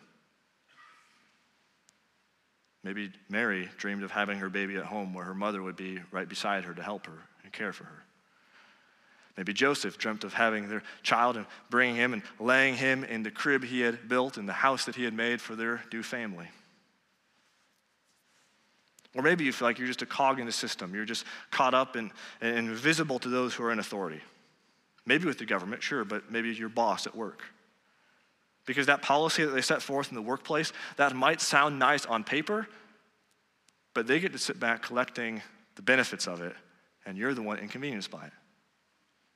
Maybe 2.85 3.11
Mary 3.31 3.70
dreamed 3.79 4.03
of 4.03 4.11
having 4.11 4.38
her 4.38 4.51
baby 4.51 4.77
at 4.77 4.85
home 4.85 5.14
where 5.14 5.25
her 5.25 5.35
mother 5.35 5.62
would 5.62 5.77
be 5.77 6.01
right 6.12 6.29
beside 6.29 6.64
her 6.64 6.75
to 6.75 6.83
help 6.83 7.07
her 7.07 7.18
and 7.42 7.53
care 7.53 7.73
for 7.73 7.85
her. 7.85 8.05
Maybe 9.38 9.53
Joseph 9.53 9.99
dreamt 9.99 10.23
of 10.23 10.35
having 10.35 10.68
their 10.68 10.83
child 11.03 11.37
and 11.37 11.47
bringing 11.70 11.97
him 11.97 12.12
and 12.12 12.23
laying 12.38 12.75
him 12.75 13.03
in 13.03 13.23
the 13.23 13.31
crib 13.31 13.64
he 13.64 13.81
had 13.81 14.09
built 14.09 14.37
in 14.37 14.47
the 14.47 14.53
house 14.53 14.85
that 14.85 14.94
he 14.94 15.03
had 15.03 15.14
made 15.14 15.40
for 15.40 15.57
their 15.57 15.83
new 15.92 16.03
family. 16.03 16.47
Or 19.16 19.23
maybe 19.23 19.44
you 19.44 19.53
feel 19.53 19.66
like 19.66 19.79
you're 19.79 19.88
just 19.88 20.03
a 20.03 20.07
cog 20.07 20.38
in 20.38 20.47
the 20.47 20.53
system. 20.53 20.94
You're 20.94 21.05
just 21.05 21.25
caught 21.51 21.75
up 21.75 21.97
and, 21.97 22.11
and 22.40 22.57
invisible 22.57 23.18
to 23.20 23.29
those 23.29 23.55
who 23.55 23.64
are 23.64 23.73
in 23.73 23.79
authority. 23.79 24.20
Maybe 25.07 25.25
with 25.25 25.38
the 25.38 25.47
government, 25.47 25.83
sure, 25.83 26.05
but 26.05 26.31
maybe 26.31 26.51
your 26.51 26.68
boss 26.68 27.07
at 27.07 27.16
work. 27.16 27.42
Because 28.66 28.87
that 28.87 29.03
policy 29.03 29.44
that 29.44 29.50
they 29.50 29.61
set 29.61 29.83
forth 29.83 30.09
in 30.09 30.14
the 30.14 30.22
workplace, 30.22 30.72
that 30.96 31.14
might 31.14 31.40
sound 31.40 31.79
nice 31.79 32.07
on 32.07 32.24
paper, 32.24 32.66
but 33.92 34.07
they 34.07 34.20
get 34.20 34.33
to 34.33 34.38
sit 34.38 34.59
back 34.59 34.83
collecting 34.83 35.42
the 35.77 35.83
benefits 35.83 36.27
of 36.27 36.40
it, 36.40 36.55
and 37.05 37.18
you're 37.18 37.35
the 37.35 37.42
one 37.42 37.59
inconvenienced 37.59 38.11
by 38.11 38.24
it. 38.24 38.33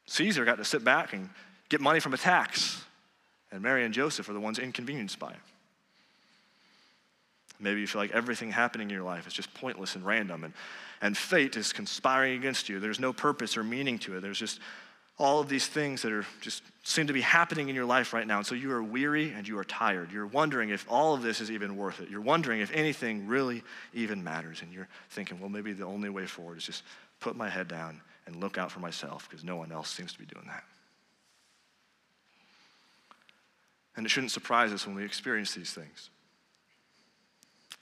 Caesar 0.06 0.44
got 0.44 0.56
to 0.56 0.64
sit 0.64 0.82
back 0.82 1.12
and 1.12 1.28
get 1.68 1.80
money 1.80 2.00
from 2.00 2.14
a 2.14 2.18
tax, 2.18 2.82
and 3.52 3.62
Mary 3.62 3.84
and 3.84 3.92
Joseph 3.92 4.28
are 4.28 4.32
the 4.32 4.40
ones 4.40 4.58
inconvenienced 4.58 5.18
by 5.18 5.30
it. 5.30 5.40
Maybe 7.60 7.80
you 7.80 7.86
feel 7.86 8.00
like 8.00 8.12
everything 8.12 8.50
happening 8.52 8.88
in 8.88 8.94
your 8.94 9.04
life 9.04 9.26
is 9.26 9.32
just 9.32 9.52
pointless 9.52 9.96
and 9.96 10.06
random, 10.06 10.44
and, 10.44 10.54
and 11.02 11.16
fate 11.16 11.56
is 11.56 11.72
conspiring 11.72 12.38
against 12.38 12.68
you. 12.68 12.80
There's 12.80 13.00
no 13.00 13.12
purpose 13.12 13.56
or 13.56 13.64
meaning 13.64 13.98
to 14.00 14.16
it. 14.16 14.20
There's 14.20 14.38
just 14.38 14.60
all 15.18 15.40
of 15.40 15.48
these 15.48 15.66
things 15.66 16.02
that 16.02 16.12
are 16.12 16.24
just 16.40 16.62
seem 16.84 17.08
to 17.08 17.12
be 17.12 17.20
happening 17.20 17.68
in 17.68 17.74
your 17.74 17.84
life 17.84 18.12
right 18.12 18.26
now. 18.26 18.38
And 18.38 18.46
so 18.46 18.54
you 18.54 18.70
are 18.72 18.82
weary 18.82 19.32
and 19.32 19.46
you 19.46 19.58
are 19.58 19.64
tired. 19.64 20.12
You're 20.12 20.26
wondering 20.26 20.70
if 20.70 20.86
all 20.88 21.12
of 21.12 21.22
this 21.22 21.40
is 21.40 21.50
even 21.50 21.76
worth 21.76 22.00
it. 22.00 22.08
You're 22.08 22.20
wondering 22.20 22.60
if 22.60 22.70
anything 22.72 23.26
really 23.26 23.64
even 23.92 24.22
matters. 24.22 24.62
And 24.62 24.72
you're 24.72 24.88
thinking, 25.10 25.40
well, 25.40 25.48
maybe 25.48 25.72
the 25.72 25.84
only 25.84 26.08
way 26.08 26.26
forward 26.26 26.58
is 26.58 26.64
just 26.64 26.84
put 27.18 27.34
my 27.34 27.48
head 27.48 27.66
down 27.66 28.00
and 28.26 28.36
look 28.36 28.58
out 28.58 28.70
for 28.70 28.78
myself 28.78 29.28
because 29.28 29.44
no 29.44 29.56
one 29.56 29.72
else 29.72 29.90
seems 29.90 30.12
to 30.12 30.18
be 30.18 30.26
doing 30.26 30.46
that. 30.46 30.62
And 33.96 34.06
it 34.06 34.10
shouldn't 34.10 34.30
surprise 34.30 34.72
us 34.72 34.86
when 34.86 34.94
we 34.94 35.04
experience 35.04 35.52
these 35.52 35.72
things. 35.72 36.10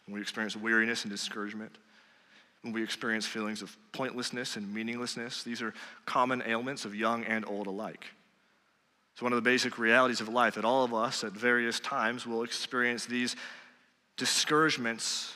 When 0.07 0.15
we 0.15 0.23
experience 0.23 0.57
weariness 0.57 1.03
and 1.03 1.11
discouragement, 1.11 1.77
when 2.67 2.73
we 2.73 2.83
experience 2.83 3.25
feelings 3.25 3.63
of 3.63 3.77
pointlessness 3.93 4.57
and 4.57 4.75
meaninglessness. 4.75 5.45
These 5.45 5.63
are 5.63 5.73
common 6.05 6.43
ailments 6.45 6.85
of 6.85 6.97
young 6.97 7.25
and 7.25 7.45
old 7.47 7.69
alike. 7.69 8.07
It's 9.13 9.23
one 9.23 9.33
of 9.33 9.37
the 9.37 9.49
basic 9.49 9.79
realities 9.79 10.21
of 10.21 10.29
life 10.29 10.57
that 10.57 10.65
all 10.65 10.85
of 10.85 10.93
us 10.93 11.23
at 11.23 11.33
various 11.33 11.79
times 11.79 12.27
will 12.27 12.43
experience 12.43 13.07
these 13.07 13.37
discouragements 14.17 15.35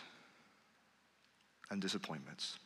and 1.71 1.81
disappointments. 1.81 2.59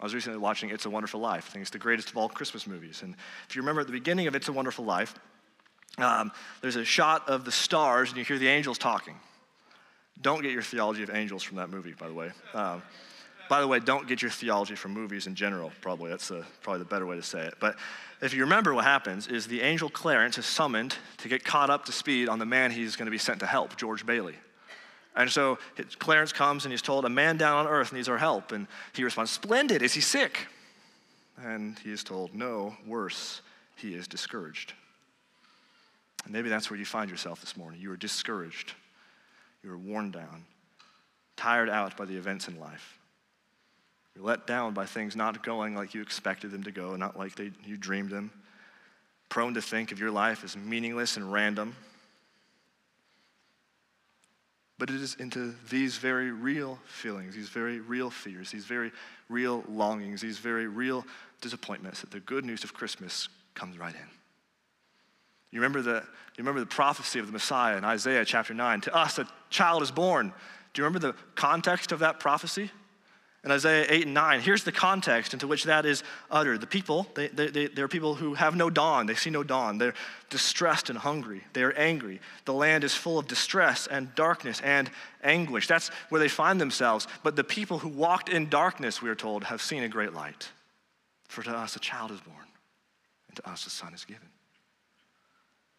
I 0.00 0.04
was 0.04 0.14
recently 0.14 0.38
watching 0.38 0.70
It's 0.70 0.86
a 0.86 0.90
Wonderful 0.90 1.20
Life. 1.20 1.48
I 1.48 1.52
think 1.54 1.62
it's 1.62 1.70
the 1.70 1.78
greatest 1.78 2.10
of 2.10 2.16
all 2.16 2.28
Christmas 2.28 2.68
movies. 2.68 3.02
And 3.02 3.16
if 3.48 3.56
you 3.56 3.62
remember 3.62 3.80
at 3.80 3.88
the 3.88 3.92
beginning 3.92 4.28
of 4.28 4.36
It's 4.36 4.48
a 4.48 4.52
Wonderful 4.52 4.84
Life, 4.84 5.14
um, 5.98 6.30
there's 6.60 6.76
a 6.76 6.84
shot 6.84 7.28
of 7.28 7.44
the 7.44 7.52
stars 7.52 8.10
and 8.10 8.18
you 8.18 8.24
hear 8.24 8.38
the 8.38 8.48
angels 8.48 8.78
talking. 8.78 9.16
Don't 10.22 10.42
get 10.42 10.52
your 10.52 10.62
theology 10.62 11.02
of 11.02 11.10
angels 11.10 11.42
from 11.42 11.56
that 11.56 11.70
movie, 11.70 11.94
by 11.98 12.08
the 12.08 12.14
way. 12.14 12.30
Um, 12.54 12.82
by 13.48 13.60
the 13.60 13.68
way, 13.68 13.78
don't 13.78 14.08
get 14.08 14.22
your 14.22 14.30
theology 14.30 14.74
from 14.74 14.92
movies 14.92 15.26
in 15.26 15.34
general, 15.34 15.70
probably. 15.80 16.10
That's 16.10 16.30
uh, 16.30 16.44
probably 16.62 16.78
the 16.80 16.86
better 16.86 17.04
way 17.04 17.16
to 17.16 17.22
say 17.22 17.46
it. 17.46 17.54
But 17.60 17.76
if 18.22 18.32
you 18.32 18.42
remember 18.42 18.72
what 18.72 18.84
happens 18.84 19.26
is 19.26 19.46
the 19.46 19.60
angel 19.60 19.90
Clarence 19.90 20.38
is 20.38 20.46
summoned 20.46 20.96
to 21.18 21.28
get 21.28 21.44
caught 21.44 21.68
up 21.68 21.84
to 21.86 21.92
speed 21.92 22.28
on 22.28 22.38
the 22.38 22.46
man 22.46 22.70
he's 22.70 22.96
going 22.96 23.06
to 23.06 23.10
be 23.10 23.18
sent 23.18 23.40
to 23.40 23.46
help, 23.46 23.76
George 23.76 24.06
Bailey. 24.06 24.36
And 25.14 25.30
so 25.30 25.58
Clarence 25.98 26.32
comes 26.32 26.64
and 26.64 26.72
he's 26.72 26.82
told, 26.82 27.04
A 27.04 27.10
man 27.10 27.36
down 27.36 27.66
on 27.66 27.66
earth 27.66 27.92
needs 27.92 28.08
our 28.08 28.18
help. 28.18 28.50
And 28.50 28.66
he 28.94 29.04
responds, 29.04 29.30
Splendid, 29.30 29.82
is 29.82 29.92
he 29.92 30.00
sick? 30.00 30.46
And 31.38 31.78
he 31.80 31.92
is 31.92 32.02
told, 32.02 32.34
No, 32.34 32.74
worse, 32.86 33.42
he 33.76 33.94
is 33.94 34.08
discouraged. 34.08 34.72
And 36.24 36.32
maybe 36.32 36.48
that's 36.48 36.70
where 36.70 36.78
you 36.78 36.86
find 36.86 37.10
yourself 37.10 37.40
this 37.40 37.56
morning. 37.56 37.80
You 37.80 37.92
are 37.92 37.96
discouraged 37.96 38.72
you 39.64 39.72
are 39.72 39.78
worn 39.78 40.10
down, 40.10 40.44
tired 41.36 41.70
out 41.70 41.96
by 41.96 42.04
the 42.04 42.16
events 42.16 42.46
in 42.48 42.60
life. 42.60 42.98
You're 44.14 44.24
let 44.24 44.46
down 44.46 44.74
by 44.74 44.86
things 44.86 45.16
not 45.16 45.42
going 45.42 45.74
like 45.74 45.94
you 45.94 46.02
expected 46.02 46.50
them 46.50 46.62
to 46.64 46.70
go, 46.70 46.94
not 46.94 47.18
like 47.18 47.34
they, 47.34 47.50
you 47.64 47.76
dreamed 47.76 48.10
them. 48.10 48.30
prone 49.28 49.54
to 49.54 49.62
think 49.62 49.90
of 49.90 49.98
your 49.98 50.12
life 50.12 50.44
as 50.44 50.56
meaningless 50.56 51.16
and 51.16 51.32
random. 51.32 51.74
But 54.78 54.90
it 54.90 54.96
is 54.96 55.16
into 55.16 55.54
these 55.70 55.96
very 55.96 56.30
real 56.30 56.78
feelings, 56.86 57.34
these 57.34 57.48
very 57.48 57.80
real 57.80 58.10
fears, 58.10 58.50
these 58.50 58.64
very 58.64 58.92
real 59.28 59.64
longings, 59.68 60.20
these 60.20 60.38
very 60.38 60.68
real 60.68 61.04
disappointments 61.40 62.00
that 62.00 62.10
the 62.10 62.20
good 62.20 62.44
news 62.44 62.62
of 62.64 62.74
Christmas 62.74 63.28
comes 63.54 63.76
right 63.78 63.94
in. 63.94 64.23
You 65.54 65.60
remember 65.60 65.82
the, 65.82 66.02
you 66.02 66.38
remember 66.38 66.58
the 66.58 66.66
prophecy 66.66 67.20
of 67.20 67.26
the 67.26 67.32
Messiah 67.32 67.76
in 67.76 67.84
Isaiah 67.84 68.24
chapter 68.24 68.52
9. 68.52 68.80
To 68.82 68.94
us, 68.94 69.20
a 69.20 69.28
child 69.50 69.84
is 69.84 69.92
born. 69.92 70.32
Do 70.72 70.82
you 70.82 70.84
remember 70.84 71.12
the 71.12 71.14
context 71.36 71.92
of 71.92 72.00
that 72.00 72.18
prophecy? 72.18 72.72
In 73.44 73.52
Isaiah 73.52 73.86
8 73.88 74.06
and 74.06 74.14
9, 74.14 74.40
here's 74.40 74.64
the 74.64 74.72
context 74.72 75.32
into 75.32 75.46
which 75.46 75.64
that 75.64 75.86
is 75.86 76.02
uttered. 76.28 76.60
The 76.60 76.66
people, 76.66 77.06
they, 77.14 77.28
they, 77.28 77.48
they, 77.48 77.66
they're 77.68 77.86
people 77.86 78.16
who 78.16 78.34
have 78.34 78.56
no 78.56 78.68
dawn. 78.68 79.06
They 79.06 79.14
see 79.14 79.30
no 79.30 79.44
dawn. 79.44 79.78
They're 79.78 79.94
distressed 80.28 80.90
and 80.90 80.98
hungry. 80.98 81.44
They 81.52 81.62
are 81.62 81.72
angry. 81.74 82.20
The 82.46 82.54
land 82.54 82.82
is 82.82 82.94
full 82.94 83.16
of 83.16 83.28
distress 83.28 83.86
and 83.86 84.12
darkness 84.16 84.60
and 84.60 84.90
anguish. 85.22 85.68
That's 85.68 85.88
where 86.08 86.18
they 86.18 86.26
find 86.26 86.60
themselves. 86.60 87.06
But 87.22 87.36
the 87.36 87.44
people 87.44 87.78
who 87.78 87.90
walked 87.90 88.28
in 88.28 88.48
darkness, 88.48 89.00
we 89.00 89.08
are 89.08 89.14
told, 89.14 89.44
have 89.44 89.62
seen 89.62 89.84
a 89.84 89.88
great 89.88 90.14
light. 90.14 90.48
For 91.28 91.44
to 91.44 91.50
us 91.52 91.76
a 91.76 91.80
child 91.80 92.10
is 92.10 92.20
born, 92.20 92.46
and 93.28 93.36
to 93.36 93.48
us 93.48 93.66
a 93.68 93.70
son 93.70 93.94
is 93.94 94.04
given. 94.04 94.30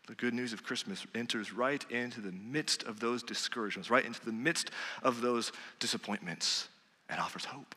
The 0.07 0.15
good 0.15 0.33
news 0.33 0.53
of 0.53 0.63
Christmas 0.63 1.05
enters 1.15 1.51
right 1.51 1.83
into 1.89 2.21
the 2.21 2.31
midst 2.31 2.83
of 2.83 2.99
those 2.99 3.23
discouragements, 3.23 3.89
right 3.89 4.05
into 4.05 4.23
the 4.23 4.31
midst 4.31 4.69
of 5.01 5.21
those 5.21 5.51
disappointments 5.79 6.67
and 7.09 7.19
offers 7.19 7.45
hope. 7.45 7.75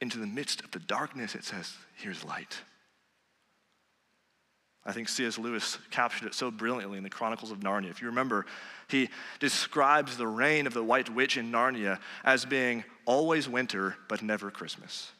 Into 0.00 0.18
the 0.18 0.26
midst 0.26 0.62
of 0.62 0.70
the 0.70 0.78
darkness, 0.78 1.34
it 1.34 1.44
says, 1.44 1.72
Here's 1.96 2.24
light. 2.24 2.58
I 4.86 4.92
think 4.92 5.08
C.S. 5.08 5.38
Lewis 5.38 5.78
captured 5.90 6.26
it 6.26 6.34
so 6.34 6.50
brilliantly 6.50 6.98
in 6.98 7.04
the 7.04 7.10
Chronicles 7.10 7.50
of 7.50 7.60
Narnia. 7.60 7.90
If 7.90 8.02
you 8.02 8.08
remember, 8.08 8.44
he 8.88 9.08
describes 9.40 10.16
the 10.16 10.26
reign 10.26 10.66
of 10.66 10.74
the 10.74 10.84
White 10.84 11.08
Witch 11.08 11.38
in 11.38 11.50
Narnia 11.50 11.98
as 12.22 12.44
being 12.44 12.84
always 13.06 13.48
winter, 13.48 13.96
but 14.08 14.20
never 14.20 14.50
Christmas. 14.50 15.10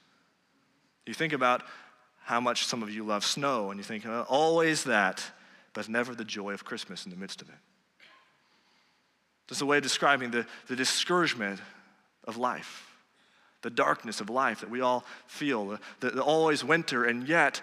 You 1.07 1.15
think 1.15 1.33
about 1.33 1.63
how 2.25 2.41
much 2.41 2.67
some 2.67 2.83
of 2.83 2.91
you 2.91 3.05
love 3.05 3.25
snow, 3.25 3.71
and 3.71 3.79
you 3.79 3.85
think, 3.85 4.05
oh, 4.07 4.27
always 4.29 4.85
that, 4.85 5.25
but 5.75 5.89
never 5.89 6.15
the 6.15 6.25
joy 6.25 6.55
of 6.55 6.65
Christmas 6.65 7.05
in 7.05 7.11
the 7.11 7.17
midst 7.17 7.43
of 7.43 7.49
it. 7.49 7.55
This 9.49 9.59
is 9.59 9.63
a 9.63 9.67
way 9.67 9.77
of 9.77 9.83
describing 9.83 10.31
the, 10.31 10.47
the 10.69 10.77
discouragement 10.77 11.61
of 12.25 12.39
life 12.39 12.91
the 13.65 13.71
darkness 13.71 14.21
of 14.21 14.29
life 14.29 14.61
that 14.61 14.69
we 14.71 14.83
all 14.83 15.05
feel, 15.27 15.67
the, 15.67 15.81
the, 16.01 16.11
the 16.11 16.23
always 16.23 16.63
winter, 16.63 17.05
and 17.05 17.27
yet 17.27 17.63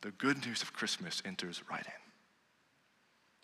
the 0.00 0.12
good 0.12 0.46
news 0.46 0.62
of 0.62 0.72
Christmas 0.72 1.20
enters 1.24 1.60
right 1.68 1.84
in. 1.84 1.92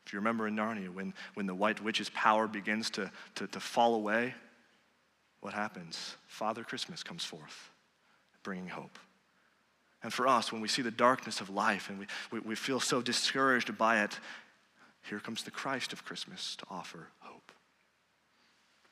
If 0.07 0.13
you 0.13 0.21
remember 0.21 0.47
in 0.47 0.55
Narnia, 0.55 0.89
when, 0.95 1.13
when 1.35 1.47
the 1.47 1.55
white 1.55 1.83
witch's 1.83 2.11
power 2.11 2.47
begins 2.47 2.91
to, 2.91 3.11
to, 3.35 3.49
to 3.49 3.59
fall 3.59 3.97
away, 3.97 4.35
what 5.41 5.53
happens? 5.53 6.15
Father 6.27 6.63
Christmas 6.63 7.03
comes 7.03 7.25
forth, 7.25 7.71
bringing 8.45 8.69
hope. 8.69 8.97
And 10.05 10.13
for 10.13 10.29
us, 10.29 10.53
when 10.53 10.61
we 10.61 10.69
see 10.69 10.83
the 10.83 10.91
darkness 10.91 11.41
of 11.41 11.49
life 11.49 11.89
and 11.89 11.99
we, 11.99 12.07
we, 12.31 12.41
we 12.41 12.55
feel 12.55 12.79
so 12.79 13.01
discouraged 13.01 13.77
by 13.79 14.05
it, 14.05 14.21
here 15.09 15.19
comes 15.19 15.43
the 15.43 15.51
Christ 15.51 15.95
of 15.95 16.05
Christmas 16.05 16.57
to 16.57 16.67
offer 16.71 17.09
hope. 17.21 17.51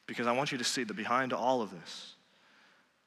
Because 0.07 0.27
I 0.27 0.33
want 0.33 0.53
you 0.53 0.59
to 0.59 0.65
see 0.65 0.85
that 0.85 0.95
behind 0.95 1.35
all 1.35 1.61
of 1.61 1.71
this, 1.71 2.15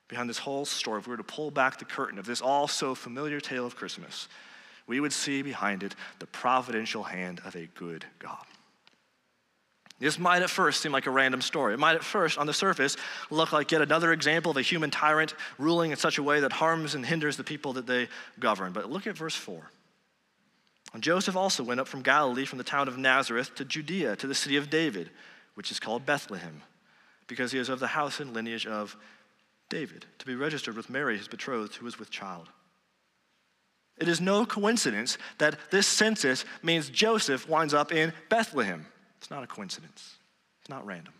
behind 0.07 0.29
this 0.29 0.37
whole 0.37 0.65
story, 0.65 0.99
if 0.99 1.07
we 1.07 1.11
were 1.11 1.17
to 1.17 1.23
pull 1.23 1.49
back 1.49 1.79
the 1.79 1.85
curtain 1.85 2.19
of 2.19 2.27
this 2.27 2.41
all 2.41 2.67
so 2.67 2.93
familiar 2.93 3.39
tale 3.39 3.65
of 3.65 3.75
Christmas, 3.75 4.27
we 4.85 4.99
would 4.99 5.13
see 5.13 5.41
behind 5.41 5.81
it 5.81 5.95
the 6.19 6.27
providential 6.27 7.01
hand 7.01 7.41
of 7.43 7.55
a 7.55 7.67
good 7.73 8.05
God. 8.19 8.45
This 9.99 10.19
might 10.19 10.41
at 10.41 10.49
first 10.49 10.81
seem 10.81 10.91
like 10.91 11.05
a 11.05 11.11
random 11.11 11.41
story. 11.41 11.73
It 11.73 11.79
might 11.79 11.95
at 11.95 12.03
first, 12.03 12.37
on 12.37 12.47
the 12.47 12.53
surface, 12.53 12.97
look 13.29 13.53
like 13.53 13.71
yet 13.71 13.81
another 13.81 14.11
example 14.11 14.51
of 14.51 14.57
a 14.57 14.61
human 14.61 14.91
tyrant 14.91 15.33
ruling 15.57 15.91
in 15.91 15.97
such 15.97 16.17
a 16.17 16.23
way 16.23 16.41
that 16.41 16.51
harms 16.51 16.95
and 16.95 17.05
hinders 17.05 17.37
the 17.37 17.45
people 17.45 17.73
that 17.73 17.87
they 17.87 18.09
govern. 18.39 18.73
But 18.73 18.91
look 18.91 19.07
at 19.07 19.17
verse 19.17 19.35
4. 19.35 19.61
And 20.93 21.01
Joseph 21.01 21.35
also 21.35 21.63
went 21.63 21.79
up 21.79 21.87
from 21.87 22.01
Galilee, 22.01 22.45
from 22.45 22.57
the 22.57 22.63
town 22.63 22.87
of 22.87 22.97
Nazareth 22.97 23.55
to 23.55 23.65
Judea, 23.65 24.17
to 24.17 24.27
the 24.27 24.35
city 24.35 24.57
of 24.57 24.69
David, 24.69 25.11
which 25.53 25.71
is 25.71 25.79
called 25.79 26.05
Bethlehem, 26.05 26.61
because 27.27 27.53
he 27.53 27.59
is 27.59 27.69
of 27.69 27.79
the 27.79 27.87
house 27.87 28.19
and 28.19 28.33
lineage 28.33 28.65
of 28.65 28.97
David 29.69 30.05
to 30.19 30.25
be 30.25 30.35
registered 30.35 30.75
with 30.75 30.89
Mary, 30.89 31.17
his 31.17 31.27
betrothed, 31.27 31.75
who 31.75 31.85
was 31.85 31.97
with 31.97 32.09
child. 32.11 32.49
It 33.97 34.09
is 34.09 34.19
no 34.19 34.45
coincidence 34.45 35.17
that 35.37 35.57
this 35.71 35.87
census 35.87 36.43
means 36.61 36.89
Joseph 36.89 37.47
winds 37.47 37.73
up 37.73 37.93
in 37.93 38.11
Bethlehem. 38.29 38.85
It's 39.25 39.31
not 39.31 39.41
a 39.41 39.47
coincidence, 39.47 40.17
it's 40.61 40.69
not 40.69 40.85
random. 40.85 41.15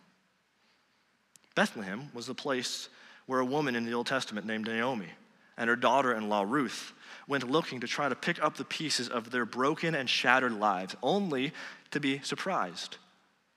Bethlehem 1.56 2.12
was 2.14 2.28
the 2.28 2.36
place 2.36 2.88
where 3.26 3.40
a 3.40 3.46
woman 3.46 3.76
in 3.76 3.84
the 3.84 3.96
Old 3.96 4.06
Testament 4.06 4.46
named 4.46 4.68
Naomi 4.68 5.10
and 5.58 5.68
her 5.68 5.76
daughter 5.76 6.14
in 6.14 6.30
law 6.30 6.46
Ruth 6.48 6.94
went 7.28 7.50
looking 7.50 7.80
to 7.80 7.88
try 7.88 8.08
to 8.08 8.14
pick 8.14 8.40
up 8.44 8.58
the 8.58 8.64
pieces 8.64 9.10
of 9.10 9.32
their 9.32 9.44
broken 9.44 9.96
and 9.96 10.08
shattered 10.08 10.54
lives, 10.54 10.96
only 11.02 11.52
to 11.90 12.00
be 12.00 12.20
surprised 12.20 12.98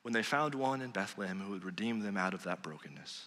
when 0.01 0.15
they 0.15 0.23
found 0.23 0.55
one 0.55 0.81
in 0.81 0.93
Bethlehem 0.93 1.41
who 1.41 1.51
would 1.51 1.65
redeem 1.67 2.01
them 2.01 2.17
out 2.17 2.33
of 2.33 2.45
that 2.45 2.63
brokenness. 2.63 3.27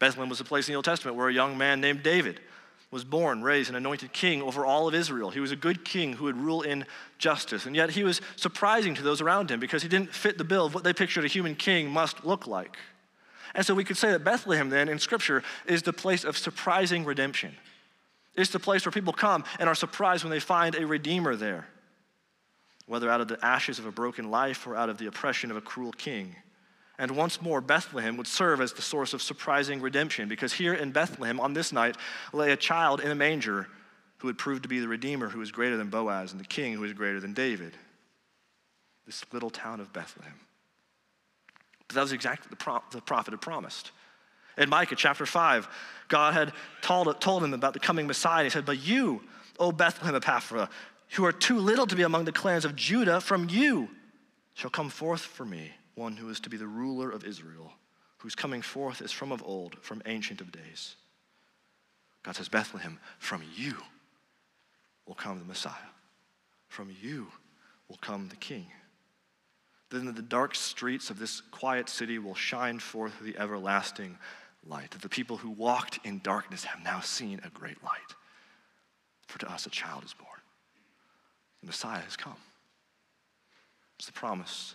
Bethlehem 0.00 0.28
was 0.28 0.40
a 0.40 0.44
place 0.44 0.66
in 0.66 0.72
the 0.72 0.76
Old 0.76 0.84
Testament 0.84 1.16
where 1.16 1.28
a 1.28 1.32
young 1.32 1.56
man 1.56 1.80
named 1.80 2.02
David 2.02 2.40
was 2.96 3.04
born, 3.04 3.42
raised, 3.42 3.68
and 3.68 3.76
anointed 3.76 4.10
king 4.14 4.40
over 4.40 4.64
all 4.64 4.88
of 4.88 4.94
Israel. 4.94 5.28
He 5.28 5.38
was 5.38 5.52
a 5.52 5.56
good 5.56 5.84
king 5.84 6.14
who 6.14 6.24
would 6.24 6.38
rule 6.38 6.62
in 6.62 6.86
justice. 7.18 7.66
And 7.66 7.76
yet 7.76 7.90
he 7.90 8.04
was 8.04 8.22
surprising 8.36 8.94
to 8.94 9.02
those 9.02 9.20
around 9.20 9.50
him 9.50 9.60
because 9.60 9.82
he 9.82 9.88
didn't 9.90 10.14
fit 10.14 10.38
the 10.38 10.44
bill 10.44 10.64
of 10.64 10.72
what 10.72 10.82
they 10.82 10.94
pictured 10.94 11.22
a 11.22 11.28
human 11.28 11.54
king 11.54 11.90
must 11.90 12.24
look 12.24 12.46
like. 12.46 12.78
And 13.54 13.66
so 13.66 13.74
we 13.74 13.84
could 13.84 13.98
say 13.98 14.12
that 14.12 14.24
Bethlehem, 14.24 14.70
then, 14.70 14.88
in 14.88 14.98
Scripture, 14.98 15.42
is 15.66 15.82
the 15.82 15.92
place 15.92 16.24
of 16.24 16.38
surprising 16.38 17.04
redemption. 17.04 17.54
It's 18.34 18.50
the 18.50 18.58
place 18.58 18.86
where 18.86 18.92
people 18.92 19.12
come 19.12 19.44
and 19.60 19.68
are 19.68 19.74
surprised 19.74 20.24
when 20.24 20.30
they 20.30 20.40
find 20.40 20.74
a 20.74 20.86
redeemer 20.86 21.36
there, 21.36 21.68
whether 22.86 23.10
out 23.10 23.20
of 23.20 23.28
the 23.28 23.44
ashes 23.44 23.78
of 23.78 23.84
a 23.84 23.92
broken 23.92 24.30
life 24.30 24.66
or 24.66 24.74
out 24.74 24.88
of 24.88 24.96
the 24.96 25.06
oppression 25.06 25.50
of 25.50 25.58
a 25.58 25.60
cruel 25.60 25.92
king. 25.92 26.34
And 26.98 27.10
once 27.10 27.42
more, 27.42 27.60
Bethlehem 27.60 28.16
would 28.16 28.26
serve 28.26 28.60
as 28.60 28.72
the 28.72 28.82
source 28.82 29.12
of 29.12 29.20
surprising 29.20 29.80
redemption 29.80 30.28
because 30.28 30.54
here 30.54 30.72
in 30.72 30.92
Bethlehem 30.92 31.38
on 31.40 31.52
this 31.52 31.72
night 31.72 31.96
lay 32.32 32.52
a 32.52 32.56
child 32.56 33.00
in 33.00 33.10
a 33.10 33.14
manger 33.14 33.68
who 34.18 34.28
would 34.28 34.38
prove 34.38 34.62
to 34.62 34.68
be 34.68 34.80
the 34.80 34.88
Redeemer 34.88 35.28
who 35.28 35.42
is 35.42 35.52
greater 35.52 35.76
than 35.76 35.90
Boaz 35.90 36.32
and 36.32 36.40
the 36.40 36.46
King 36.46 36.72
who 36.72 36.84
is 36.84 36.94
greater 36.94 37.20
than 37.20 37.34
David. 37.34 37.74
This 39.04 39.24
little 39.30 39.50
town 39.50 39.80
of 39.80 39.92
Bethlehem. 39.92 40.32
But 41.86 41.96
that 41.96 42.02
was 42.02 42.12
exactly 42.12 42.48
the, 42.48 42.56
pro- 42.56 42.82
the 42.90 43.02
prophet 43.02 43.32
had 43.32 43.42
promised. 43.42 43.92
In 44.56 44.70
Micah 44.70 44.96
chapter 44.96 45.26
5, 45.26 45.68
God 46.08 46.32
had 46.32 46.52
told, 46.80 47.20
told 47.20 47.44
him 47.44 47.52
about 47.52 47.74
the 47.74 47.78
coming 47.78 48.06
Messiah. 48.06 48.44
He 48.44 48.50
said, 48.50 48.64
But 48.64 48.84
you, 48.84 49.22
O 49.60 49.70
Bethlehem 49.70 50.18
Ephrathah, 50.18 50.70
who 51.10 51.26
are 51.26 51.32
too 51.32 51.58
little 51.58 51.86
to 51.86 51.94
be 51.94 52.02
among 52.02 52.24
the 52.24 52.32
clans 52.32 52.64
of 52.64 52.74
Judah, 52.74 53.20
from 53.20 53.48
you 53.50 53.88
shall 54.54 54.70
come 54.70 54.88
forth 54.88 55.20
for 55.20 55.44
me 55.44 55.72
one 55.96 56.16
who 56.16 56.28
is 56.28 56.38
to 56.40 56.50
be 56.50 56.56
the 56.56 56.66
ruler 56.66 57.10
of 57.10 57.24
Israel, 57.24 57.72
whose 58.18 58.36
coming 58.36 58.62
forth 58.62 59.02
is 59.02 59.10
from 59.10 59.32
of 59.32 59.42
old, 59.44 59.76
from 59.80 60.02
ancient 60.06 60.40
of 60.40 60.52
days. 60.52 60.94
God 62.22 62.36
says, 62.36 62.48
Bethlehem, 62.48 63.00
from 63.18 63.42
you 63.56 63.74
will 65.06 65.14
come 65.14 65.38
the 65.38 65.44
Messiah. 65.44 65.72
From 66.68 66.94
you 67.02 67.26
will 67.88 67.98
come 68.00 68.28
the 68.28 68.36
King. 68.36 68.66
Then 69.90 70.12
the 70.12 70.22
dark 70.22 70.54
streets 70.54 71.10
of 71.10 71.18
this 71.18 71.40
quiet 71.40 71.88
city 71.88 72.18
will 72.18 72.34
shine 72.34 72.78
forth 72.78 73.12
the 73.20 73.38
everlasting 73.38 74.18
light. 74.66 74.90
that 74.90 75.02
The 75.02 75.08
people 75.08 75.36
who 75.36 75.50
walked 75.50 76.00
in 76.04 76.20
darkness 76.22 76.64
have 76.64 76.82
now 76.82 77.00
seen 77.00 77.40
a 77.44 77.50
great 77.50 77.82
light. 77.84 78.14
For 79.28 79.38
to 79.38 79.50
us 79.50 79.66
a 79.66 79.70
child 79.70 80.04
is 80.04 80.12
born. 80.12 80.28
The 81.60 81.68
Messiah 81.68 82.00
has 82.00 82.16
come. 82.16 82.36
It's 83.98 84.06
the 84.06 84.12
promise 84.12 84.74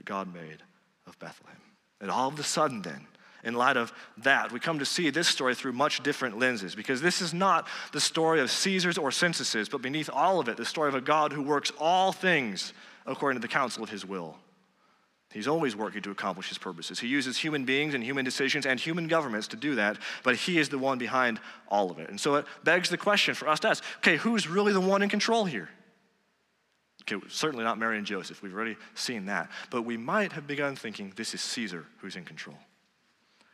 that 0.00 0.06
God 0.06 0.32
made 0.32 0.62
of 1.06 1.18
Bethlehem. 1.18 1.60
And 2.00 2.10
all 2.10 2.28
of 2.28 2.40
a 2.40 2.42
sudden, 2.42 2.80
then, 2.80 3.06
in 3.44 3.52
light 3.52 3.76
of 3.76 3.92
that, 4.16 4.50
we 4.50 4.58
come 4.58 4.78
to 4.78 4.86
see 4.86 5.10
this 5.10 5.28
story 5.28 5.54
through 5.54 5.74
much 5.74 6.02
different 6.02 6.38
lenses 6.38 6.74
because 6.74 7.02
this 7.02 7.20
is 7.20 7.34
not 7.34 7.68
the 7.92 8.00
story 8.00 8.40
of 8.40 8.50
Caesars 8.50 8.96
or 8.96 9.10
censuses, 9.10 9.68
but 9.68 9.82
beneath 9.82 10.08
all 10.10 10.40
of 10.40 10.48
it, 10.48 10.56
the 10.56 10.64
story 10.64 10.88
of 10.88 10.94
a 10.94 11.02
God 11.02 11.34
who 11.34 11.42
works 11.42 11.70
all 11.78 12.12
things 12.12 12.72
according 13.04 13.38
to 13.38 13.46
the 13.46 13.52
counsel 13.52 13.82
of 13.82 13.90
his 13.90 14.06
will. 14.06 14.38
He's 15.34 15.46
always 15.46 15.76
working 15.76 16.00
to 16.02 16.10
accomplish 16.10 16.48
his 16.48 16.56
purposes. 16.56 16.98
He 16.98 17.06
uses 17.06 17.36
human 17.36 17.66
beings 17.66 17.92
and 17.92 18.02
human 18.02 18.24
decisions 18.24 18.64
and 18.64 18.80
human 18.80 19.06
governments 19.06 19.48
to 19.48 19.56
do 19.56 19.74
that, 19.74 19.98
but 20.24 20.34
he 20.34 20.58
is 20.58 20.70
the 20.70 20.78
one 20.78 20.96
behind 20.96 21.40
all 21.68 21.90
of 21.90 21.98
it. 21.98 22.08
And 22.08 22.18
so 22.18 22.36
it 22.36 22.46
begs 22.64 22.88
the 22.88 22.96
question 22.96 23.34
for 23.34 23.48
us 23.48 23.60
to 23.60 23.68
ask 23.68 23.84
okay, 23.98 24.16
who's 24.16 24.48
really 24.48 24.72
the 24.72 24.80
one 24.80 25.02
in 25.02 25.10
control 25.10 25.44
here? 25.44 25.68
Okay, 27.12 27.26
certainly 27.28 27.64
not 27.64 27.78
Mary 27.78 27.98
and 27.98 28.06
Joseph. 28.06 28.42
We've 28.42 28.54
already 28.54 28.76
seen 28.94 29.26
that. 29.26 29.50
But 29.70 29.82
we 29.82 29.96
might 29.96 30.32
have 30.32 30.46
begun 30.46 30.76
thinking 30.76 31.12
this 31.16 31.34
is 31.34 31.40
Caesar 31.40 31.86
who's 31.98 32.16
in 32.16 32.24
control. 32.24 32.56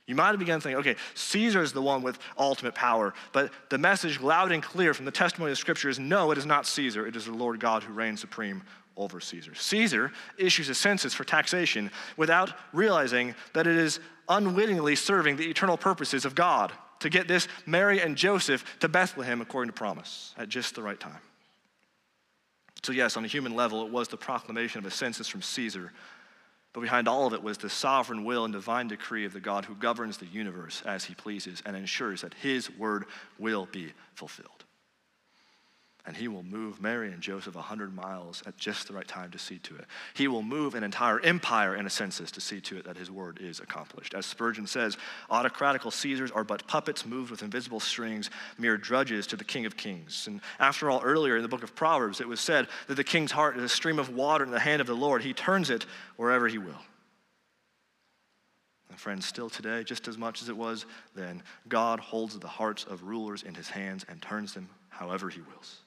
You 0.07 0.15
might 0.15 0.29
have 0.29 0.39
begun 0.39 0.61
thinking, 0.61 0.79
okay, 0.79 0.97
Caesar 1.15 1.63
is 1.63 1.73
the 1.73 1.83
one 1.83 2.01
with 2.01 2.19
ultimate 2.39 2.75
power, 2.75 3.13
but 3.33 3.51
the 3.71 3.79
message 3.79 4.21
loud 4.21 4.53
and 4.53 4.63
clear 4.63 4.95
from 4.95 5.05
the 5.05 5.11
testimony 5.11 5.51
of 5.51 5.59
Scripture 5.59 5.89
is 5.89 5.99
no, 5.99 6.31
it 6.31 6.39
is 6.39 6.47
not 6.47 6.65
Caesar, 6.67 7.07
it 7.07 7.17
is 7.17 7.25
the 7.25 7.33
Lord 7.33 7.59
God 7.59 7.83
who 7.83 7.93
reigns 7.93 8.21
supreme 8.21 8.63
over 8.97 9.21
Caesar. 9.21 9.55
Caesar 9.55 10.13
issues 10.39 10.69
a 10.69 10.75
census 10.75 11.13
for 11.13 11.25
taxation 11.25 11.91
without 12.17 12.53
realizing 12.73 13.35
that 13.53 13.67
it 13.67 13.77
is 13.77 13.99
unwittingly 14.29 14.95
serving 14.95 15.37
the 15.37 15.49
eternal 15.51 15.77
purposes 15.77 16.25
of 16.25 16.37
God 16.37 16.73
to 17.01 17.11
get 17.11 17.27
this 17.27 17.49
Mary 17.67 18.01
and 18.01 18.17
Joseph 18.17 18.79
to 18.81 18.89
Bethlehem 18.89 19.41
according 19.41 19.73
to 19.73 19.75
promise 19.75 20.35
at 20.39 20.49
just 20.49 20.77
the 20.77 20.83
right 20.83 20.99
time. 20.99 21.19
So, 22.83 22.93
yes, 22.93 23.17
on 23.17 23.25
a 23.25 23.29
human 23.29 23.55
level, 23.55 23.85
it 23.85 23.91
was 23.91 24.09
the 24.09 24.17
proclamation 24.17 24.79
of 24.79 24.87
a 24.87 24.91
census 24.91 25.29
from 25.29 25.43
Caesar 25.43 25.93
but 26.77 26.83
behind 26.83 27.09
all 27.09 27.27
of 27.27 27.33
it 27.33 27.43
was 27.43 27.57
the 27.57 27.71
sovereign 27.71 28.23
will 28.23 28.45
and 28.45 28.53
divine 28.53 28.87
decree 28.87 29.25
of 29.25 29.33
the 29.33 29.41
God 29.41 29.65
who 29.65 29.75
governs 29.75 30.19
the 30.19 30.27
universe 30.27 30.83
as 30.85 31.07
he 31.07 31.15
pleases 31.15 31.63
and 31.65 31.75
ensures 31.75 32.21
that 32.21 32.35
his 32.35 32.71
word 32.71 33.07
will 33.39 33.67
be 33.73 33.95
fulfilled. 34.13 34.56
And 36.07 36.17
he 36.17 36.29
will 36.29 36.45
move 36.45 36.81
Mary 36.81 37.11
and 37.11 37.21
Joseph 37.21 37.57
a 37.57 37.63
hundred 37.63 37.93
miles 37.93 38.41
at 38.47 38.57
just 38.57 38.87
the 38.87 38.95
right 38.95 39.09
time 39.09 39.33
to 39.33 39.41
see 39.41 39.59
to 39.59 39.75
it. 39.75 39.87
He 40.15 40.29
will 40.29 40.43
move 40.43 40.77
an 40.77 40.85
entire 40.85 41.19
empire 41.19 41.75
in 41.75 41.85
a 41.85 41.91
census 41.91 42.31
to 42.31 42.41
see 42.41 42.61
to 42.61 42.77
it 42.77 42.85
that 42.85 42.97
his 42.97 43.11
word 43.11 43.41
is 43.41 43.59
accomplished. 43.59 44.15
As 44.15 44.25
Spurgeon 44.25 44.69
says, 44.69 44.97
autocratical 45.29 45.93
Caesars 45.93 46.31
are 46.31 46.45
but 46.45 46.67
puppets 46.69 47.05
moved 47.05 47.33
with 47.33 47.43
invisible 47.43 47.81
strings, 47.81 48.31
mere 48.57 48.77
drudges 48.77 49.27
to 49.27 49.37
the 49.37 49.43
King 49.43 49.67
of 49.67 49.77
Kings. 49.77 50.29
And 50.29 50.41
after 50.61 50.89
all, 50.91 51.01
earlier 51.03 51.37
in 51.37 51.43
the 51.43 51.49
book 51.49 51.65
of 51.65 51.75
Proverbs, 51.75 52.21
it 52.21 52.29
was 52.29 52.41
said 52.41 52.69
that 52.87 52.95
the 52.95 53.05
king's 53.05 53.33
heart 53.33 53.57
is 53.57 53.65
a 53.65 53.69
stream 53.69 53.99
of 53.99 54.15
water 54.15 54.45
in 54.45 54.53
the 54.53 54.61
hand 54.61 54.81
of 54.81 54.87
the 54.87 54.95
Lord. 54.95 55.23
He 55.23 55.33
turns 55.33 55.71
it 55.71 55.87
wherever 56.17 56.47
he 56.47 56.59
will. 56.59 56.83
And 58.91 58.99
friends, 58.99 59.27
still 59.27 59.51
today, 59.51 59.83
just 59.83 60.07
as 60.07 60.17
much 60.17 60.41
as 60.41 60.49
it 60.49 60.57
was 60.57 60.87
then, 61.17 61.43
God 61.69 61.99
holds 61.99 62.39
the 62.39 62.47
hearts 62.47 62.85
of 62.85 63.03
rulers 63.03 63.43
in 63.43 63.55
his 63.55 63.69
hands 63.69 64.07
and 64.09 64.23
turns 64.23 64.55
them 64.55 64.69
however 64.89 65.29
he 65.29 65.41
wills. 65.41 65.81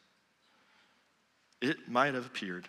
It 1.61 1.89
might 1.89 2.13
have 2.13 2.25
appeared 2.25 2.67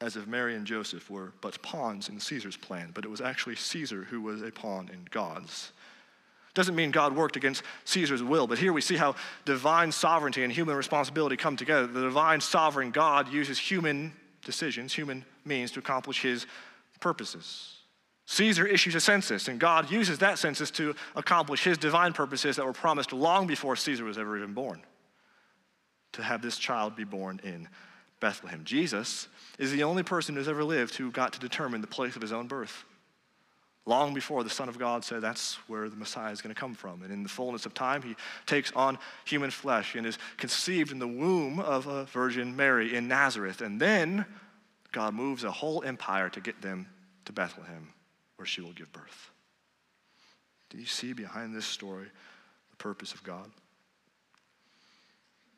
as 0.00 0.16
if 0.16 0.26
Mary 0.26 0.54
and 0.54 0.66
Joseph 0.66 1.10
were 1.10 1.32
but 1.40 1.60
pawns 1.62 2.08
in 2.08 2.20
Caesar's 2.20 2.56
plan, 2.56 2.90
but 2.94 3.04
it 3.04 3.08
was 3.08 3.20
actually 3.20 3.56
Caesar 3.56 4.04
who 4.04 4.20
was 4.20 4.42
a 4.42 4.50
pawn 4.50 4.88
in 4.92 5.06
God's. 5.10 5.72
Doesn't 6.54 6.76
mean 6.76 6.90
God 6.90 7.14
worked 7.14 7.36
against 7.36 7.62
Caesar's 7.84 8.22
will, 8.22 8.46
but 8.46 8.58
here 8.58 8.72
we 8.72 8.80
see 8.80 8.96
how 8.96 9.16
divine 9.44 9.92
sovereignty 9.92 10.44
and 10.44 10.52
human 10.52 10.76
responsibility 10.76 11.36
come 11.36 11.56
together. 11.56 11.86
The 11.86 12.02
divine 12.02 12.40
sovereign 12.40 12.90
God 12.90 13.32
uses 13.32 13.58
human 13.58 14.12
decisions, 14.44 14.92
human 14.92 15.24
means 15.44 15.72
to 15.72 15.80
accomplish 15.80 16.22
his 16.22 16.46
purposes. 17.00 17.74
Caesar 18.26 18.66
issues 18.66 18.94
a 18.94 19.00
census, 19.00 19.48
and 19.48 19.58
God 19.58 19.90
uses 19.90 20.18
that 20.18 20.38
census 20.38 20.70
to 20.72 20.94
accomplish 21.16 21.64
his 21.64 21.78
divine 21.78 22.12
purposes 22.12 22.56
that 22.56 22.66
were 22.66 22.72
promised 22.72 23.12
long 23.12 23.46
before 23.46 23.74
Caesar 23.74 24.04
was 24.04 24.18
ever 24.18 24.36
even 24.36 24.52
born 24.52 24.82
to 26.18 26.22
have 26.22 26.42
this 26.42 26.58
child 26.58 26.94
be 26.94 27.04
born 27.04 27.40
in 27.42 27.68
Bethlehem. 28.20 28.62
Jesus 28.64 29.28
is 29.58 29.72
the 29.72 29.84
only 29.84 30.02
person 30.02 30.34
who's 30.34 30.48
ever 30.48 30.64
lived 30.64 30.96
who 30.96 31.10
got 31.10 31.32
to 31.32 31.40
determine 31.40 31.80
the 31.80 31.86
place 31.86 32.16
of 32.16 32.22
his 32.22 32.32
own 32.32 32.46
birth. 32.46 32.84
Long 33.86 34.12
before 34.12 34.44
the 34.44 34.50
Son 34.50 34.68
of 34.68 34.78
God 34.78 35.02
said 35.02 35.22
that's 35.22 35.54
where 35.66 35.88
the 35.88 35.96
Messiah 35.96 36.30
is 36.30 36.42
going 36.42 36.54
to 36.54 36.60
come 36.60 36.74
from. 36.74 37.02
And 37.02 37.10
in 37.10 37.22
the 37.22 37.28
fullness 37.28 37.64
of 37.64 37.72
time, 37.72 38.02
he 38.02 38.16
takes 38.44 38.70
on 38.72 38.98
human 39.24 39.50
flesh 39.50 39.94
and 39.94 40.06
is 40.06 40.18
conceived 40.36 40.92
in 40.92 40.98
the 40.98 41.08
womb 41.08 41.58
of 41.58 41.86
a 41.86 42.04
Virgin 42.04 42.54
Mary 42.54 42.94
in 42.94 43.08
Nazareth. 43.08 43.62
And 43.62 43.80
then 43.80 44.26
God 44.92 45.14
moves 45.14 45.42
a 45.44 45.50
whole 45.50 45.82
empire 45.84 46.28
to 46.30 46.40
get 46.40 46.60
them 46.60 46.86
to 47.24 47.32
Bethlehem, 47.32 47.88
where 48.36 48.46
she 48.46 48.60
will 48.60 48.72
give 48.72 48.92
birth. 48.92 49.30
Do 50.68 50.76
you 50.76 50.86
see 50.86 51.14
behind 51.14 51.54
this 51.54 51.64
story 51.64 52.08
the 52.70 52.76
purpose 52.76 53.14
of 53.14 53.22
God? 53.22 53.50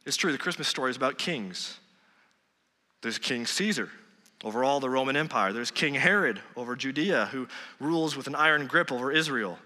It's 0.06 0.16
true, 0.16 0.32
the 0.32 0.38
Christmas 0.38 0.68
story 0.68 0.90
is 0.90 0.96
about 0.96 1.18
kings. 1.18 1.78
There's 3.02 3.18
King 3.18 3.46
Caesar 3.46 3.90
over 4.42 4.64
all 4.64 4.80
the 4.80 4.88
Roman 4.88 5.16
Empire, 5.16 5.52
there's 5.52 5.70
King 5.70 5.94
Herod 5.94 6.40
over 6.56 6.74
Judea, 6.74 7.26
who 7.26 7.46
rules 7.78 8.16
with 8.16 8.26
an 8.26 8.34
iron 8.34 8.66
grip 8.66 8.90
over 8.90 9.12
Israel. 9.12 9.58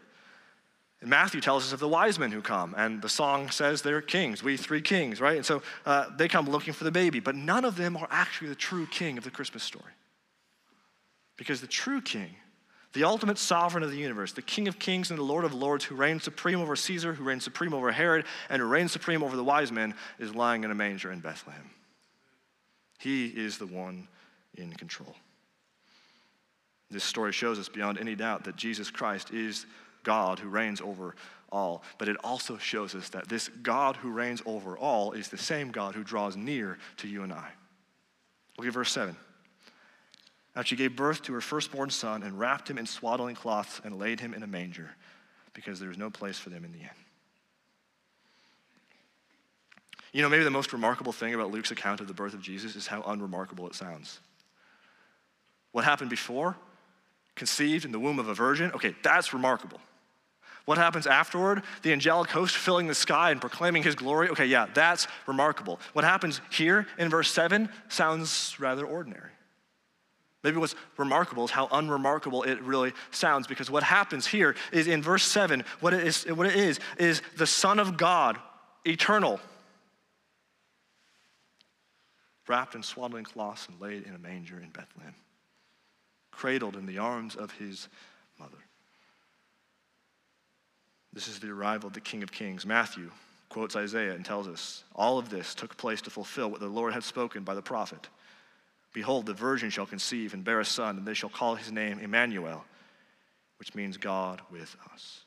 And 1.01 1.09
Matthew 1.09 1.41
tells 1.41 1.65
us 1.65 1.73
of 1.73 1.81
the 1.81 1.89
wise 1.89 2.19
men 2.19 2.33
who 2.33 2.41
come, 2.41 2.75
and 2.77 3.01
the 3.01 3.09
song 3.09 3.51
says 3.51 3.83
they're 3.83 4.01
kings, 4.01 4.43
we 4.43 4.57
three 4.57 4.81
kings, 4.81 5.21
right? 5.21 5.37
And 5.37 5.47
so 5.47 5.63
uh, 5.87 6.07
they 6.17 6.27
come 6.29 6.49
looking 6.49 6.73
for 6.73 6.85
the 6.85 6.91
baby, 6.91 7.21
but 7.21 7.37
none 7.37 7.65
of 7.65 7.77
them 7.77 7.97
are 7.97 8.09
actually 8.11 8.49
the 8.49 8.55
true 8.57 8.87
king 8.87 9.17
of 9.17 9.23
the 9.23 9.31
Christmas 9.31 9.63
story. 9.63 9.93
Because 11.37 11.61
the 11.61 11.67
true 11.67 12.01
king 12.01 12.31
the 12.95 13.05
ultimate 13.05 13.39
sovereign 13.39 13.85
of 13.85 13.91
the 13.91 13.99
universe, 13.99 14.33
the 14.33 14.43
King 14.43 14.69
of 14.69 14.79
kings 14.79 15.11
and 15.11 15.19
the 15.19 15.25
Lord 15.25 15.45
of 15.45 15.53
lords, 15.53 15.85
who 15.85 15.97
reigns 15.97 16.23
supreme 16.23 16.61
over 16.61 16.77
Caesar, 16.77 17.13
who 17.13 17.25
reigns 17.25 17.45
supreme 17.45 17.75
over 17.75 17.93
Herod, 17.93 18.25
and 18.49 18.63
who 18.63 18.69
reigns 18.69 18.93
supreme 18.93 19.23
over 19.23 19.37
the 19.37 19.45
wise 19.45 19.71
men, 19.71 19.95
is 20.19 20.35
lying 20.35 20.65
in 20.65 20.71
a 20.71 20.75
manger 20.75 21.11
in 21.11 21.21
Bethlehem. 21.21 21.71
He 22.99 23.27
is 23.27 23.59
the 23.59 23.67
one 23.67 24.09
in 24.57 24.73
control. 24.73 25.15
This 26.91 27.05
story 27.05 27.33
shows 27.33 27.59
us 27.59 27.69
beyond 27.69 27.99
any 27.99 28.15
doubt 28.15 28.45
that 28.45 28.57
Jesus 28.57 28.91
Christ 28.91 29.33
is 29.33 29.67
God 30.05 30.39
who 30.39 30.49
reigns 30.49 30.81
over 30.81 31.17
all. 31.51 31.83
But 31.99 32.09
it 32.09 32.17
also 32.23 32.57
shows 32.59 32.95
us 32.95 33.09
that 33.11 33.29
this 33.29 33.49
God 33.63 33.97
who 33.97 34.11
reigns 34.11 34.43
over 34.47 34.79
all 34.79 35.13
is 35.13 35.29
the 35.29 35.39
same 35.39 35.73
God 35.73 35.95
who 35.95 36.05
draws 36.05 36.37
near 36.37 36.79
to 36.99 37.09
you 37.09 37.23
and 37.23 37.33
I. 37.33 37.51
Look 38.57 38.69
at 38.69 38.73
verse 38.73 38.93
7. 38.93 39.17
And 40.57 40.67
she 40.67 40.77
gave 40.77 40.95
birth 40.95 41.23
to 41.23 41.33
her 41.33 41.41
firstborn 41.41 41.91
son 41.91 42.23
and 42.23 42.39
wrapped 42.39 42.71
him 42.71 42.79
in 42.79 42.87
swaddling 42.87 43.35
cloths 43.35 43.81
and 43.85 43.99
laid 43.99 44.21
him 44.21 44.35
in 44.35 44.43
a 44.43 44.47
manger 44.47 44.95
because 45.53 45.81
there 45.81 45.89
was 45.89 45.99
no 45.99 46.11
place 46.11 46.39
for 46.39 46.51
them 46.51 46.65
in 46.65 46.73
the 46.73 46.79
inn. 46.79 46.89
You 50.13 50.23
know, 50.23 50.29
maybe 50.29 50.45
the 50.45 50.51
most 50.51 50.73
remarkable 50.73 51.13
thing 51.13 51.35
about 51.35 51.51
Luke's 51.51 51.73
account 51.73 52.01
of 52.01 52.07
the 52.07 52.15
birth 52.15 52.35
of 52.35 52.41
Jesus 52.41 52.77
is 52.77 52.87
how 52.87 53.03
unremarkable 53.03 53.67
it 53.67 53.75
sounds. 53.75 54.21
What 55.73 55.85
happened 55.85 56.09
before? 56.09 56.57
Conceived 57.35 57.85
in 57.85 57.91
the 57.91 57.99
womb 57.99 58.21
of 58.21 58.29
a 58.29 58.35
virgin? 58.35 58.71
Okay, 58.75 58.95
that's 59.03 59.33
remarkable. 59.33 59.81
What 60.67 60.79
happens 60.79 61.09
afterward? 61.09 61.63
The 61.83 61.93
angelic 61.93 62.31
host 62.31 62.57
filling 62.57 62.87
the 62.87 62.95
sky 62.95 63.33
and 63.33 63.41
proclaiming 63.41 63.83
his 63.83 63.97
glory? 63.97 64.29
Okay, 64.29 64.47
yeah, 64.47 64.67
that's 64.73 65.09
remarkable. 65.27 65.81
What 65.95 66.05
happens 66.05 66.41
here 66.49 66.87
in 66.97 67.09
verse 67.09 67.31
7 67.31 67.69
sounds 67.89 68.55
rather 68.61 68.87
ordinary. 68.87 69.34
Maybe 70.45 70.59
what's 70.59 70.75
remarkable 70.99 71.47
is 71.47 71.51
how 71.51 71.69
unremarkable 71.73 72.43
it 72.43 72.61
really 72.63 72.93
sounds 73.11 73.47
because 73.47 73.71
what 73.71 73.83
happens 73.83 74.27
here 74.27 74.55
is 74.73 74.87
in 74.87 75.03
verse 75.03 75.25
7, 75.25 75.65
what 75.81 75.95
it 75.95 76.07
is, 76.07 76.25
what 76.25 76.47
it 76.47 76.55
is, 76.55 76.79
is 76.99 77.23
the 77.39 77.47
Son 77.47 77.81
of 77.81 77.97
God, 77.97 78.39
eternal, 78.85 79.41
wrapped 82.47 82.75
in 82.75 82.83
swaddling 82.83 83.25
cloths 83.25 83.67
and 83.69 83.81
laid 83.81 84.03
in 84.03 84.15
a 84.15 84.19
manger 84.19 84.61
in 84.61 84.69
Bethlehem, 84.69 85.15
cradled 86.31 86.77
in 86.77 86.85
the 86.85 86.99
arms 86.99 87.37
of 87.37 87.51
his 87.53 87.89
mother. 88.39 88.59
This 91.15 91.27
is 91.27 91.41
the 91.41 91.51
arrival 91.51 91.87
of 91.87 91.95
the 91.95 92.01
King 92.01 92.23
of 92.23 92.31
Kings. 92.31 92.67
Matthew 92.67 93.11
quotes 93.49 93.77
Isaiah 93.77 94.13
and 94.13 94.27
tells 94.27 94.47
us 94.47 94.85
all 94.95 95.17
of 95.17 95.31
this 95.31 95.55
took 95.55 95.75
place 95.79 96.03
to 96.03 96.11
fulfill 96.11 96.51
what 96.51 96.61
the 96.61 96.67
Lord 96.67 96.93
had 96.93 97.03
spoken 97.03 97.45
by 97.45 97.55
the 97.55 97.63
prophet. 97.63 98.09
Behold, 98.95 99.27
the 99.27 99.35
virgin 99.35 99.71
shall 99.71 99.87
conceive 99.87 100.33
and 100.33 100.45
bear 100.45 100.61
a 100.61 100.65
son, 100.65 100.97
and 100.97 101.07
they 101.07 101.15
shall 101.15 101.29
call 101.29 101.57
his 101.57 101.71
name 101.71 101.99
Emmanuel, 101.99 102.65
which 103.59 103.75
means 103.75 103.97
God 103.97 104.41
with 104.51 104.75
us. 104.93 105.25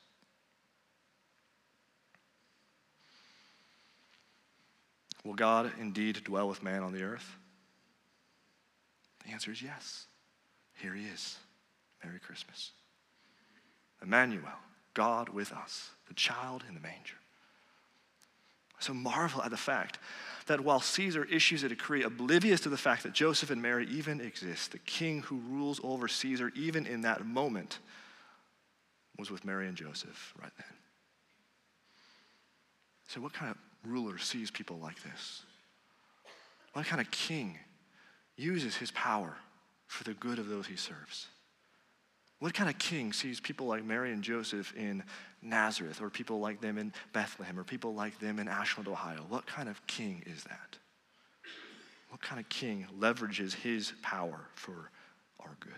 Will 5.22 5.34
God 5.34 5.70
indeed 5.78 6.24
dwell 6.24 6.48
with 6.48 6.62
man 6.62 6.82
on 6.82 6.92
the 6.92 7.02
earth? 7.02 7.36
The 9.26 9.32
answer 9.32 9.52
is 9.52 9.60
yes. 9.60 10.06
Here 10.80 10.94
he 10.94 11.04
is. 11.04 11.36
Merry 12.02 12.20
Christmas. 12.20 12.72
Emmanuel, 14.02 14.48
God 14.94 15.28
with 15.28 15.52
us, 15.52 15.90
the 16.06 16.14
child 16.14 16.64
in 16.66 16.74
the 16.74 16.80
manger. 16.80 17.16
So 18.78 18.94
marvel 18.94 19.42
at 19.42 19.50
the 19.50 19.56
fact 19.56 19.98
that 20.46 20.60
while 20.60 20.80
Caesar 20.80 21.24
issues 21.24 21.62
a 21.62 21.68
decree 21.68 22.02
oblivious 22.02 22.60
to 22.62 22.68
the 22.68 22.76
fact 22.76 23.02
that 23.02 23.12
Joseph 23.12 23.50
and 23.50 23.60
Mary 23.60 23.86
even 23.90 24.20
exist, 24.20 24.72
the 24.72 24.78
king 24.78 25.22
who 25.22 25.40
rules 25.48 25.80
over 25.84 26.08
Caesar 26.08 26.50
even 26.56 26.86
in 26.86 27.02
that 27.02 27.26
moment 27.26 27.78
was 29.18 29.30
with 29.30 29.44
Mary 29.44 29.68
and 29.68 29.76
Joseph 29.76 30.34
right 30.40 30.52
then. 30.56 30.66
So, 33.08 33.20
what 33.20 33.32
kind 33.32 33.50
of 33.50 33.56
ruler 33.90 34.18
sees 34.18 34.50
people 34.50 34.78
like 34.78 35.02
this? 35.02 35.42
What 36.72 36.86
kind 36.86 37.00
of 37.00 37.10
king 37.10 37.58
uses 38.36 38.76
his 38.76 38.90
power 38.92 39.34
for 39.86 40.04
the 40.04 40.14
good 40.14 40.38
of 40.38 40.48
those 40.48 40.66
he 40.66 40.76
serves? 40.76 41.26
What 42.38 42.54
kind 42.54 42.70
of 42.70 42.78
king 42.78 43.12
sees 43.12 43.40
people 43.40 43.66
like 43.66 43.84
Mary 43.84 44.12
and 44.12 44.22
Joseph 44.22 44.72
in 44.76 45.02
Nazareth, 45.42 46.00
or 46.00 46.10
people 46.10 46.40
like 46.40 46.60
them 46.60 46.78
in 46.78 46.92
Bethlehem, 47.12 47.58
or 47.58 47.64
people 47.64 47.94
like 47.94 48.18
them 48.18 48.38
in 48.38 48.48
Ashland, 48.48 48.88
Ohio? 48.88 49.24
What 49.28 49.46
kind 49.46 49.68
of 49.68 49.86
king 49.86 50.22
is 50.26 50.44
that? 50.44 50.78
What 52.10 52.20
kind 52.20 52.40
of 52.40 52.48
king 52.48 52.86
leverages 52.98 53.54
his 53.54 53.92
power 54.02 54.40
for 54.54 54.90
our 55.40 55.56
good? 55.60 55.72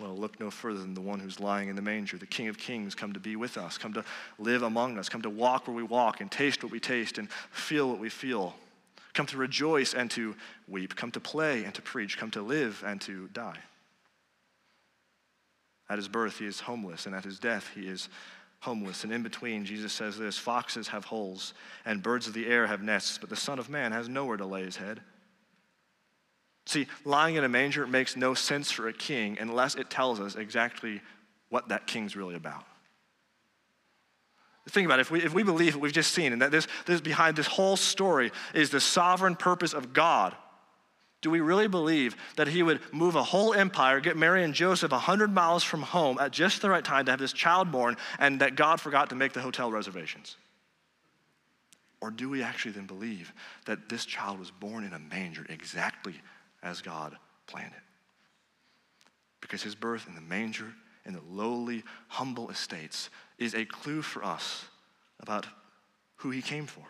Well, 0.00 0.16
look 0.16 0.38
no 0.38 0.48
further 0.48 0.78
than 0.78 0.94
the 0.94 1.00
one 1.00 1.18
who's 1.18 1.40
lying 1.40 1.68
in 1.68 1.74
the 1.74 1.82
manger, 1.82 2.18
the 2.18 2.26
King 2.26 2.46
of 2.46 2.56
Kings, 2.56 2.94
come 2.94 3.12
to 3.14 3.20
be 3.20 3.34
with 3.34 3.58
us, 3.58 3.78
come 3.78 3.92
to 3.94 4.04
live 4.38 4.62
among 4.62 4.96
us, 4.96 5.08
come 5.08 5.22
to 5.22 5.30
walk 5.30 5.66
where 5.66 5.74
we 5.74 5.82
walk 5.82 6.20
and 6.20 6.30
taste 6.30 6.62
what 6.62 6.70
we 6.70 6.78
taste 6.78 7.18
and 7.18 7.28
feel 7.50 7.88
what 7.88 7.98
we 7.98 8.08
feel, 8.08 8.54
come 9.12 9.26
to 9.26 9.36
rejoice 9.36 9.94
and 9.94 10.08
to 10.12 10.36
weep, 10.68 10.94
come 10.94 11.10
to 11.10 11.18
play 11.18 11.64
and 11.64 11.74
to 11.74 11.82
preach, 11.82 12.16
come 12.16 12.30
to 12.30 12.42
live 12.42 12.84
and 12.86 13.00
to 13.00 13.26
die. 13.32 13.58
At 15.90 15.98
his 15.98 16.08
birth, 16.08 16.38
he 16.38 16.46
is 16.46 16.60
homeless, 16.60 17.06
and 17.06 17.14
at 17.14 17.24
his 17.24 17.38
death, 17.38 17.70
he 17.74 17.88
is 17.88 18.08
homeless. 18.60 19.04
And 19.04 19.12
in 19.12 19.22
between, 19.22 19.64
Jesus 19.64 19.92
says 19.92 20.18
this 20.18 20.36
Foxes 20.36 20.88
have 20.88 21.04
holes, 21.04 21.54
and 21.84 22.02
birds 22.02 22.26
of 22.26 22.34
the 22.34 22.46
air 22.46 22.66
have 22.66 22.82
nests, 22.82 23.18
but 23.18 23.30
the 23.30 23.36
Son 23.36 23.58
of 23.58 23.70
Man 23.70 23.92
has 23.92 24.08
nowhere 24.08 24.36
to 24.36 24.46
lay 24.46 24.64
his 24.64 24.76
head. 24.76 25.00
See, 26.66 26.86
lying 27.06 27.36
in 27.36 27.44
a 27.44 27.48
manger 27.48 27.86
makes 27.86 28.14
no 28.14 28.34
sense 28.34 28.70
for 28.70 28.88
a 28.88 28.92
king 28.92 29.38
unless 29.40 29.74
it 29.74 29.88
tells 29.88 30.20
us 30.20 30.36
exactly 30.36 31.00
what 31.48 31.68
that 31.68 31.86
king's 31.86 32.14
really 32.14 32.34
about. 32.34 32.64
Think 34.68 34.84
about 34.84 34.98
it. 34.98 35.02
If 35.02 35.10
we, 35.10 35.22
if 35.22 35.32
we 35.32 35.42
believe 35.42 35.74
what 35.74 35.82
we've 35.82 35.92
just 35.92 36.12
seen 36.12 36.32
and 36.34 36.42
that 36.42 36.50
this, 36.50 36.66
this 36.84 37.00
behind 37.00 37.36
this 37.36 37.46
whole 37.46 37.76
story 37.76 38.32
is 38.52 38.68
the 38.68 38.80
sovereign 38.80 39.34
purpose 39.34 39.72
of 39.72 39.94
God, 39.94 40.36
do 41.20 41.30
we 41.30 41.40
really 41.40 41.68
believe 41.68 42.16
that 42.36 42.48
he 42.48 42.62
would 42.62 42.80
move 42.92 43.16
a 43.16 43.22
whole 43.22 43.52
empire, 43.52 44.00
get 44.00 44.16
Mary 44.16 44.44
and 44.44 44.54
Joseph 44.54 44.92
100 44.92 45.32
miles 45.32 45.64
from 45.64 45.82
home 45.82 46.18
at 46.20 46.30
just 46.30 46.62
the 46.62 46.70
right 46.70 46.84
time 46.84 47.06
to 47.06 47.10
have 47.10 47.20
this 47.20 47.32
child 47.32 47.72
born, 47.72 47.96
and 48.18 48.40
that 48.40 48.54
God 48.54 48.80
forgot 48.80 49.10
to 49.10 49.16
make 49.16 49.32
the 49.32 49.40
hotel 49.40 49.70
reservations? 49.70 50.36
Or 52.00 52.12
do 52.12 52.28
we 52.28 52.42
actually 52.42 52.72
then 52.72 52.86
believe 52.86 53.32
that 53.66 53.88
this 53.88 54.06
child 54.06 54.38
was 54.38 54.52
born 54.52 54.84
in 54.84 54.92
a 54.92 54.98
manger 54.98 55.44
exactly 55.48 56.14
as 56.62 56.82
God 56.82 57.16
planned 57.46 57.72
it. 57.72 57.82
Because 59.40 59.62
his 59.62 59.74
birth 59.74 60.06
in 60.08 60.14
the 60.14 60.20
manger, 60.20 60.72
in 61.04 61.12
the 61.14 61.22
lowly, 61.28 61.82
humble 62.08 62.50
estates, 62.50 63.10
is 63.38 63.54
a 63.54 63.64
clue 63.64 64.02
for 64.02 64.24
us 64.24 64.64
about 65.20 65.46
who 66.16 66.30
he 66.30 66.42
came 66.42 66.66
for. 66.66 66.84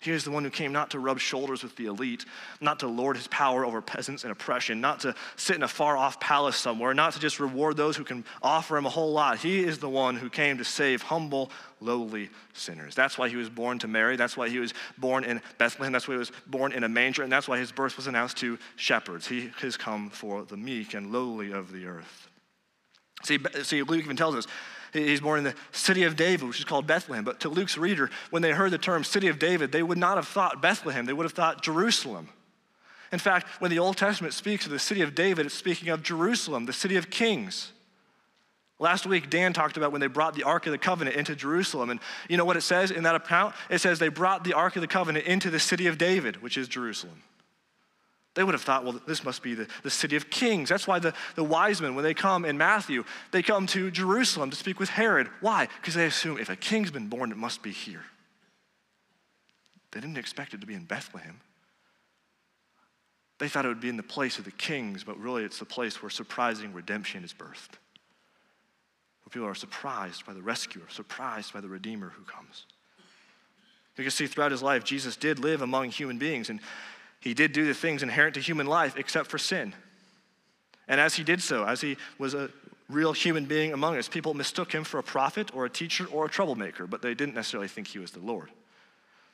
He 0.00 0.12
is 0.12 0.24
the 0.24 0.30
one 0.30 0.44
who 0.44 0.50
came 0.50 0.72
not 0.72 0.90
to 0.92 0.98
rub 0.98 1.18
shoulders 1.18 1.62
with 1.62 1.76
the 1.76 1.84
elite, 1.84 2.24
not 2.58 2.80
to 2.80 2.86
lord 2.86 3.18
his 3.18 3.26
power 3.26 3.66
over 3.66 3.82
peasants 3.82 4.24
and 4.24 4.32
oppression, 4.32 4.80
not 4.80 5.00
to 5.00 5.14
sit 5.36 5.56
in 5.56 5.62
a 5.62 5.68
far 5.68 5.94
off 5.94 6.18
palace 6.18 6.56
somewhere, 6.56 6.94
not 6.94 7.12
to 7.12 7.20
just 7.20 7.38
reward 7.38 7.76
those 7.76 7.98
who 7.98 8.04
can 8.04 8.24
offer 8.42 8.78
him 8.78 8.86
a 8.86 8.88
whole 8.88 9.12
lot. 9.12 9.38
He 9.38 9.62
is 9.62 9.78
the 9.78 9.90
one 9.90 10.16
who 10.16 10.30
came 10.30 10.56
to 10.56 10.64
save 10.64 11.02
humble, 11.02 11.50
lowly 11.82 12.30
sinners. 12.54 12.94
That's 12.94 13.18
why 13.18 13.28
he 13.28 13.36
was 13.36 13.50
born 13.50 13.78
to 13.80 13.88
Mary. 13.88 14.16
That's 14.16 14.38
why 14.38 14.48
he 14.48 14.58
was 14.58 14.72
born 14.96 15.22
in 15.22 15.42
Bethlehem. 15.58 15.92
That's 15.92 16.08
why 16.08 16.14
he 16.14 16.18
was 16.18 16.32
born 16.46 16.72
in 16.72 16.82
a 16.82 16.88
manger. 16.88 17.22
And 17.22 17.30
that's 17.30 17.46
why 17.46 17.58
his 17.58 17.70
birth 17.70 17.98
was 17.98 18.06
announced 18.06 18.38
to 18.38 18.58
shepherds. 18.76 19.26
He 19.26 19.50
has 19.58 19.76
come 19.76 20.08
for 20.08 20.44
the 20.44 20.56
meek 20.56 20.94
and 20.94 21.12
lowly 21.12 21.52
of 21.52 21.72
the 21.72 21.84
earth. 21.84 22.28
See, 23.22 23.38
see 23.64 23.82
Luke 23.82 24.02
even 24.02 24.16
tells 24.16 24.34
us 24.34 24.46
He's 24.92 25.20
born 25.20 25.38
in 25.38 25.44
the 25.44 25.54
city 25.72 26.02
of 26.02 26.16
David, 26.16 26.48
which 26.48 26.58
is 26.58 26.64
called 26.64 26.86
Bethlehem. 26.86 27.24
But 27.24 27.40
to 27.40 27.48
Luke's 27.48 27.78
reader, 27.78 28.10
when 28.30 28.42
they 28.42 28.50
heard 28.50 28.70
the 28.70 28.78
term 28.78 29.04
city 29.04 29.28
of 29.28 29.38
David, 29.38 29.72
they 29.72 29.82
would 29.82 29.98
not 29.98 30.16
have 30.16 30.26
thought 30.26 30.60
Bethlehem, 30.60 31.06
they 31.06 31.12
would 31.12 31.24
have 31.24 31.32
thought 31.32 31.62
Jerusalem. 31.62 32.28
In 33.12 33.18
fact, 33.18 33.46
when 33.60 33.70
the 33.70 33.78
Old 33.78 33.96
Testament 33.96 34.34
speaks 34.34 34.66
of 34.66 34.72
the 34.72 34.78
city 34.78 35.02
of 35.02 35.14
David, 35.14 35.46
it's 35.46 35.54
speaking 35.54 35.88
of 35.88 36.02
Jerusalem, 36.02 36.66
the 36.66 36.72
city 36.72 36.96
of 36.96 37.10
kings. 37.10 37.72
Last 38.78 39.04
week, 39.04 39.28
Dan 39.28 39.52
talked 39.52 39.76
about 39.76 39.92
when 39.92 40.00
they 40.00 40.06
brought 40.06 40.34
the 40.34 40.44
Ark 40.44 40.66
of 40.66 40.72
the 40.72 40.78
Covenant 40.78 41.16
into 41.16 41.36
Jerusalem. 41.36 41.90
And 41.90 42.00
you 42.28 42.38
know 42.38 42.46
what 42.46 42.56
it 42.56 42.62
says 42.62 42.90
in 42.90 43.02
that 43.02 43.14
account? 43.14 43.54
It 43.68 43.80
says 43.80 43.98
they 43.98 44.08
brought 44.08 44.42
the 44.42 44.54
Ark 44.54 44.74
of 44.76 44.80
the 44.80 44.88
Covenant 44.88 45.26
into 45.26 45.50
the 45.50 45.60
city 45.60 45.86
of 45.86 45.98
David, 45.98 46.40
which 46.42 46.56
is 46.56 46.66
Jerusalem. 46.66 47.22
They 48.34 48.44
would 48.44 48.54
have 48.54 48.62
thought, 48.62 48.84
well, 48.84 49.00
this 49.06 49.24
must 49.24 49.42
be 49.42 49.54
the, 49.54 49.66
the 49.82 49.90
city 49.90 50.14
of 50.14 50.30
kings. 50.30 50.68
That's 50.68 50.86
why 50.86 51.00
the, 51.00 51.14
the 51.34 51.42
wise 51.42 51.80
men, 51.80 51.96
when 51.96 52.04
they 52.04 52.14
come 52.14 52.44
in 52.44 52.56
Matthew, 52.56 53.04
they 53.32 53.42
come 53.42 53.66
to 53.68 53.90
Jerusalem 53.90 54.50
to 54.50 54.56
speak 54.56 54.78
with 54.78 54.88
Herod. 54.88 55.28
Why? 55.40 55.68
Because 55.80 55.94
they 55.94 56.06
assume 56.06 56.38
if 56.38 56.48
a 56.48 56.56
king's 56.56 56.92
been 56.92 57.08
born, 57.08 57.32
it 57.32 57.36
must 57.36 57.62
be 57.62 57.72
here. 57.72 58.04
They 59.90 60.00
didn't 60.00 60.18
expect 60.18 60.54
it 60.54 60.60
to 60.60 60.66
be 60.66 60.74
in 60.74 60.84
Bethlehem. 60.84 61.40
They 63.40 63.48
thought 63.48 63.64
it 63.64 63.68
would 63.68 63.80
be 63.80 63.88
in 63.88 63.96
the 63.96 64.02
place 64.04 64.38
of 64.38 64.44
the 64.44 64.52
kings, 64.52 65.02
but 65.02 65.18
really 65.18 65.42
it's 65.42 65.58
the 65.58 65.64
place 65.64 66.00
where 66.00 66.10
surprising 66.10 66.72
redemption 66.72 67.24
is 67.24 67.32
birthed. 67.32 67.78
Where 69.22 69.30
people 69.32 69.48
are 69.48 69.54
surprised 69.56 70.24
by 70.24 70.34
the 70.34 70.42
rescuer, 70.42 70.84
surprised 70.88 71.52
by 71.52 71.60
the 71.60 71.68
Redeemer 71.68 72.10
who 72.10 72.22
comes. 72.22 72.66
You 73.96 74.04
can 74.04 74.12
see 74.12 74.26
throughout 74.26 74.50
his 74.50 74.62
life, 74.62 74.82
Jesus 74.82 75.16
did 75.16 75.38
live 75.38 75.60
among 75.60 75.90
human 75.90 76.16
beings, 76.16 76.48
and 76.48 76.60
he 77.20 77.34
did 77.34 77.52
do 77.52 77.66
the 77.66 77.74
things 77.74 78.02
inherent 78.02 78.34
to 78.34 78.40
human 78.40 78.66
life 78.66 78.96
except 78.96 79.30
for 79.30 79.38
sin. 79.38 79.74
And 80.88 81.00
as 81.00 81.14
he 81.14 81.22
did 81.22 81.42
so, 81.42 81.64
as 81.64 81.80
he 81.80 81.96
was 82.18 82.34
a 82.34 82.50
real 82.88 83.12
human 83.12 83.44
being 83.44 83.72
among 83.72 83.96
us, 83.96 84.08
people 84.08 84.34
mistook 84.34 84.72
him 84.72 84.84
for 84.84 84.98
a 84.98 85.02
prophet 85.02 85.54
or 85.54 85.64
a 85.64 85.70
teacher 85.70 86.06
or 86.06 86.24
a 86.24 86.28
troublemaker, 86.28 86.86
but 86.86 87.02
they 87.02 87.14
didn't 87.14 87.34
necessarily 87.34 87.68
think 87.68 87.86
he 87.86 87.98
was 87.98 88.10
the 88.10 88.20
Lord. 88.20 88.50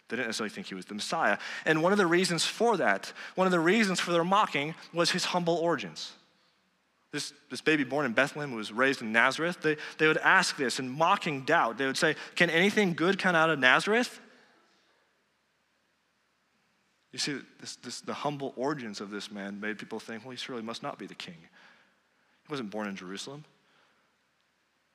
They 0.08 0.16
didn't 0.16 0.28
necessarily 0.28 0.50
think 0.50 0.66
he 0.68 0.74
was 0.74 0.84
the 0.84 0.94
Messiah. 0.94 1.38
And 1.64 1.82
one 1.82 1.92
of 1.92 1.98
the 1.98 2.06
reasons 2.06 2.44
for 2.44 2.76
that, 2.76 3.12
one 3.34 3.46
of 3.46 3.50
the 3.50 3.60
reasons 3.60 3.98
for 3.98 4.12
their 4.12 4.24
mocking 4.24 4.74
was 4.92 5.10
his 5.10 5.24
humble 5.24 5.56
origins. 5.56 6.12
This, 7.12 7.32
this 7.50 7.60
baby 7.60 7.82
born 7.82 8.04
in 8.04 8.12
Bethlehem 8.12 8.50
who 8.50 8.56
was 8.56 8.72
raised 8.72 9.00
in 9.00 9.10
Nazareth. 9.10 9.62
They, 9.62 9.76
they 9.98 10.06
would 10.06 10.18
ask 10.18 10.56
this 10.56 10.78
in 10.78 10.88
mocking 10.88 11.42
doubt. 11.42 11.78
They 11.78 11.86
would 11.86 11.96
say, 11.96 12.14
Can 12.34 12.50
anything 12.50 12.94
good 12.94 13.18
come 13.18 13.34
out 13.34 13.48
of 13.48 13.58
Nazareth? 13.58 14.20
You 17.16 17.20
see, 17.20 17.38
this, 17.60 17.76
this, 17.76 18.02
the 18.02 18.12
humble 18.12 18.52
origins 18.56 19.00
of 19.00 19.10
this 19.10 19.32
man 19.32 19.58
made 19.58 19.78
people 19.78 19.98
think, 19.98 20.22
well, 20.22 20.32
he 20.32 20.36
surely 20.36 20.60
must 20.60 20.82
not 20.82 20.98
be 20.98 21.06
the 21.06 21.14
king. 21.14 21.38
He 21.40 22.50
wasn't 22.50 22.68
born 22.68 22.88
in 22.88 22.94
Jerusalem. 22.94 23.42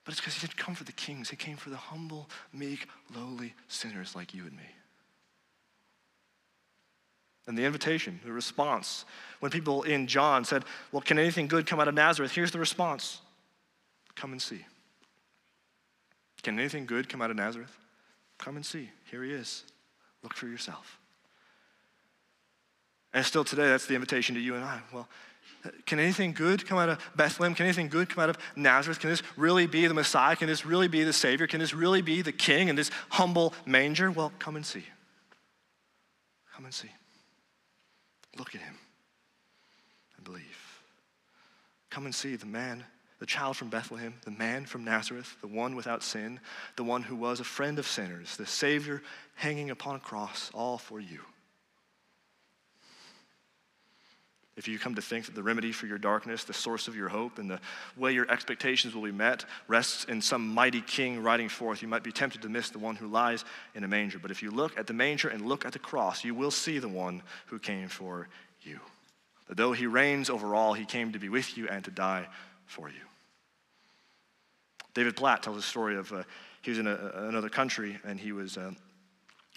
But 0.05 0.11
it's 0.11 0.21
because 0.21 0.35
he 0.35 0.41
didn't 0.41 0.55
come 0.55 0.75
for 0.75 0.83
the 0.83 0.91
kings. 0.91 1.31
He 1.31 1.35
came 1.35 1.57
for 1.57 1.71
the 1.71 1.77
humble, 1.77 2.29
meek, 2.53 2.87
lowly 3.15 3.55
sinners 3.69 4.15
like 4.15 4.35
you 4.35 4.43
and 4.43 4.51
me. 4.51 4.69
And 7.47 7.57
the 7.57 7.65
invitation, 7.65 8.19
the 8.23 8.31
response, 8.31 9.03
when 9.39 9.51
people 9.51 9.81
in 9.81 10.05
John 10.05 10.45
said, 10.45 10.63
Well, 10.91 11.01
can 11.01 11.17
anything 11.17 11.47
good 11.47 11.65
come 11.65 11.79
out 11.79 11.87
of 11.87 11.95
Nazareth? 11.95 12.33
Here's 12.33 12.51
the 12.51 12.59
response 12.59 13.19
Come 14.13 14.31
and 14.31 14.39
see. 14.39 14.63
Can 16.43 16.59
anything 16.59 16.85
good 16.85 17.09
come 17.09 17.23
out 17.23 17.31
of 17.31 17.37
Nazareth? 17.37 17.75
Come 18.37 18.57
and 18.57 18.65
see. 18.65 18.91
Here 19.09 19.23
he 19.23 19.31
is. 19.31 19.63
Look 20.21 20.35
for 20.35 20.45
yourself. 20.45 21.00
And 23.13 23.25
still 23.25 23.43
today, 23.43 23.67
that's 23.67 23.85
the 23.85 23.95
invitation 23.95 24.35
to 24.35 24.41
you 24.41 24.55
and 24.55 24.63
I. 24.63 24.79
Well, 24.93 25.07
can 25.85 25.99
anything 25.99 26.33
good 26.33 26.65
come 26.65 26.77
out 26.77 26.89
of 26.89 26.99
Bethlehem? 27.15 27.53
Can 27.53 27.65
anything 27.65 27.87
good 27.87 28.09
come 28.09 28.23
out 28.23 28.29
of 28.29 28.37
Nazareth? 28.55 28.99
Can 28.99 29.09
this 29.09 29.21
really 29.35 29.67
be 29.67 29.85
the 29.85 29.93
Messiah? 29.93 30.35
Can 30.35 30.47
this 30.47 30.65
really 30.65 30.87
be 30.87 31.03
the 31.03 31.13
Savior? 31.13 31.45
Can 31.45 31.59
this 31.59 31.73
really 31.73 32.01
be 32.01 32.21
the 32.21 32.31
King 32.31 32.67
in 32.67 32.75
this 32.75 32.89
humble 33.09 33.53
manger? 33.65 34.09
Well, 34.09 34.31
come 34.39 34.55
and 34.55 34.65
see. 34.65 34.85
Come 36.55 36.65
and 36.65 36.73
see. 36.73 36.89
Look 38.37 38.55
at 38.55 38.61
him 38.61 38.75
and 40.15 40.23
believe. 40.23 40.81
Come 41.89 42.05
and 42.05 42.15
see 42.15 42.37
the 42.37 42.45
man, 42.45 42.83
the 43.19 43.25
child 43.25 43.57
from 43.57 43.69
Bethlehem, 43.69 44.13
the 44.23 44.31
man 44.31 44.65
from 44.65 44.85
Nazareth, 44.85 45.35
the 45.41 45.47
one 45.47 45.75
without 45.75 46.01
sin, 46.01 46.39
the 46.77 46.83
one 46.83 47.03
who 47.03 47.15
was 47.15 47.39
a 47.39 47.43
friend 47.43 47.77
of 47.77 47.85
sinners, 47.85 48.37
the 48.37 48.45
Savior 48.45 49.03
hanging 49.35 49.69
upon 49.69 49.95
a 49.95 49.99
cross, 49.99 50.49
all 50.53 50.77
for 50.77 50.99
you. 50.99 51.19
If 54.57 54.67
you 54.67 54.77
come 54.77 54.95
to 54.95 55.01
think 55.01 55.25
that 55.25 55.35
the 55.35 55.43
remedy 55.43 55.71
for 55.71 55.85
your 55.85 55.97
darkness, 55.97 56.43
the 56.43 56.53
source 56.53 56.89
of 56.89 56.95
your 56.95 57.07
hope, 57.07 57.39
and 57.39 57.49
the 57.49 57.59
way 57.95 58.11
your 58.11 58.29
expectations 58.29 58.93
will 58.93 59.03
be 59.03 59.11
met 59.11 59.45
rests 59.67 60.03
in 60.05 60.21
some 60.21 60.53
mighty 60.53 60.81
king 60.81 61.23
riding 61.23 61.47
forth, 61.47 61.81
you 61.81 61.87
might 61.87 62.03
be 62.03 62.11
tempted 62.11 62.41
to 62.41 62.49
miss 62.49 62.69
the 62.69 62.79
one 62.79 62.97
who 62.97 63.07
lies 63.07 63.45
in 63.75 63.85
a 63.85 63.87
manger. 63.87 64.19
But 64.19 64.29
if 64.29 64.43
you 64.43 64.51
look 64.51 64.77
at 64.77 64.87
the 64.87 64.93
manger 64.93 65.29
and 65.29 65.45
look 65.45 65.65
at 65.65 65.71
the 65.71 65.79
cross, 65.79 66.25
you 66.25 66.35
will 66.35 66.51
see 66.51 66.79
the 66.79 66.89
one 66.89 67.23
who 67.45 67.59
came 67.59 67.87
for 67.87 68.27
you. 68.61 68.79
That 69.47 69.55
though 69.55 69.71
he 69.71 69.87
reigns 69.87 70.29
over 70.29 70.53
all, 70.53 70.73
he 70.73 70.85
came 70.85 71.13
to 71.13 71.19
be 71.19 71.29
with 71.29 71.57
you 71.57 71.69
and 71.69 71.83
to 71.85 71.91
die 71.91 72.27
for 72.65 72.89
you. 72.89 73.01
David 74.93 75.15
Platt 75.15 75.43
tells 75.43 75.57
a 75.57 75.61
story 75.61 75.95
of 75.95 76.11
uh, 76.11 76.23
he 76.61 76.71
was 76.71 76.77
in 76.77 76.87
a, 76.87 77.11
another 77.15 77.49
country 77.49 77.97
and 78.03 78.19
he 78.19 78.33
was 78.33 78.57
uh, 78.57 78.71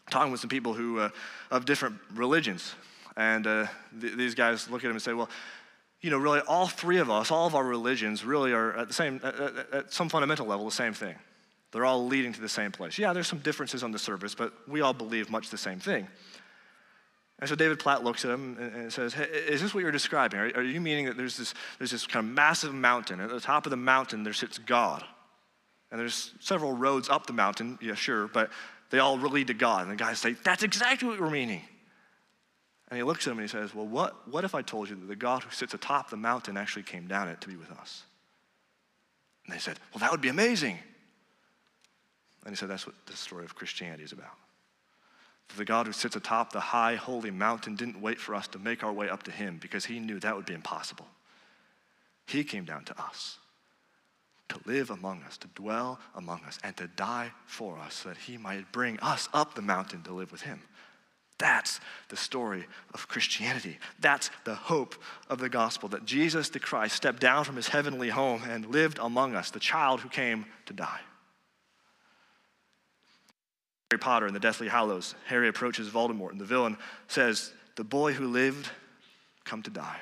talking 0.09 0.31
with 0.31 0.41
some 0.41 0.51
people 0.51 0.73
who 0.73 1.01
uh, 1.01 1.09
of 1.51 1.65
different 1.65 1.97
religions 2.15 2.75
and 3.17 3.47
uh, 3.47 3.67
th- 4.01 4.15
these 4.15 4.35
guys 4.35 4.69
look 4.69 4.83
at 4.83 4.87
him 4.87 4.93
and 4.93 5.03
say, 5.03 5.13
well, 5.13 5.29
you 6.01 6.11
know, 6.11 6.19
really, 6.19 6.41
all 6.41 6.67
three 6.67 6.99
of 6.99 7.11
us, 7.11 7.31
all 7.31 7.47
of 7.47 7.55
our 7.55 7.65
religions, 7.65 8.25
really 8.25 8.53
are 8.53 8.77
at 8.77 8.89
the 8.89 8.95
same, 8.95 9.21
at, 9.25 9.35
at 9.73 9.93
some 9.93 10.09
fundamental 10.09 10.47
level, 10.47 10.65
the 10.67 10.71
same 10.71 10.93
thing. 10.93 11.15
They're 11.73 11.85
all 11.85 12.07
leading 12.07 12.33
to 12.33 12.41
the 12.41 12.49
same 12.49 12.71
place. 12.71 12.99
Yeah, 12.99 13.13
there's 13.13 13.27
some 13.27 13.41
differences 13.41 13.83
on 13.83 13.91
the 13.91 13.99
surface, 13.99 14.35
but 14.35 14.53
we 14.69 14.81
all 14.81 14.93
believe 14.93 15.31
much 15.31 15.51
the 15.51 15.59
same 15.59 15.81
thing. 15.81 16.07
And 17.41 17.49
so 17.49 17.57
David 17.57 17.79
Platt 17.81 18.05
looks 18.05 18.25
at 18.25 18.31
him 18.31 18.57
and 18.59 18.93
says, 18.93 19.13
hey, 19.13 19.25
Is 19.25 19.61
this 19.61 19.75
what 19.75 19.81
you're 19.83 19.91
describing? 19.91 20.39
Are, 20.39 20.51
are 20.57 20.63
you 20.63 20.81
meaning 20.81 21.07
that 21.07 21.17
there's 21.17 21.37
this, 21.37 21.53
there's 21.79 21.91
this 21.91 22.07
kind 22.07 22.27
of 22.27 22.33
massive 22.33 22.73
mountain? 22.73 23.19
and 23.21 23.31
At 23.31 23.35
the 23.35 23.41
top 23.41 23.67
of 23.67 23.71
the 23.71 23.77
mountain, 23.77 24.23
there 24.23 24.33
sits 24.33 24.59
God. 24.59 25.05
And 25.91 26.01
there's 26.01 26.33
several 26.39 26.73
roads 26.73 27.09
up 27.09 27.27
the 27.27 27.33
mountain, 27.33 27.79
yeah, 27.81 27.95
sure, 27.95 28.29
but 28.29 28.51
they 28.91 28.99
all 28.99 29.19
lead 29.19 29.49
to 29.49 29.55
God. 29.55 29.83
And 29.83 29.91
the 29.91 29.97
guys 29.97 30.21
say, 30.21 30.37
That's 30.45 30.63
exactly 30.63 31.09
what 31.09 31.21
we're 31.21 31.31
meaning. 31.31 31.63
And 32.89 32.99
he 32.99 33.03
looks 33.03 33.27
at 33.27 33.31
him 33.31 33.39
and 33.39 33.49
he 33.49 33.51
says, 33.51 33.75
Well, 33.75 33.87
what, 33.87 34.29
what 34.29 34.45
if 34.45 34.55
I 34.55 34.63
told 34.63 34.89
you 34.89 34.97
that 34.97 35.07
the 35.07 35.17
God 35.17 35.43
who 35.43 35.51
sits 35.51 35.75
atop 35.75 36.11
the 36.11 36.17
mountain 36.17 36.57
actually 36.57 36.83
came 36.83 37.07
down 37.07 37.29
it 37.29 37.41
to 37.41 37.49
be 37.49 37.57
with 37.57 37.71
us? 37.73 38.03
And 39.47 39.55
they 39.55 39.61
said, 39.61 39.79
Well, 39.93 40.01
that 40.01 40.11
would 40.11 40.21
be 40.21 40.29
amazing. 40.29 40.79
And 42.45 42.53
he 42.53 42.57
said, 42.57 42.69
That's 42.69 42.87
what 42.87 42.95
the 43.07 43.17
story 43.17 43.45
of 43.45 43.55
Christianity 43.55 44.05
is 44.05 44.13
about. 44.13 44.37
For 45.49 45.57
the 45.57 45.65
God 45.65 45.87
who 45.87 45.93
sits 45.93 46.17
atop 46.17 46.53
the 46.53 46.61
high, 46.61 46.95
holy 46.95 47.31
mountain 47.31 47.75
didn't 47.75 48.01
wait 48.01 48.19
for 48.19 48.35
us 48.35 48.49
to 48.49 48.59
make 48.59 48.83
our 48.83 48.93
way 48.93 49.09
up 49.09 49.23
to 49.25 49.31
him 49.31 49.59
because 49.61 49.85
he 49.85 50.01
knew 50.01 50.19
that 50.21 50.37
would 50.37 50.47
be 50.47 50.55
impossible. 50.55 51.07
He 52.27 52.45
came 52.45 52.65
down 52.65 52.85
to 52.87 53.01
us 53.01 53.39
to 54.49 54.61
live 54.67 54.91
among 54.91 55.23
us, 55.23 55.39
to 55.39 55.49
dwell 55.55 55.99
among 56.15 56.41
us, 56.45 56.59
and 56.63 56.77
to 56.77 56.87
die 56.87 57.33
for 57.47 57.79
us 57.79 57.95
so 57.95 58.11
that 58.11 58.19
he 58.19 58.37
might 58.37 58.71
bring 58.73 58.99
us 59.01 59.29
up 59.33 59.55
the 59.55 59.63
mountain 59.63 60.03
to 60.03 60.13
live 60.13 60.31
with 60.31 60.43
him. 60.43 60.61
That's 61.39 61.81
the 62.09 62.17
story 62.17 62.65
of 62.93 63.09
Christianity. 63.09 63.79
That's 63.99 64.31
the 64.45 64.55
hope 64.55 64.95
of 65.29 65.39
the 65.39 65.49
gospel 65.49 65.89
that 65.91 66.05
Jesus 66.05 66.49
the 66.49 66.61
Christ 66.61 66.95
stepped 66.95 67.21
down 67.21 67.45
from 67.45 67.57
his 67.57 67.69
heavenly 67.69 68.09
home 68.09 68.43
and 68.49 68.67
lived 68.67 68.99
among 69.01 69.35
us, 69.35 69.51
the 69.51 69.61
child 69.61 70.01
who 70.01 70.09
came 70.09 70.47
to 70.67 70.73
die. 70.73 71.01
Harry 73.91 73.99
Potter 73.99 74.27
in 74.27 74.35
the 74.35 74.41
Deathly 74.41 74.69
Hallows, 74.69 75.15
Harry 75.27 75.49
approaches 75.49 75.89
Voldemort, 75.89 76.31
and 76.31 76.41
the 76.41 76.45
villain 76.45 76.77
says, 77.09 77.53
The 77.77 77.85
boy 77.85 78.13
who 78.13 78.29
lived, 78.29 78.71
come 79.45 79.63
to 79.63 79.71
die. 79.71 79.99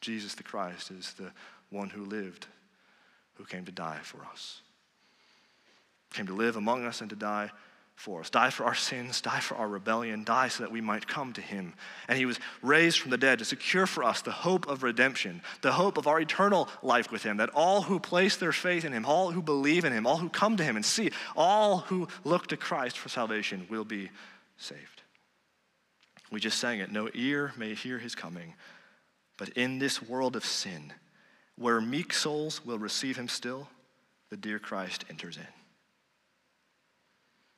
Jesus 0.00 0.34
the 0.34 0.42
Christ 0.42 0.90
is 0.90 1.14
the 1.14 1.32
one 1.70 1.90
who 1.90 2.04
lived, 2.04 2.46
who 3.34 3.44
came 3.44 3.64
to 3.64 3.72
die 3.72 3.98
for 4.02 4.18
us. 4.30 4.60
Came 6.12 6.26
to 6.26 6.34
live 6.34 6.56
among 6.56 6.84
us 6.84 7.00
and 7.00 7.10
to 7.10 7.16
die 7.16 7.50
for 7.96 8.20
us, 8.20 8.30
die 8.30 8.50
for 8.50 8.64
our 8.64 8.74
sins, 8.74 9.20
die 9.20 9.40
for 9.40 9.54
our 9.56 9.68
rebellion, 9.68 10.24
die 10.24 10.48
so 10.48 10.64
that 10.64 10.72
we 10.72 10.80
might 10.80 11.06
come 11.06 11.32
to 11.32 11.40
him. 11.40 11.74
And 12.08 12.18
he 12.18 12.26
was 12.26 12.40
raised 12.60 12.98
from 12.98 13.10
the 13.10 13.18
dead 13.18 13.38
to 13.38 13.44
secure 13.44 13.86
for 13.86 14.02
us 14.02 14.20
the 14.20 14.32
hope 14.32 14.68
of 14.68 14.82
redemption, 14.82 15.42
the 15.62 15.72
hope 15.72 15.96
of 15.96 16.06
our 16.06 16.20
eternal 16.20 16.68
life 16.82 17.12
with 17.12 17.22
him, 17.22 17.36
that 17.36 17.50
all 17.54 17.82
who 17.82 18.00
place 18.00 18.36
their 18.36 18.52
faith 18.52 18.84
in 18.84 18.92
him, 18.92 19.06
all 19.06 19.30
who 19.30 19.40
believe 19.40 19.84
in 19.84 19.92
him, 19.92 20.06
all 20.06 20.18
who 20.18 20.28
come 20.28 20.56
to 20.56 20.64
him 20.64 20.76
and 20.76 20.84
see, 20.84 21.10
all 21.36 21.78
who 21.78 22.08
look 22.24 22.48
to 22.48 22.56
Christ 22.56 22.98
for 22.98 23.08
salvation 23.08 23.66
will 23.70 23.84
be 23.84 24.10
saved. 24.56 25.02
We 26.30 26.40
just 26.40 26.58
sang 26.58 26.80
it 26.80 26.90
no 26.90 27.08
ear 27.14 27.52
may 27.56 27.74
hear 27.74 27.98
his 27.98 28.16
coming, 28.16 28.54
but 29.38 29.50
in 29.50 29.78
this 29.78 30.02
world 30.02 30.34
of 30.34 30.44
sin, 30.44 30.92
where 31.56 31.80
meek 31.80 32.12
souls 32.12 32.64
will 32.64 32.78
receive 32.78 33.16
him 33.16 33.28
still, 33.28 33.68
the 34.30 34.36
dear 34.36 34.58
Christ 34.58 35.04
enters 35.08 35.36
in. 35.36 35.63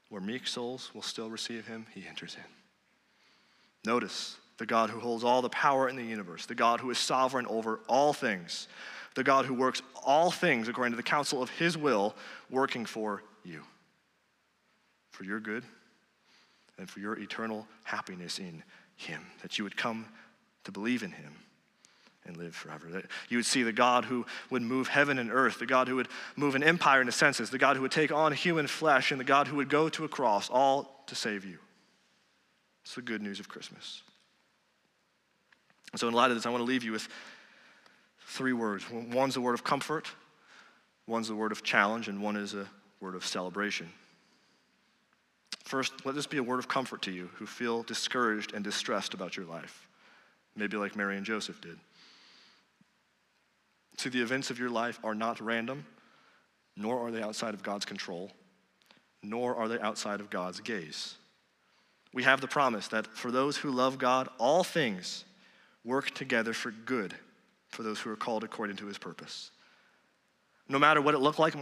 Where 0.08 0.20
meek 0.20 0.46
souls 0.46 0.90
will 0.94 1.02
still 1.02 1.30
receive 1.30 1.66
him, 1.66 1.86
he 1.94 2.06
enters 2.06 2.36
in. 2.36 3.90
Notice 3.90 4.36
the 4.58 4.66
God 4.66 4.90
who 4.90 5.00
holds 5.00 5.24
all 5.24 5.42
the 5.42 5.48
power 5.48 5.88
in 5.88 5.96
the 5.96 6.04
universe, 6.04 6.46
the 6.46 6.54
God 6.54 6.80
who 6.80 6.90
is 6.90 6.98
sovereign 6.98 7.46
over 7.46 7.80
all 7.88 8.12
things, 8.12 8.68
the 9.14 9.24
God 9.24 9.46
who 9.46 9.54
works 9.54 9.82
all 10.04 10.30
things 10.30 10.68
according 10.68 10.92
to 10.92 10.96
the 10.96 11.02
counsel 11.02 11.42
of 11.42 11.50
his 11.50 11.76
will, 11.76 12.14
working 12.50 12.86
for 12.86 13.22
you, 13.44 13.62
for 15.10 15.24
your 15.24 15.40
good 15.40 15.64
and 16.78 16.88
for 16.88 17.00
your 17.00 17.18
eternal 17.18 17.66
happiness 17.84 18.38
in 18.38 18.62
him, 18.96 19.22
that 19.42 19.58
you 19.58 19.64
would 19.64 19.76
come 19.76 20.06
to 20.64 20.72
believe 20.72 21.02
in 21.02 21.10
him 21.10 21.32
and 22.26 22.36
live 22.36 22.54
forever. 22.54 22.88
That 22.88 23.06
you 23.28 23.38
would 23.38 23.46
see 23.46 23.62
the 23.62 23.72
God 23.72 24.04
who 24.04 24.26
would 24.50 24.62
move 24.62 24.88
heaven 24.88 25.18
and 25.18 25.30
earth, 25.30 25.58
the 25.58 25.66
God 25.66 25.88
who 25.88 25.96
would 25.96 26.08
move 26.36 26.54
an 26.54 26.62
empire 26.62 27.00
in 27.00 27.06
the 27.06 27.12
senses, 27.12 27.50
the 27.50 27.58
God 27.58 27.76
who 27.76 27.82
would 27.82 27.92
take 27.92 28.12
on 28.12 28.32
human 28.32 28.66
flesh, 28.66 29.10
and 29.10 29.20
the 29.20 29.24
God 29.24 29.48
who 29.48 29.56
would 29.56 29.68
go 29.68 29.88
to 29.88 30.04
a 30.04 30.08
cross, 30.08 30.50
all 30.50 31.04
to 31.06 31.14
save 31.14 31.44
you. 31.44 31.58
It's 32.84 32.94
the 32.94 33.02
good 33.02 33.22
news 33.22 33.40
of 33.40 33.48
Christmas. 33.48 34.02
And 35.92 36.00
so, 36.00 36.08
in 36.08 36.14
light 36.14 36.30
of 36.30 36.36
this, 36.36 36.46
I 36.46 36.50
want 36.50 36.60
to 36.60 36.66
leave 36.66 36.84
you 36.84 36.92
with 36.92 37.08
three 38.26 38.52
words. 38.52 38.84
One's 38.90 39.36
a 39.36 39.40
word 39.40 39.54
of 39.54 39.64
comfort, 39.64 40.08
one's 41.06 41.30
a 41.30 41.34
word 41.34 41.52
of 41.52 41.62
challenge, 41.62 42.08
and 42.08 42.22
one 42.22 42.36
is 42.36 42.54
a 42.54 42.68
word 43.00 43.14
of 43.14 43.24
celebration. 43.24 43.88
First, 45.64 46.06
let 46.06 46.14
this 46.14 46.28
be 46.28 46.36
a 46.36 46.42
word 46.42 46.60
of 46.60 46.68
comfort 46.68 47.02
to 47.02 47.10
you 47.10 47.28
who 47.34 47.46
feel 47.46 47.82
discouraged 47.82 48.54
and 48.54 48.62
distressed 48.62 49.14
about 49.14 49.36
your 49.36 49.46
life, 49.46 49.88
maybe 50.54 50.76
like 50.76 50.94
Mary 50.94 51.16
and 51.16 51.26
Joseph 51.26 51.60
did. 51.60 51.76
See, 53.98 54.10
the 54.10 54.22
events 54.22 54.50
of 54.50 54.58
your 54.58 54.70
life 54.70 54.98
are 55.02 55.14
not 55.14 55.40
random, 55.40 55.86
nor 56.76 57.06
are 57.06 57.10
they 57.10 57.22
outside 57.22 57.54
of 57.54 57.62
God's 57.62 57.84
control, 57.84 58.30
nor 59.22 59.56
are 59.56 59.68
they 59.68 59.80
outside 59.80 60.20
of 60.20 60.30
God's 60.30 60.60
gaze. 60.60 61.14
We 62.12 62.22
have 62.22 62.40
the 62.40 62.48
promise 62.48 62.88
that 62.88 63.06
for 63.06 63.30
those 63.30 63.56
who 63.56 63.70
love 63.70 63.98
God, 63.98 64.28
all 64.38 64.64
things 64.64 65.24
work 65.84 66.10
together 66.12 66.52
for 66.52 66.70
good 66.70 67.14
for 67.68 67.82
those 67.82 68.00
who 68.00 68.10
are 68.10 68.16
called 68.16 68.44
according 68.44 68.76
to 68.76 68.86
his 68.86 68.98
purpose. 68.98 69.50
No 70.68 70.78
matter 70.78 71.00
what 71.00 71.14
it 71.14 71.18
looked 71.18 71.38
like 71.38 71.54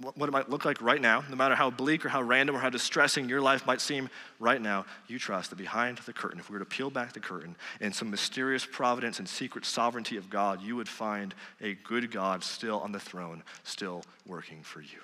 what 0.00 0.28
it 0.28 0.32
might 0.32 0.48
look 0.48 0.64
like 0.64 0.80
right 0.80 1.00
now, 1.00 1.24
no 1.28 1.34
matter 1.34 1.56
how 1.56 1.70
bleak 1.70 2.06
or 2.06 2.08
how 2.08 2.22
random 2.22 2.54
or 2.54 2.60
how 2.60 2.70
distressing 2.70 3.28
your 3.28 3.40
life 3.40 3.66
might 3.66 3.80
seem 3.80 4.08
right 4.38 4.62
now, 4.62 4.86
you 5.08 5.18
trust 5.18 5.50
that 5.50 5.56
behind 5.56 5.98
the 5.98 6.12
curtain, 6.12 6.38
if 6.38 6.48
we 6.48 6.52
were 6.52 6.60
to 6.60 6.64
peel 6.64 6.88
back 6.88 7.12
the 7.12 7.20
curtain, 7.20 7.56
in 7.80 7.92
some 7.92 8.08
mysterious 8.08 8.64
providence 8.64 9.18
and 9.18 9.28
secret 9.28 9.64
sovereignty 9.64 10.16
of 10.16 10.30
God, 10.30 10.62
you 10.62 10.76
would 10.76 10.88
find 10.88 11.34
a 11.60 11.74
good 11.74 12.12
God 12.12 12.44
still 12.44 12.78
on 12.78 12.92
the 12.92 13.00
throne, 13.00 13.42
still 13.64 14.04
working 14.24 14.62
for 14.62 14.80
you. 14.80 15.00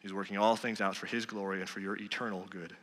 He's 0.00 0.12
working 0.12 0.36
all 0.36 0.56
things 0.56 0.80
out 0.80 0.96
for 0.96 1.06
his 1.06 1.26
glory 1.26 1.60
and 1.60 1.68
for 1.68 1.78
your 1.78 1.96
eternal 1.96 2.46
good. 2.50 2.76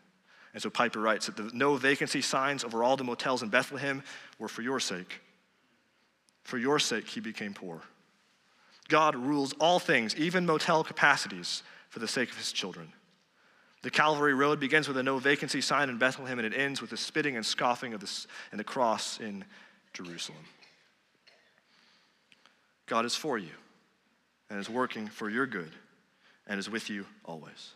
And 0.53 0.61
so 0.61 0.69
Piper 0.69 0.99
writes 0.99 1.25
that 1.25 1.35
the 1.35 1.51
no 1.53 1.75
vacancy 1.75 2.21
signs 2.21 2.63
over 2.63 2.81
all 2.81 2.95
the 2.95 3.03
motels 3.03 3.43
in 3.43 3.49
Bethlehem 3.49 4.03
were 4.39 4.47
for 4.47 4.61
your 4.61 4.79
sake. 4.79 5.19
For 6.43 6.57
your 6.57 6.79
sake, 6.79 7.07
he 7.07 7.19
became 7.19 7.53
poor 7.53 7.81
God 8.89 9.15
rules 9.15 9.53
all 9.59 9.79
things, 9.79 10.15
even 10.15 10.45
motel 10.45 10.83
capacities, 10.83 11.63
for 11.89 11.99
the 11.99 12.07
sake 12.07 12.31
of 12.31 12.37
his 12.37 12.51
children. 12.51 12.91
The 13.83 13.91
Calvary 13.91 14.33
Road 14.33 14.59
begins 14.59 14.87
with 14.87 14.97
a 14.97 15.03
no 15.03 15.19
vacancy 15.19 15.61
sign 15.61 15.89
in 15.89 15.97
Bethlehem, 15.97 16.39
and 16.39 16.45
it 16.45 16.57
ends 16.57 16.81
with 16.81 16.89
the 16.89 16.97
spitting 16.97 17.35
and 17.35 17.45
scoffing 17.45 17.93
of 17.93 17.99
the, 17.99 18.25
and 18.51 18.59
the 18.59 18.63
cross 18.63 19.19
in 19.19 19.45
Jerusalem. 19.93 20.39
God 22.85 23.05
is 23.05 23.15
for 23.15 23.37
you 23.37 23.51
and 24.49 24.59
is 24.59 24.69
working 24.69 25.07
for 25.07 25.29
your 25.29 25.45
good 25.45 25.71
and 26.47 26.59
is 26.59 26.69
with 26.69 26.89
you 26.89 27.05
always. 27.25 27.73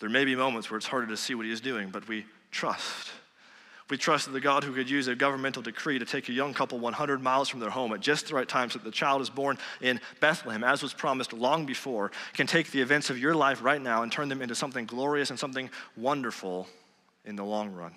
There 0.00 0.08
may 0.08 0.24
be 0.24 0.36
moments 0.36 0.70
where 0.70 0.78
it's 0.78 0.86
harder 0.86 1.06
to 1.08 1.16
see 1.16 1.34
what 1.34 1.46
he 1.46 1.52
is 1.52 1.60
doing, 1.60 1.90
but 1.90 2.06
we 2.08 2.26
trust 2.50 3.10
we 3.90 3.96
trust 3.96 4.26
that 4.26 4.32
the 4.32 4.40
God 4.40 4.64
who 4.64 4.74
could 4.74 4.90
use 4.90 5.08
a 5.08 5.14
governmental 5.14 5.62
decree 5.62 5.98
to 5.98 6.04
take 6.04 6.28
a 6.28 6.32
young 6.32 6.52
couple 6.52 6.78
100 6.78 7.22
miles 7.22 7.48
from 7.48 7.60
their 7.60 7.70
home 7.70 7.92
at 7.92 8.00
just 8.00 8.28
the 8.28 8.34
right 8.34 8.48
time 8.48 8.68
so 8.68 8.78
that 8.78 8.84
the 8.84 8.90
child 8.90 9.22
is 9.22 9.30
born 9.30 9.58
in 9.80 10.00
Bethlehem, 10.20 10.62
as 10.62 10.82
was 10.82 10.92
promised 10.92 11.32
long 11.32 11.64
before, 11.64 12.10
can 12.34 12.46
take 12.46 12.70
the 12.70 12.80
events 12.80 13.08
of 13.08 13.18
your 13.18 13.34
life 13.34 13.62
right 13.62 13.80
now 13.80 14.02
and 14.02 14.12
turn 14.12 14.28
them 14.28 14.42
into 14.42 14.54
something 14.54 14.84
glorious 14.84 15.30
and 15.30 15.38
something 15.38 15.70
wonderful 15.96 16.66
in 17.24 17.36
the 17.36 17.44
long 17.44 17.72
run. 17.72 17.94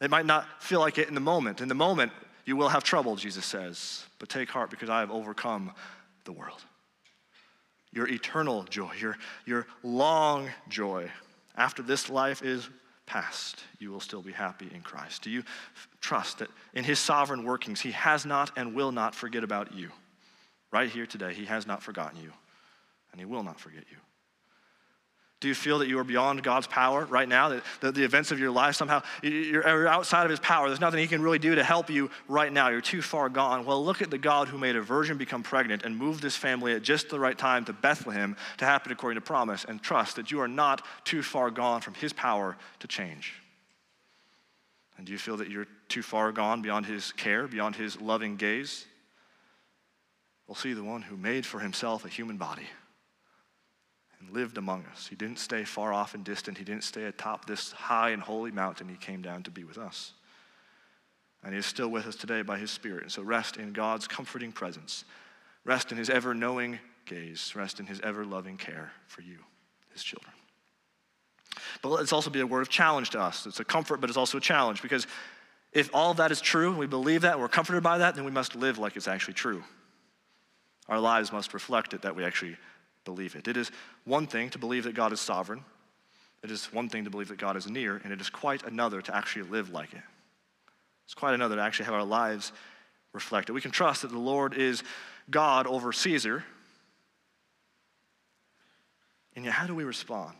It 0.00 0.10
might 0.10 0.26
not 0.26 0.62
feel 0.62 0.80
like 0.80 0.98
it 0.98 1.08
in 1.08 1.14
the 1.14 1.20
moment. 1.20 1.60
In 1.60 1.68
the 1.68 1.74
moment, 1.74 2.10
you 2.44 2.56
will 2.56 2.68
have 2.68 2.82
trouble, 2.82 3.14
Jesus 3.14 3.44
says, 3.44 4.04
but 4.18 4.28
take 4.28 4.48
heart 4.48 4.70
because 4.70 4.90
I 4.90 5.00
have 5.00 5.12
overcome 5.12 5.72
the 6.24 6.32
world. 6.32 6.60
Your 7.92 8.08
eternal 8.08 8.64
joy, 8.64 8.90
your, 8.98 9.16
your 9.46 9.66
long 9.84 10.48
joy 10.68 11.08
after 11.56 11.82
this 11.82 12.10
life 12.10 12.42
is 12.42 12.68
past, 13.12 13.62
you 13.78 13.90
will 13.90 14.00
still 14.00 14.22
be 14.22 14.32
happy 14.32 14.70
in 14.74 14.80
Christ? 14.80 15.20
Do 15.20 15.30
you 15.30 15.42
trust 16.00 16.38
that 16.38 16.48
in 16.72 16.82
His 16.82 16.98
sovereign 16.98 17.44
workings, 17.44 17.78
He 17.78 17.90
has 17.90 18.24
not 18.24 18.50
and 18.56 18.74
will 18.74 18.90
not 18.90 19.14
forget 19.14 19.44
about 19.44 19.74
you? 19.74 19.90
Right 20.72 20.88
here 20.88 21.04
today, 21.04 21.34
He 21.34 21.44
has 21.44 21.66
not 21.66 21.82
forgotten 21.82 22.22
you, 22.22 22.32
and 23.10 23.20
He 23.20 23.26
will 23.26 23.42
not 23.42 23.60
forget 23.60 23.84
you. 23.90 23.98
Do 25.42 25.48
you 25.48 25.56
feel 25.56 25.80
that 25.80 25.88
you 25.88 25.98
are 25.98 26.04
beyond 26.04 26.40
God's 26.44 26.68
power 26.68 27.04
right 27.04 27.28
now? 27.28 27.48
That, 27.48 27.64
that 27.80 27.94
the 27.96 28.04
events 28.04 28.30
of 28.30 28.38
your 28.38 28.52
life 28.52 28.76
somehow, 28.76 29.02
you're 29.24 29.88
outside 29.88 30.22
of 30.22 30.30
His 30.30 30.38
power. 30.38 30.68
There's 30.68 30.80
nothing 30.80 31.00
He 31.00 31.08
can 31.08 31.20
really 31.20 31.40
do 31.40 31.56
to 31.56 31.64
help 31.64 31.90
you 31.90 32.12
right 32.28 32.52
now. 32.52 32.68
You're 32.68 32.80
too 32.80 33.02
far 33.02 33.28
gone. 33.28 33.64
Well, 33.64 33.84
look 33.84 34.00
at 34.02 34.10
the 34.12 34.18
God 34.18 34.46
who 34.46 34.56
made 34.56 34.76
a 34.76 34.80
virgin 34.80 35.18
become 35.18 35.42
pregnant 35.42 35.82
and 35.82 35.96
moved 35.96 36.22
this 36.22 36.36
family 36.36 36.74
at 36.74 36.82
just 36.82 37.08
the 37.08 37.18
right 37.18 37.36
time 37.36 37.64
to 37.64 37.72
Bethlehem 37.72 38.36
to 38.58 38.64
happen 38.64 38.92
according 38.92 39.16
to 39.16 39.20
promise 39.20 39.66
and 39.68 39.82
trust 39.82 40.14
that 40.14 40.30
you 40.30 40.40
are 40.40 40.46
not 40.46 40.86
too 41.04 41.24
far 41.24 41.50
gone 41.50 41.80
from 41.80 41.94
His 41.94 42.12
power 42.12 42.56
to 42.78 42.86
change. 42.86 43.34
And 44.96 45.04
do 45.04 45.10
you 45.12 45.18
feel 45.18 45.38
that 45.38 45.50
you're 45.50 45.66
too 45.88 46.02
far 46.02 46.30
gone 46.30 46.62
beyond 46.62 46.86
His 46.86 47.10
care, 47.10 47.48
beyond 47.48 47.74
His 47.74 48.00
loving 48.00 48.36
gaze? 48.36 48.86
Well, 50.46 50.54
see 50.54 50.72
the 50.72 50.84
one 50.84 51.02
who 51.02 51.16
made 51.16 51.44
for 51.44 51.58
Himself 51.58 52.04
a 52.04 52.08
human 52.08 52.36
body 52.36 52.68
and 54.22 54.34
lived 54.34 54.58
among 54.58 54.84
us. 54.86 55.06
He 55.06 55.16
didn't 55.16 55.38
stay 55.38 55.64
far 55.64 55.92
off 55.92 56.14
and 56.14 56.24
distant. 56.24 56.58
He 56.58 56.64
didn't 56.64 56.84
stay 56.84 57.04
atop 57.04 57.46
this 57.46 57.72
high 57.72 58.10
and 58.10 58.22
holy 58.22 58.50
mountain. 58.50 58.88
He 58.88 58.96
came 58.96 59.22
down 59.22 59.42
to 59.44 59.50
be 59.50 59.64
with 59.64 59.78
us. 59.78 60.12
And 61.42 61.52
he 61.52 61.58
is 61.58 61.66
still 61.66 61.88
with 61.88 62.06
us 62.06 62.14
today 62.14 62.42
by 62.42 62.58
his 62.58 62.70
Spirit. 62.70 63.02
And 63.02 63.12
so 63.12 63.22
rest 63.22 63.56
in 63.56 63.72
God's 63.72 64.06
comforting 64.06 64.52
presence. 64.52 65.04
Rest 65.64 65.90
in 65.90 65.98
his 65.98 66.08
ever 66.08 66.34
knowing 66.34 66.78
gaze. 67.04 67.52
Rest 67.56 67.80
in 67.80 67.86
his 67.86 68.00
ever 68.00 68.24
loving 68.24 68.56
care 68.56 68.92
for 69.06 69.22
you, 69.22 69.38
his 69.92 70.04
children. 70.04 70.32
But 71.82 71.88
let's 71.90 72.12
also 72.12 72.30
be 72.30 72.40
a 72.40 72.46
word 72.46 72.62
of 72.62 72.68
challenge 72.68 73.10
to 73.10 73.20
us. 73.20 73.46
It's 73.46 73.60
a 73.60 73.64
comfort, 73.64 74.00
but 74.00 74.08
it's 74.08 74.16
also 74.16 74.38
a 74.38 74.40
challenge 74.40 74.82
because 74.82 75.06
if 75.72 75.90
all 75.94 76.14
that 76.14 76.30
is 76.30 76.40
true, 76.40 76.70
and 76.70 76.78
we 76.78 76.86
believe 76.86 77.22
that, 77.22 77.32
and 77.32 77.40
we're 77.40 77.48
comforted 77.48 77.82
by 77.82 77.98
that, 77.98 78.14
then 78.14 78.24
we 78.24 78.30
must 78.30 78.54
live 78.54 78.78
like 78.78 78.96
it's 78.96 79.08
actually 79.08 79.34
true. 79.34 79.64
Our 80.88 81.00
lives 81.00 81.32
must 81.32 81.54
reflect 81.54 81.94
it 81.94 82.02
that 82.02 82.14
we 82.14 82.24
actually 82.24 82.56
believe 83.04 83.34
it. 83.34 83.48
It 83.48 83.56
is 83.56 83.70
one 84.04 84.26
thing 84.26 84.50
to 84.50 84.58
believe 84.58 84.84
that 84.84 84.94
God 84.94 85.12
is 85.12 85.20
sovereign, 85.20 85.64
it 86.42 86.50
is 86.50 86.72
one 86.72 86.88
thing 86.88 87.04
to 87.04 87.10
believe 87.10 87.28
that 87.28 87.38
God 87.38 87.56
is 87.56 87.68
near, 87.68 88.00
and 88.02 88.12
it 88.12 88.20
is 88.20 88.28
quite 88.28 88.64
another 88.64 89.00
to 89.00 89.14
actually 89.14 89.48
live 89.48 89.70
like 89.70 89.92
it. 89.92 90.02
It's 91.04 91.14
quite 91.14 91.34
another 91.34 91.56
to 91.56 91.62
actually 91.62 91.84
have 91.86 91.94
our 91.94 92.04
lives 92.04 92.52
reflect 93.12 93.48
it. 93.48 93.52
We 93.52 93.60
can 93.60 93.70
trust 93.70 94.02
that 94.02 94.10
the 94.10 94.18
Lord 94.18 94.54
is 94.54 94.82
God 95.30 95.66
over 95.66 95.92
Caesar. 95.92 96.44
And 99.36 99.44
yet, 99.44 99.54
how 99.54 99.66
do 99.66 99.74
we 99.74 99.84
respond 99.84 100.36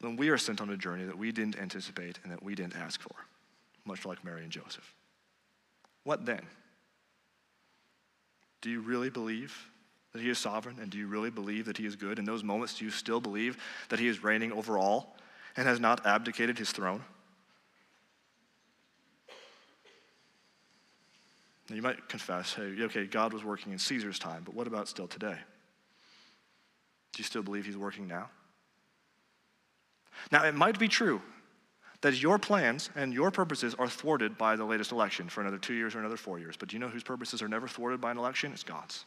when 0.00 0.16
we 0.16 0.28
are 0.28 0.38
sent 0.38 0.60
on 0.60 0.70
a 0.70 0.76
journey 0.76 1.04
that 1.04 1.16
we 1.16 1.32
didn't 1.32 1.58
anticipate 1.58 2.18
and 2.22 2.32
that 2.32 2.42
we 2.42 2.54
didn't 2.54 2.76
ask 2.76 3.00
for, 3.00 3.14
much 3.84 4.04
like 4.04 4.24
Mary 4.24 4.42
and 4.42 4.50
Joseph? 4.50 4.94
What 6.04 6.26
then? 6.26 6.42
Do 8.60 8.70
you 8.70 8.80
really 8.80 9.10
believe 9.10 9.56
that 10.16 10.22
He 10.22 10.30
is 10.30 10.38
sovereign? 10.38 10.78
And 10.80 10.90
do 10.90 10.98
you 10.98 11.06
really 11.06 11.30
believe 11.30 11.66
that 11.66 11.76
He 11.76 11.86
is 11.86 11.94
good? 11.94 12.18
In 12.18 12.24
those 12.24 12.42
moments, 12.42 12.78
do 12.78 12.84
you 12.84 12.90
still 12.90 13.20
believe 13.20 13.56
that 13.90 13.98
He 13.98 14.08
is 14.08 14.22
reigning 14.22 14.52
over 14.52 14.78
all 14.78 15.16
and 15.56 15.66
has 15.66 15.78
not 15.78 16.06
abdicated 16.06 16.58
His 16.58 16.72
throne? 16.72 17.02
Now, 21.68 21.76
you 21.76 21.82
might 21.82 22.08
confess, 22.08 22.54
hey, 22.54 22.74
okay, 22.82 23.06
God 23.06 23.32
was 23.32 23.44
working 23.44 23.72
in 23.72 23.78
Caesar's 23.78 24.18
time, 24.18 24.42
but 24.44 24.54
what 24.54 24.66
about 24.66 24.88
still 24.88 25.08
today? 25.08 25.36
Do 27.12 27.18
you 27.18 27.24
still 27.24 27.42
believe 27.42 27.66
He's 27.66 27.76
working 27.76 28.06
now? 28.06 28.30
Now, 30.32 30.44
it 30.44 30.54
might 30.54 30.78
be 30.78 30.88
true 30.88 31.20
that 32.00 32.22
your 32.22 32.38
plans 32.38 32.90
and 32.94 33.12
your 33.12 33.30
purposes 33.30 33.74
are 33.74 33.88
thwarted 33.88 34.38
by 34.38 34.56
the 34.56 34.64
latest 34.64 34.92
election 34.92 35.28
for 35.28 35.40
another 35.40 35.58
two 35.58 35.74
years 35.74 35.94
or 35.94 36.00
another 36.00 36.16
four 36.16 36.38
years. 36.38 36.56
But 36.56 36.68
do 36.68 36.76
you 36.76 36.80
know 36.80 36.88
whose 36.88 37.02
purposes 37.02 37.42
are 37.42 37.48
never 37.48 37.66
thwarted 37.66 38.00
by 38.00 38.12
an 38.12 38.18
election? 38.18 38.52
It's 38.52 38.62
God's. 38.62 39.04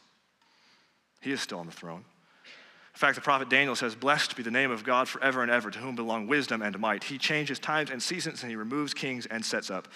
He 1.20 1.32
is 1.32 1.40
still 1.40 1.58
on 1.58 1.66
the 1.66 1.72
throne. 1.72 2.04
In 2.94 2.98
fact, 2.98 3.14
the 3.14 3.20
prophet 3.20 3.48
Daniel 3.48 3.76
says, 3.76 3.94
Blessed 3.94 4.36
be 4.36 4.42
the 4.42 4.50
name 4.50 4.70
of 4.70 4.84
God 4.84 5.08
forever 5.08 5.42
and 5.42 5.50
ever, 5.50 5.70
to 5.70 5.78
whom 5.78 5.96
belong 5.96 6.26
wisdom 6.26 6.60
and 6.60 6.78
might. 6.78 7.04
He 7.04 7.18
changes 7.18 7.58
times 7.58 7.90
and 7.90 8.02
seasons, 8.02 8.42
and 8.42 8.50
he 8.50 8.56
removes 8.56 8.92
kings 8.92 9.26
and 9.26 9.44
sets 9.44 9.70
up 9.70 9.88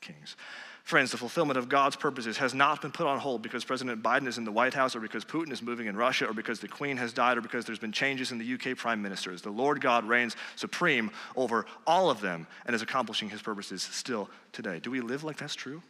kings. 0.00 0.36
Friends, 0.84 1.12
the 1.12 1.16
fulfillment 1.16 1.56
of 1.58 1.68
God's 1.68 1.94
purposes 1.94 2.36
has 2.38 2.54
not 2.54 2.82
been 2.82 2.90
put 2.90 3.06
on 3.06 3.20
hold 3.20 3.40
because 3.40 3.64
President 3.64 4.02
Biden 4.02 4.26
is 4.26 4.36
in 4.36 4.44
the 4.44 4.50
White 4.50 4.74
House 4.74 4.96
or 4.96 5.00
because 5.00 5.24
Putin 5.24 5.52
is 5.52 5.62
moving 5.62 5.86
in 5.86 5.96
Russia 5.96 6.26
or 6.26 6.34
because 6.34 6.58
the 6.58 6.66
Queen 6.66 6.96
has 6.96 7.12
died 7.12 7.38
or 7.38 7.40
because 7.40 7.64
there's 7.64 7.78
been 7.78 7.92
changes 7.92 8.32
in 8.32 8.38
the 8.38 8.54
UK 8.54 8.76
prime 8.76 9.00
ministers. 9.00 9.42
The 9.42 9.50
Lord 9.50 9.80
God 9.80 10.04
reigns 10.04 10.34
supreme 10.56 11.12
over 11.36 11.66
all 11.86 12.10
of 12.10 12.20
them 12.20 12.48
and 12.66 12.74
is 12.74 12.82
accomplishing 12.82 13.30
his 13.30 13.40
purposes 13.40 13.82
still 13.82 14.28
today. 14.50 14.80
Do 14.80 14.90
we 14.90 15.00
live 15.00 15.22
like 15.22 15.36
that's 15.36 15.54
true? 15.54 15.82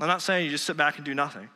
I'm 0.00 0.08
not 0.08 0.22
saying 0.22 0.46
you 0.46 0.50
just 0.50 0.64
sit 0.64 0.78
back 0.78 0.96
and 0.96 1.04
do 1.04 1.14
nothing. 1.14 1.50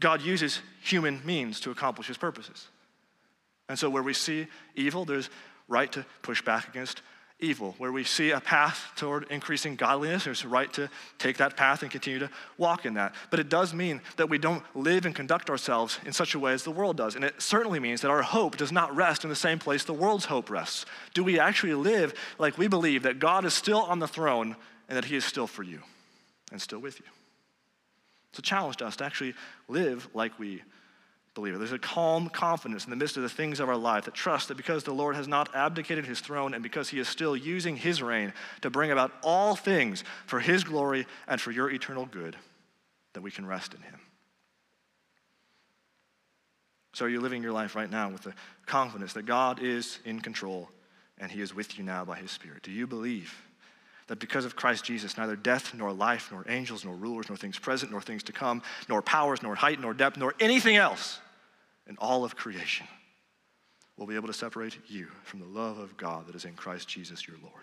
God 0.00 0.22
uses 0.22 0.60
human 0.82 1.20
means 1.24 1.60
to 1.60 1.70
accomplish 1.70 2.08
his 2.08 2.16
purposes. 2.16 2.68
And 3.68 3.78
so 3.78 3.88
where 3.88 4.02
we 4.02 4.14
see 4.14 4.48
evil, 4.74 5.04
there's 5.04 5.30
right 5.68 5.92
to 5.92 6.04
push 6.22 6.42
back 6.42 6.68
against 6.68 7.02
evil. 7.38 7.74
Where 7.78 7.92
we 7.92 8.04
see 8.04 8.30
a 8.30 8.40
path 8.40 8.92
toward 8.96 9.26
increasing 9.30 9.76
godliness, 9.76 10.24
there's 10.24 10.44
a 10.44 10.48
right 10.48 10.72
to 10.74 10.90
take 11.18 11.36
that 11.38 11.56
path 11.56 11.82
and 11.82 11.90
continue 11.90 12.18
to 12.18 12.30
walk 12.58 12.84
in 12.84 12.94
that. 12.94 13.14
But 13.30 13.40
it 13.40 13.48
does 13.48 13.72
mean 13.72 14.00
that 14.16 14.28
we 14.28 14.38
don't 14.38 14.64
live 14.74 15.06
and 15.06 15.14
conduct 15.14 15.50
ourselves 15.50 15.98
in 16.04 16.12
such 16.12 16.34
a 16.34 16.38
way 16.38 16.52
as 16.52 16.64
the 16.64 16.70
world 16.70 16.96
does. 16.96 17.14
And 17.14 17.24
it 17.24 17.40
certainly 17.40 17.80
means 17.80 18.00
that 18.02 18.10
our 18.10 18.22
hope 18.22 18.56
does 18.56 18.72
not 18.72 18.94
rest 18.94 19.24
in 19.24 19.30
the 19.30 19.36
same 19.36 19.58
place 19.58 19.84
the 19.84 19.92
world's 19.92 20.26
hope 20.26 20.50
rests. 20.50 20.86
Do 21.14 21.24
we 21.24 21.38
actually 21.38 21.74
live 21.74 22.14
like 22.38 22.58
we 22.58 22.68
believe 22.68 23.02
that 23.04 23.18
God 23.18 23.44
is 23.44 23.54
still 23.54 23.82
on 23.82 23.98
the 23.98 24.08
throne 24.08 24.56
and 24.88 24.96
that 24.96 25.04
He 25.04 25.16
is 25.16 25.24
still 25.24 25.46
for 25.46 25.62
you 25.62 25.80
and 26.52 26.60
still 26.60 26.80
with 26.80 26.98
you? 26.98 27.06
It's 28.30 28.38
a 28.38 28.42
challenge 28.42 28.76
to 28.78 28.86
us 28.86 28.96
to 28.96 29.04
actually 29.04 29.34
live 29.68 30.08
like 30.14 30.38
we 30.38 30.62
believer. 31.34 31.58
There's 31.58 31.72
a 31.72 31.78
calm 31.78 32.28
confidence 32.28 32.84
in 32.84 32.90
the 32.90 32.96
midst 32.96 33.16
of 33.16 33.22
the 33.22 33.28
things 33.28 33.60
of 33.60 33.68
our 33.68 33.76
life 33.76 34.04
that 34.04 34.14
trust 34.14 34.48
that 34.48 34.56
because 34.56 34.84
the 34.84 34.92
Lord 34.92 35.16
has 35.16 35.28
not 35.28 35.54
abdicated 35.54 36.06
his 36.06 36.20
throne 36.20 36.54
and 36.54 36.62
because 36.62 36.88
he 36.88 36.98
is 36.98 37.08
still 37.08 37.36
using 37.36 37.76
his 37.76 38.02
reign 38.02 38.32
to 38.62 38.70
bring 38.70 38.90
about 38.90 39.12
all 39.22 39.56
things 39.56 40.04
for 40.26 40.40
his 40.40 40.64
glory 40.64 41.06
and 41.28 41.40
for 41.40 41.50
your 41.50 41.70
eternal 41.70 42.06
good, 42.06 42.36
that 43.14 43.22
we 43.22 43.30
can 43.30 43.46
rest 43.46 43.74
in 43.74 43.82
him. 43.82 44.00
So, 46.92 47.04
are 47.04 47.08
you 47.08 47.20
living 47.20 47.42
your 47.42 47.52
life 47.52 47.76
right 47.76 47.90
now 47.90 48.10
with 48.10 48.22
the 48.22 48.34
confidence 48.66 49.12
that 49.12 49.24
God 49.24 49.62
is 49.62 50.00
in 50.04 50.20
control 50.20 50.68
and 51.18 51.30
he 51.30 51.40
is 51.40 51.54
with 51.54 51.78
you 51.78 51.84
now 51.84 52.04
by 52.04 52.16
his 52.16 52.32
Spirit? 52.32 52.62
Do 52.62 52.72
you 52.72 52.86
believe? 52.86 53.34
That 54.10 54.18
because 54.18 54.44
of 54.44 54.56
Christ 54.56 54.84
Jesus, 54.84 55.16
neither 55.16 55.36
death, 55.36 55.72
nor 55.72 55.92
life, 55.92 56.30
nor 56.32 56.44
angels, 56.48 56.84
nor 56.84 56.96
rulers, 56.96 57.28
nor 57.28 57.36
things 57.36 57.60
present, 57.60 57.92
nor 57.92 58.00
things 58.00 58.24
to 58.24 58.32
come, 58.32 58.60
nor 58.88 59.02
powers, 59.02 59.40
nor 59.40 59.54
height, 59.54 59.80
nor 59.80 59.94
depth, 59.94 60.16
nor 60.16 60.34
anything 60.40 60.74
else 60.74 61.20
in 61.86 61.96
all 61.98 62.24
of 62.24 62.34
creation 62.34 62.88
will 63.96 64.08
be 64.08 64.16
able 64.16 64.26
to 64.26 64.32
separate 64.32 64.76
you 64.88 65.06
from 65.22 65.38
the 65.38 65.46
love 65.46 65.78
of 65.78 65.96
God 65.96 66.26
that 66.26 66.34
is 66.34 66.44
in 66.44 66.54
Christ 66.54 66.88
Jesus 66.88 67.28
your 67.28 67.36
Lord. 67.40 67.62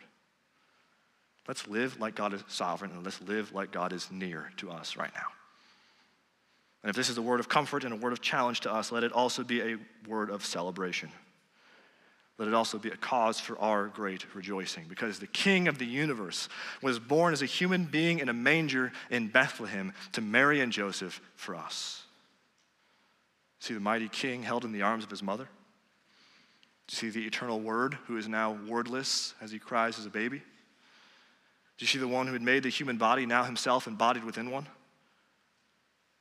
Let's 1.49 1.67
live 1.67 1.99
like 1.99 2.15
God 2.15 2.33
is 2.33 2.41
sovereign 2.47 2.91
and 2.91 3.03
let's 3.03 3.19
live 3.23 3.53
like 3.53 3.73
God 3.73 3.91
is 3.91 4.09
near 4.09 4.49
to 4.55 4.71
us 4.71 4.95
right 4.95 5.11
now. 5.13 5.27
And 6.81 6.89
if 6.89 6.95
this 6.95 7.09
is 7.09 7.17
a 7.17 7.21
word 7.21 7.41
of 7.41 7.49
comfort 7.49 7.83
and 7.83 7.91
a 7.91 7.97
word 7.97 8.13
of 8.13 8.21
challenge 8.21 8.61
to 8.61 8.71
us, 8.71 8.89
let 8.89 9.03
it 9.03 9.11
also 9.11 9.43
be 9.43 9.59
a 9.59 9.77
word 10.07 10.29
of 10.29 10.45
celebration 10.45 11.11
let 12.37 12.47
it 12.47 12.53
also 12.53 12.77
be 12.77 12.89
a 12.89 12.97
cause 12.97 13.39
for 13.39 13.57
our 13.59 13.87
great 13.87 14.25
rejoicing, 14.35 14.85
because 14.87 15.19
the 15.19 15.27
King 15.27 15.67
of 15.67 15.79
the 15.79 15.85
universe 15.85 16.49
was 16.81 16.99
born 16.99 17.33
as 17.33 17.41
a 17.41 17.47
human 17.47 17.85
being 17.85 18.19
in 18.19 18.29
a 18.29 18.33
manger 18.33 18.91
in 19.09 19.27
Bethlehem 19.27 19.93
to 20.11 20.21
Mary 20.21 20.61
and 20.61 20.71
Joseph 20.71 21.19
for 21.35 21.55
us. 21.55 22.03
See 23.59 23.73
the 23.73 23.79
mighty 23.79 24.07
King 24.07 24.43
held 24.43 24.65
in 24.65 24.71
the 24.71 24.83
arms 24.83 25.03
of 25.03 25.09
his 25.09 25.23
mother? 25.23 25.45
Do 26.87 26.93
you 26.93 27.11
see 27.11 27.19
the 27.19 27.25
eternal 27.25 27.59
Word 27.59 27.97
who 28.05 28.17
is 28.17 28.27
now 28.27 28.57
wordless 28.67 29.33
as 29.41 29.51
he 29.51 29.59
cries 29.59 29.97
as 29.97 30.05
a 30.05 30.11
baby? 30.11 30.37
Do 30.37 31.83
you 31.83 31.87
see 31.87 31.99
the 31.99 32.07
one 32.07 32.27
who 32.27 32.33
had 32.33 32.41
made 32.41 32.63
the 32.63 32.69
human 32.69 32.97
body 32.97 33.25
now 33.25 33.43
himself 33.43 33.87
embodied 33.87 34.23
within 34.23 34.51
one? 34.51 34.67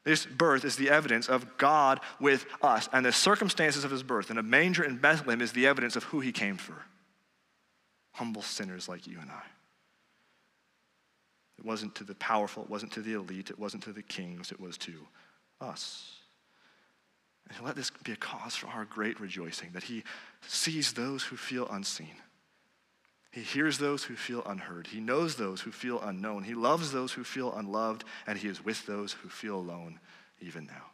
This 0.06 0.24
birth 0.24 0.64
is 0.64 0.76
the 0.76 0.88
evidence 0.88 1.28
of 1.28 1.58
God 1.58 1.98
with 2.20 2.46
us, 2.62 2.88
and 2.92 3.04
the 3.04 3.10
circumstances 3.10 3.82
of 3.82 3.90
his 3.90 4.04
birth 4.04 4.30
in 4.30 4.38
a 4.38 4.42
manger 4.42 4.84
in 4.84 4.98
Bethlehem 4.98 5.40
is 5.40 5.50
the 5.50 5.66
evidence 5.66 5.96
of 5.96 6.04
who 6.04 6.20
he 6.20 6.30
came 6.30 6.56
for 6.56 6.76
humble 8.12 8.40
sinners 8.40 8.88
like 8.88 9.06
you 9.06 9.18
and 9.20 9.30
I. 9.30 9.42
It 11.58 11.64
wasn't 11.66 11.96
to 11.96 12.04
the 12.04 12.14
powerful, 12.14 12.62
it 12.62 12.70
wasn't 12.70 12.92
to 12.92 13.02
the 13.02 13.14
elite, 13.14 13.50
it 13.50 13.58
wasn't 13.58 13.82
to 13.82 13.92
the 13.92 14.02
kings, 14.02 14.52
it 14.52 14.60
was 14.60 14.78
to 14.78 14.94
us. 15.60 16.20
And 17.50 17.66
let 17.66 17.74
this 17.74 17.90
be 18.04 18.12
a 18.12 18.16
cause 18.16 18.54
for 18.54 18.68
our 18.68 18.84
great 18.84 19.18
rejoicing 19.20 19.70
that 19.72 19.82
he 19.82 20.04
sees 20.46 20.92
those 20.92 21.24
who 21.24 21.36
feel 21.36 21.68
unseen. 21.68 22.14
He 23.36 23.42
hears 23.42 23.76
those 23.76 24.04
who 24.04 24.16
feel 24.16 24.42
unheard. 24.46 24.86
He 24.86 24.98
knows 24.98 25.36
those 25.36 25.60
who 25.60 25.70
feel 25.70 26.00
unknown. 26.00 26.44
He 26.44 26.54
loves 26.54 26.90
those 26.90 27.12
who 27.12 27.22
feel 27.22 27.54
unloved, 27.54 28.02
and 28.26 28.38
he 28.38 28.48
is 28.48 28.64
with 28.64 28.86
those 28.86 29.12
who 29.12 29.28
feel 29.28 29.56
alone 29.56 30.00
even 30.40 30.64
now. 30.64 30.86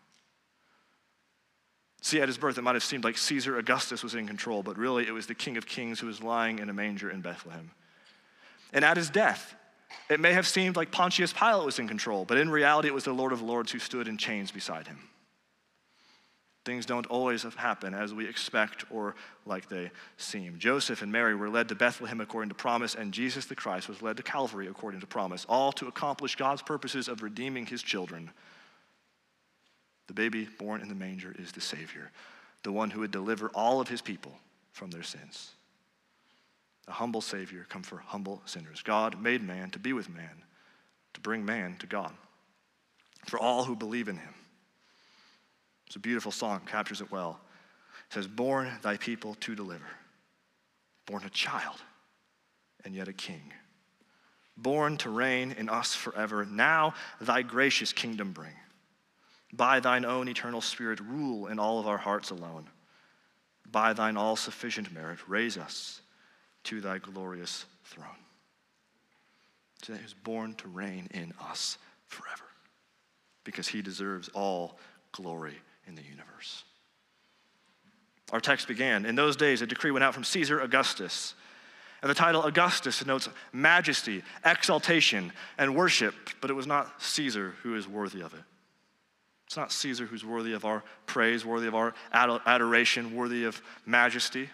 See, 2.00 2.20
at 2.20 2.26
his 2.26 2.38
birth, 2.38 2.58
it 2.58 2.62
might 2.62 2.74
have 2.74 2.82
seemed 2.82 3.04
like 3.04 3.16
Caesar 3.16 3.58
Augustus 3.58 4.02
was 4.02 4.16
in 4.16 4.26
control, 4.26 4.64
but 4.64 4.76
really 4.76 5.06
it 5.06 5.12
was 5.12 5.28
the 5.28 5.36
King 5.36 5.56
of 5.56 5.66
Kings 5.66 6.00
who 6.00 6.08
was 6.08 6.20
lying 6.20 6.58
in 6.58 6.68
a 6.68 6.72
manger 6.72 7.08
in 7.08 7.20
Bethlehem. 7.20 7.70
And 8.72 8.84
at 8.84 8.96
his 8.96 9.08
death, 9.08 9.54
it 10.10 10.18
may 10.18 10.32
have 10.32 10.48
seemed 10.48 10.74
like 10.74 10.90
Pontius 10.90 11.32
Pilate 11.32 11.64
was 11.64 11.78
in 11.78 11.86
control, 11.86 12.24
but 12.24 12.38
in 12.38 12.50
reality, 12.50 12.88
it 12.88 12.94
was 12.94 13.04
the 13.04 13.12
Lord 13.12 13.30
of 13.30 13.40
Lords 13.40 13.70
who 13.70 13.78
stood 13.78 14.08
in 14.08 14.18
chains 14.18 14.50
beside 14.50 14.88
him. 14.88 14.98
Things 16.64 16.86
don't 16.86 17.06
always 17.06 17.42
happen 17.42 17.92
as 17.92 18.14
we 18.14 18.28
expect 18.28 18.84
or 18.90 19.16
like 19.46 19.68
they 19.68 19.90
seem. 20.16 20.58
Joseph 20.58 21.02
and 21.02 21.10
Mary 21.10 21.34
were 21.34 21.50
led 21.50 21.68
to 21.70 21.74
Bethlehem 21.74 22.20
according 22.20 22.50
to 22.50 22.54
promise, 22.54 22.94
and 22.94 23.12
Jesus 23.12 23.46
the 23.46 23.56
Christ 23.56 23.88
was 23.88 24.00
led 24.00 24.16
to 24.18 24.22
Calvary 24.22 24.68
according 24.68 25.00
to 25.00 25.06
promise, 25.06 25.44
all 25.48 25.72
to 25.72 25.88
accomplish 25.88 26.36
God's 26.36 26.62
purposes 26.62 27.08
of 27.08 27.22
redeeming 27.22 27.66
his 27.66 27.82
children. 27.82 28.30
The 30.06 30.14
baby 30.14 30.48
born 30.58 30.80
in 30.80 30.88
the 30.88 30.94
manger 30.94 31.34
is 31.36 31.50
the 31.50 31.60
Savior, 31.60 32.12
the 32.62 32.72
one 32.72 32.90
who 32.90 33.00
would 33.00 33.10
deliver 33.10 33.48
all 33.48 33.80
of 33.80 33.88
his 33.88 34.02
people 34.02 34.38
from 34.72 34.90
their 34.90 35.02
sins. 35.02 35.50
A 36.86 36.92
humble 36.92 37.20
Savior 37.20 37.66
come 37.68 37.82
for 37.82 37.98
humble 37.98 38.40
sinners. 38.44 38.82
God 38.82 39.20
made 39.20 39.42
man 39.42 39.70
to 39.70 39.78
be 39.80 39.92
with 39.92 40.08
man, 40.08 40.42
to 41.14 41.20
bring 41.20 41.44
man 41.44 41.76
to 41.80 41.86
God, 41.86 42.12
for 43.26 43.38
all 43.38 43.64
who 43.64 43.74
believe 43.74 44.08
in 44.08 44.16
him. 44.16 44.34
It's 45.92 45.96
a 45.98 46.00
beautiful 46.00 46.32
song, 46.32 46.62
captures 46.64 47.02
it 47.02 47.10
well. 47.10 47.38
It 48.08 48.14
says, 48.14 48.26
Born 48.26 48.70
thy 48.80 48.96
people 48.96 49.34
to 49.40 49.54
deliver, 49.54 49.84
born 51.04 51.22
a 51.22 51.28
child, 51.28 51.82
and 52.82 52.94
yet 52.94 53.08
a 53.08 53.12
king. 53.12 53.52
Born 54.56 54.96
to 54.96 55.10
reign 55.10 55.52
in 55.52 55.68
us 55.68 55.94
forever, 55.94 56.46
now 56.46 56.94
thy 57.20 57.42
gracious 57.42 57.92
kingdom 57.92 58.32
bring. 58.32 58.54
By 59.52 59.80
thine 59.80 60.06
own 60.06 60.28
eternal 60.28 60.62
spirit, 60.62 60.98
rule 60.98 61.48
in 61.48 61.58
all 61.58 61.78
of 61.78 61.86
our 61.86 61.98
hearts 61.98 62.30
alone. 62.30 62.70
by 63.70 63.92
thine 63.92 64.16
all 64.16 64.36
sufficient 64.36 64.94
merit, 64.94 65.18
raise 65.28 65.58
us 65.58 66.00
to 66.64 66.80
thy 66.80 66.96
glorious 66.96 67.66
throne. 67.84 68.08
Today 69.82 69.98
he 69.98 70.04
was 70.04 70.14
born 70.14 70.54
to 70.54 70.68
reign 70.68 71.08
in 71.12 71.34
us 71.38 71.76
forever 72.06 72.44
because 73.44 73.68
he 73.68 73.82
deserves 73.82 74.30
all 74.30 74.78
glory 75.12 75.58
in 75.86 75.94
the 75.94 76.02
universe. 76.02 76.64
Our 78.32 78.40
text 78.40 78.66
began 78.66 79.04
In 79.04 79.14
those 79.14 79.36
days, 79.36 79.62
a 79.62 79.66
decree 79.66 79.90
went 79.90 80.04
out 80.04 80.14
from 80.14 80.24
Caesar 80.24 80.60
Augustus. 80.60 81.34
And 82.00 82.10
the 82.10 82.14
title 82.14 82.42
Augustus 82.42 82.98
denotes 82.98 83.28
majesty, 83.52 84.24
exaltation, 84.44 85.32
and 85.56 85.76
worship, 85.76 86.14
but 86.40 86.50
it 86.50 86.54
was 86.54 86.66
not 86.66 87.00
Caesar 87.00 87.54
who 87.62 87.76
is 87.76 87.86
worthy 87.86 88.22
of 88.22 88.34
it. 88.34 88.40
It's 89.46 89.56
not 89.56 89.70
Caesar 89.70 90.06
who's 90.06 90.24
worthy 90.24 90.54
of 90.54 90.64
our 90.64 90.82
praise, 91.06 91.44
worthy 91.44 91.68
of 91.68 91.74
our 91.74 91.94
adoration, 92.12 93.14
worthy 93.14 93.44
of 93.44 93.60
majesty. 93.86 94.48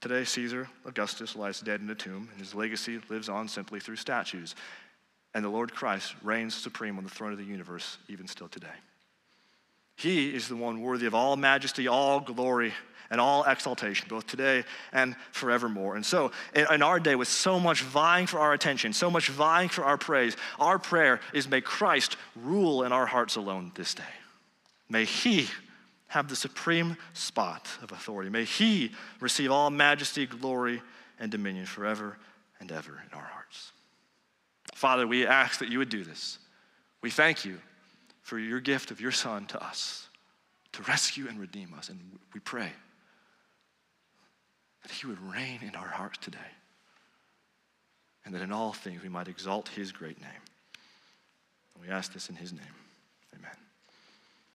Today, 0.00 0.24
Caesar 0.24 0.68
Augustus 0.86 1.36
lies 1.36 1.60
dead 1.60 1.80
in 1.82 1.90
a 1.90 1.94
tomb, 1.94 2.28
and 2.32 2.40
his 2.40 2.54
legacy 2.54 3.00
lives 3.10 3.28
on 3.28 3.46
simply 3.48 3.78
through 3.80 3.96
statues. 3.96 4.56
And 5.34 5.44
the 5.44 5.48
Lord 5.50 5.74
Christ 5.74 6.14
reigns 6.22 6.54
supreme 6.54 6.96
on 6.96 7.04
the 7.04 7.10
throne 7.10 7.32
of 7.32 7.38
the 7.38 7.44
universe, 7.44 7.98
even 8.08 8.26
still 8.26 8.48
today. 8.48 8.68
He 10.00 10.34
is 10.34 10.48
the 10.48 10.56
one 10.56 10.80
worthy 10.80 11.04
of 11.04 11.14
all 11.14 11.36
majesty, 11.36 11.86
all 11.86 12.20
glory, 12.20 12.72
and 13.10 13.20
all 13.20 13.44
exaltation, 13.44 14.06
both 14.08 14.26
today 14.26 14.64
and 14.94 15.14
forevermore. 15.30 15.96
And 15.96 16.06
so, 16.06 16.32
in, 16.54 16.80
our 16.80 16.98
day, 16.98 17.16
with 17.16 17.28
so 17.28 17.60
much 17.60 17.82
vying 17.82 18.26
for 18.26 18.38
our 18.38 18.54
attention, 18.54 18.94
so 18.94 19.10
much 19.10 19.28
vying 19.28 19.68
for 19.68 19.84
our 19.84 19.98
praise, 19.98 20.38
our 20.58 20.78
prayer 20.78 21.20
is 21.34 21.50
may 21.50 21.60
Christ 21.60 22.16
rule 22.34 22.84
in 22.84 22.92
our 22.92 23.04
hearts 23.04 23.36
alone 23.36 23.72
this 23.74 23.92
day. 23.92 24.02
May 24.88 25.04
He 25.04 25.48
have 26.06 26.28
the 26.28 26.36
supreme 26.36 26.96
spot 27.12 27.68
of 27.82 27.92
authority. 27.92 28.30
May 28.30 28.44
He 28.44 28.92
receive 29.20 29.50
all 29.50 29.68
majesty, 29.68 30.24
glory, 30.24 30.80
and 31.18 31.30
dominion 31.30 31.66
forever 31.66 32.16
and 32.58 32.72
ever 32.72 32.92
in 32.92 33.18
our 33.18 33.24
hearts. 33.26 33.72
Father, 34.74 35.06
we 35.06 35.26
ask 35.26 35.58
that 35.58 35.68
you 35.68 35.76
would 35.76 35.90
do 35.90 36.04
this. 36.04 36.38
We 37.02 37.10
thank 37.10 37.44
you 37.44 37.58
for 38.30 38.38
your 38.38 38.60
gift 38.60 38.92
of 38.92 39.00
your 39.00 39.10
Son 39.10 39.44
to 39.44 39.60
us 39.60 40.06
to 40.70 40.82
rescue 40.84 41.26
and 41.26 41.40
redeem 41.40 41.74
us. 41.76 41.88
And 41.88 41.98
we 42.32 42.38
pray 42.38 42.70
that 44.84 44.92
He 44.92 45.08
would 45.08 45.20
reign 45.20 45.58
in 45.62 45.74
our 45.74 45.88
hearts 45.88 46.18
today, 46.18 46.38
and 48.24 48.32
that 48.32 48.40
in 48.40 48.52
all 48.52 48.72
things 48.72 49.02
we 49.02 49.08
might 49.08 49.26
exalt 49.26 49.66
His 49.70 49.90
great 49.90 50.20
name. 50.20 50.30
And 51.74 51.84
we 51.84 51.90
ask 51.90 52.12
this 52.12 52.30
in 52.30 52.36
His 52.36 52.52
name. 52.52 52.62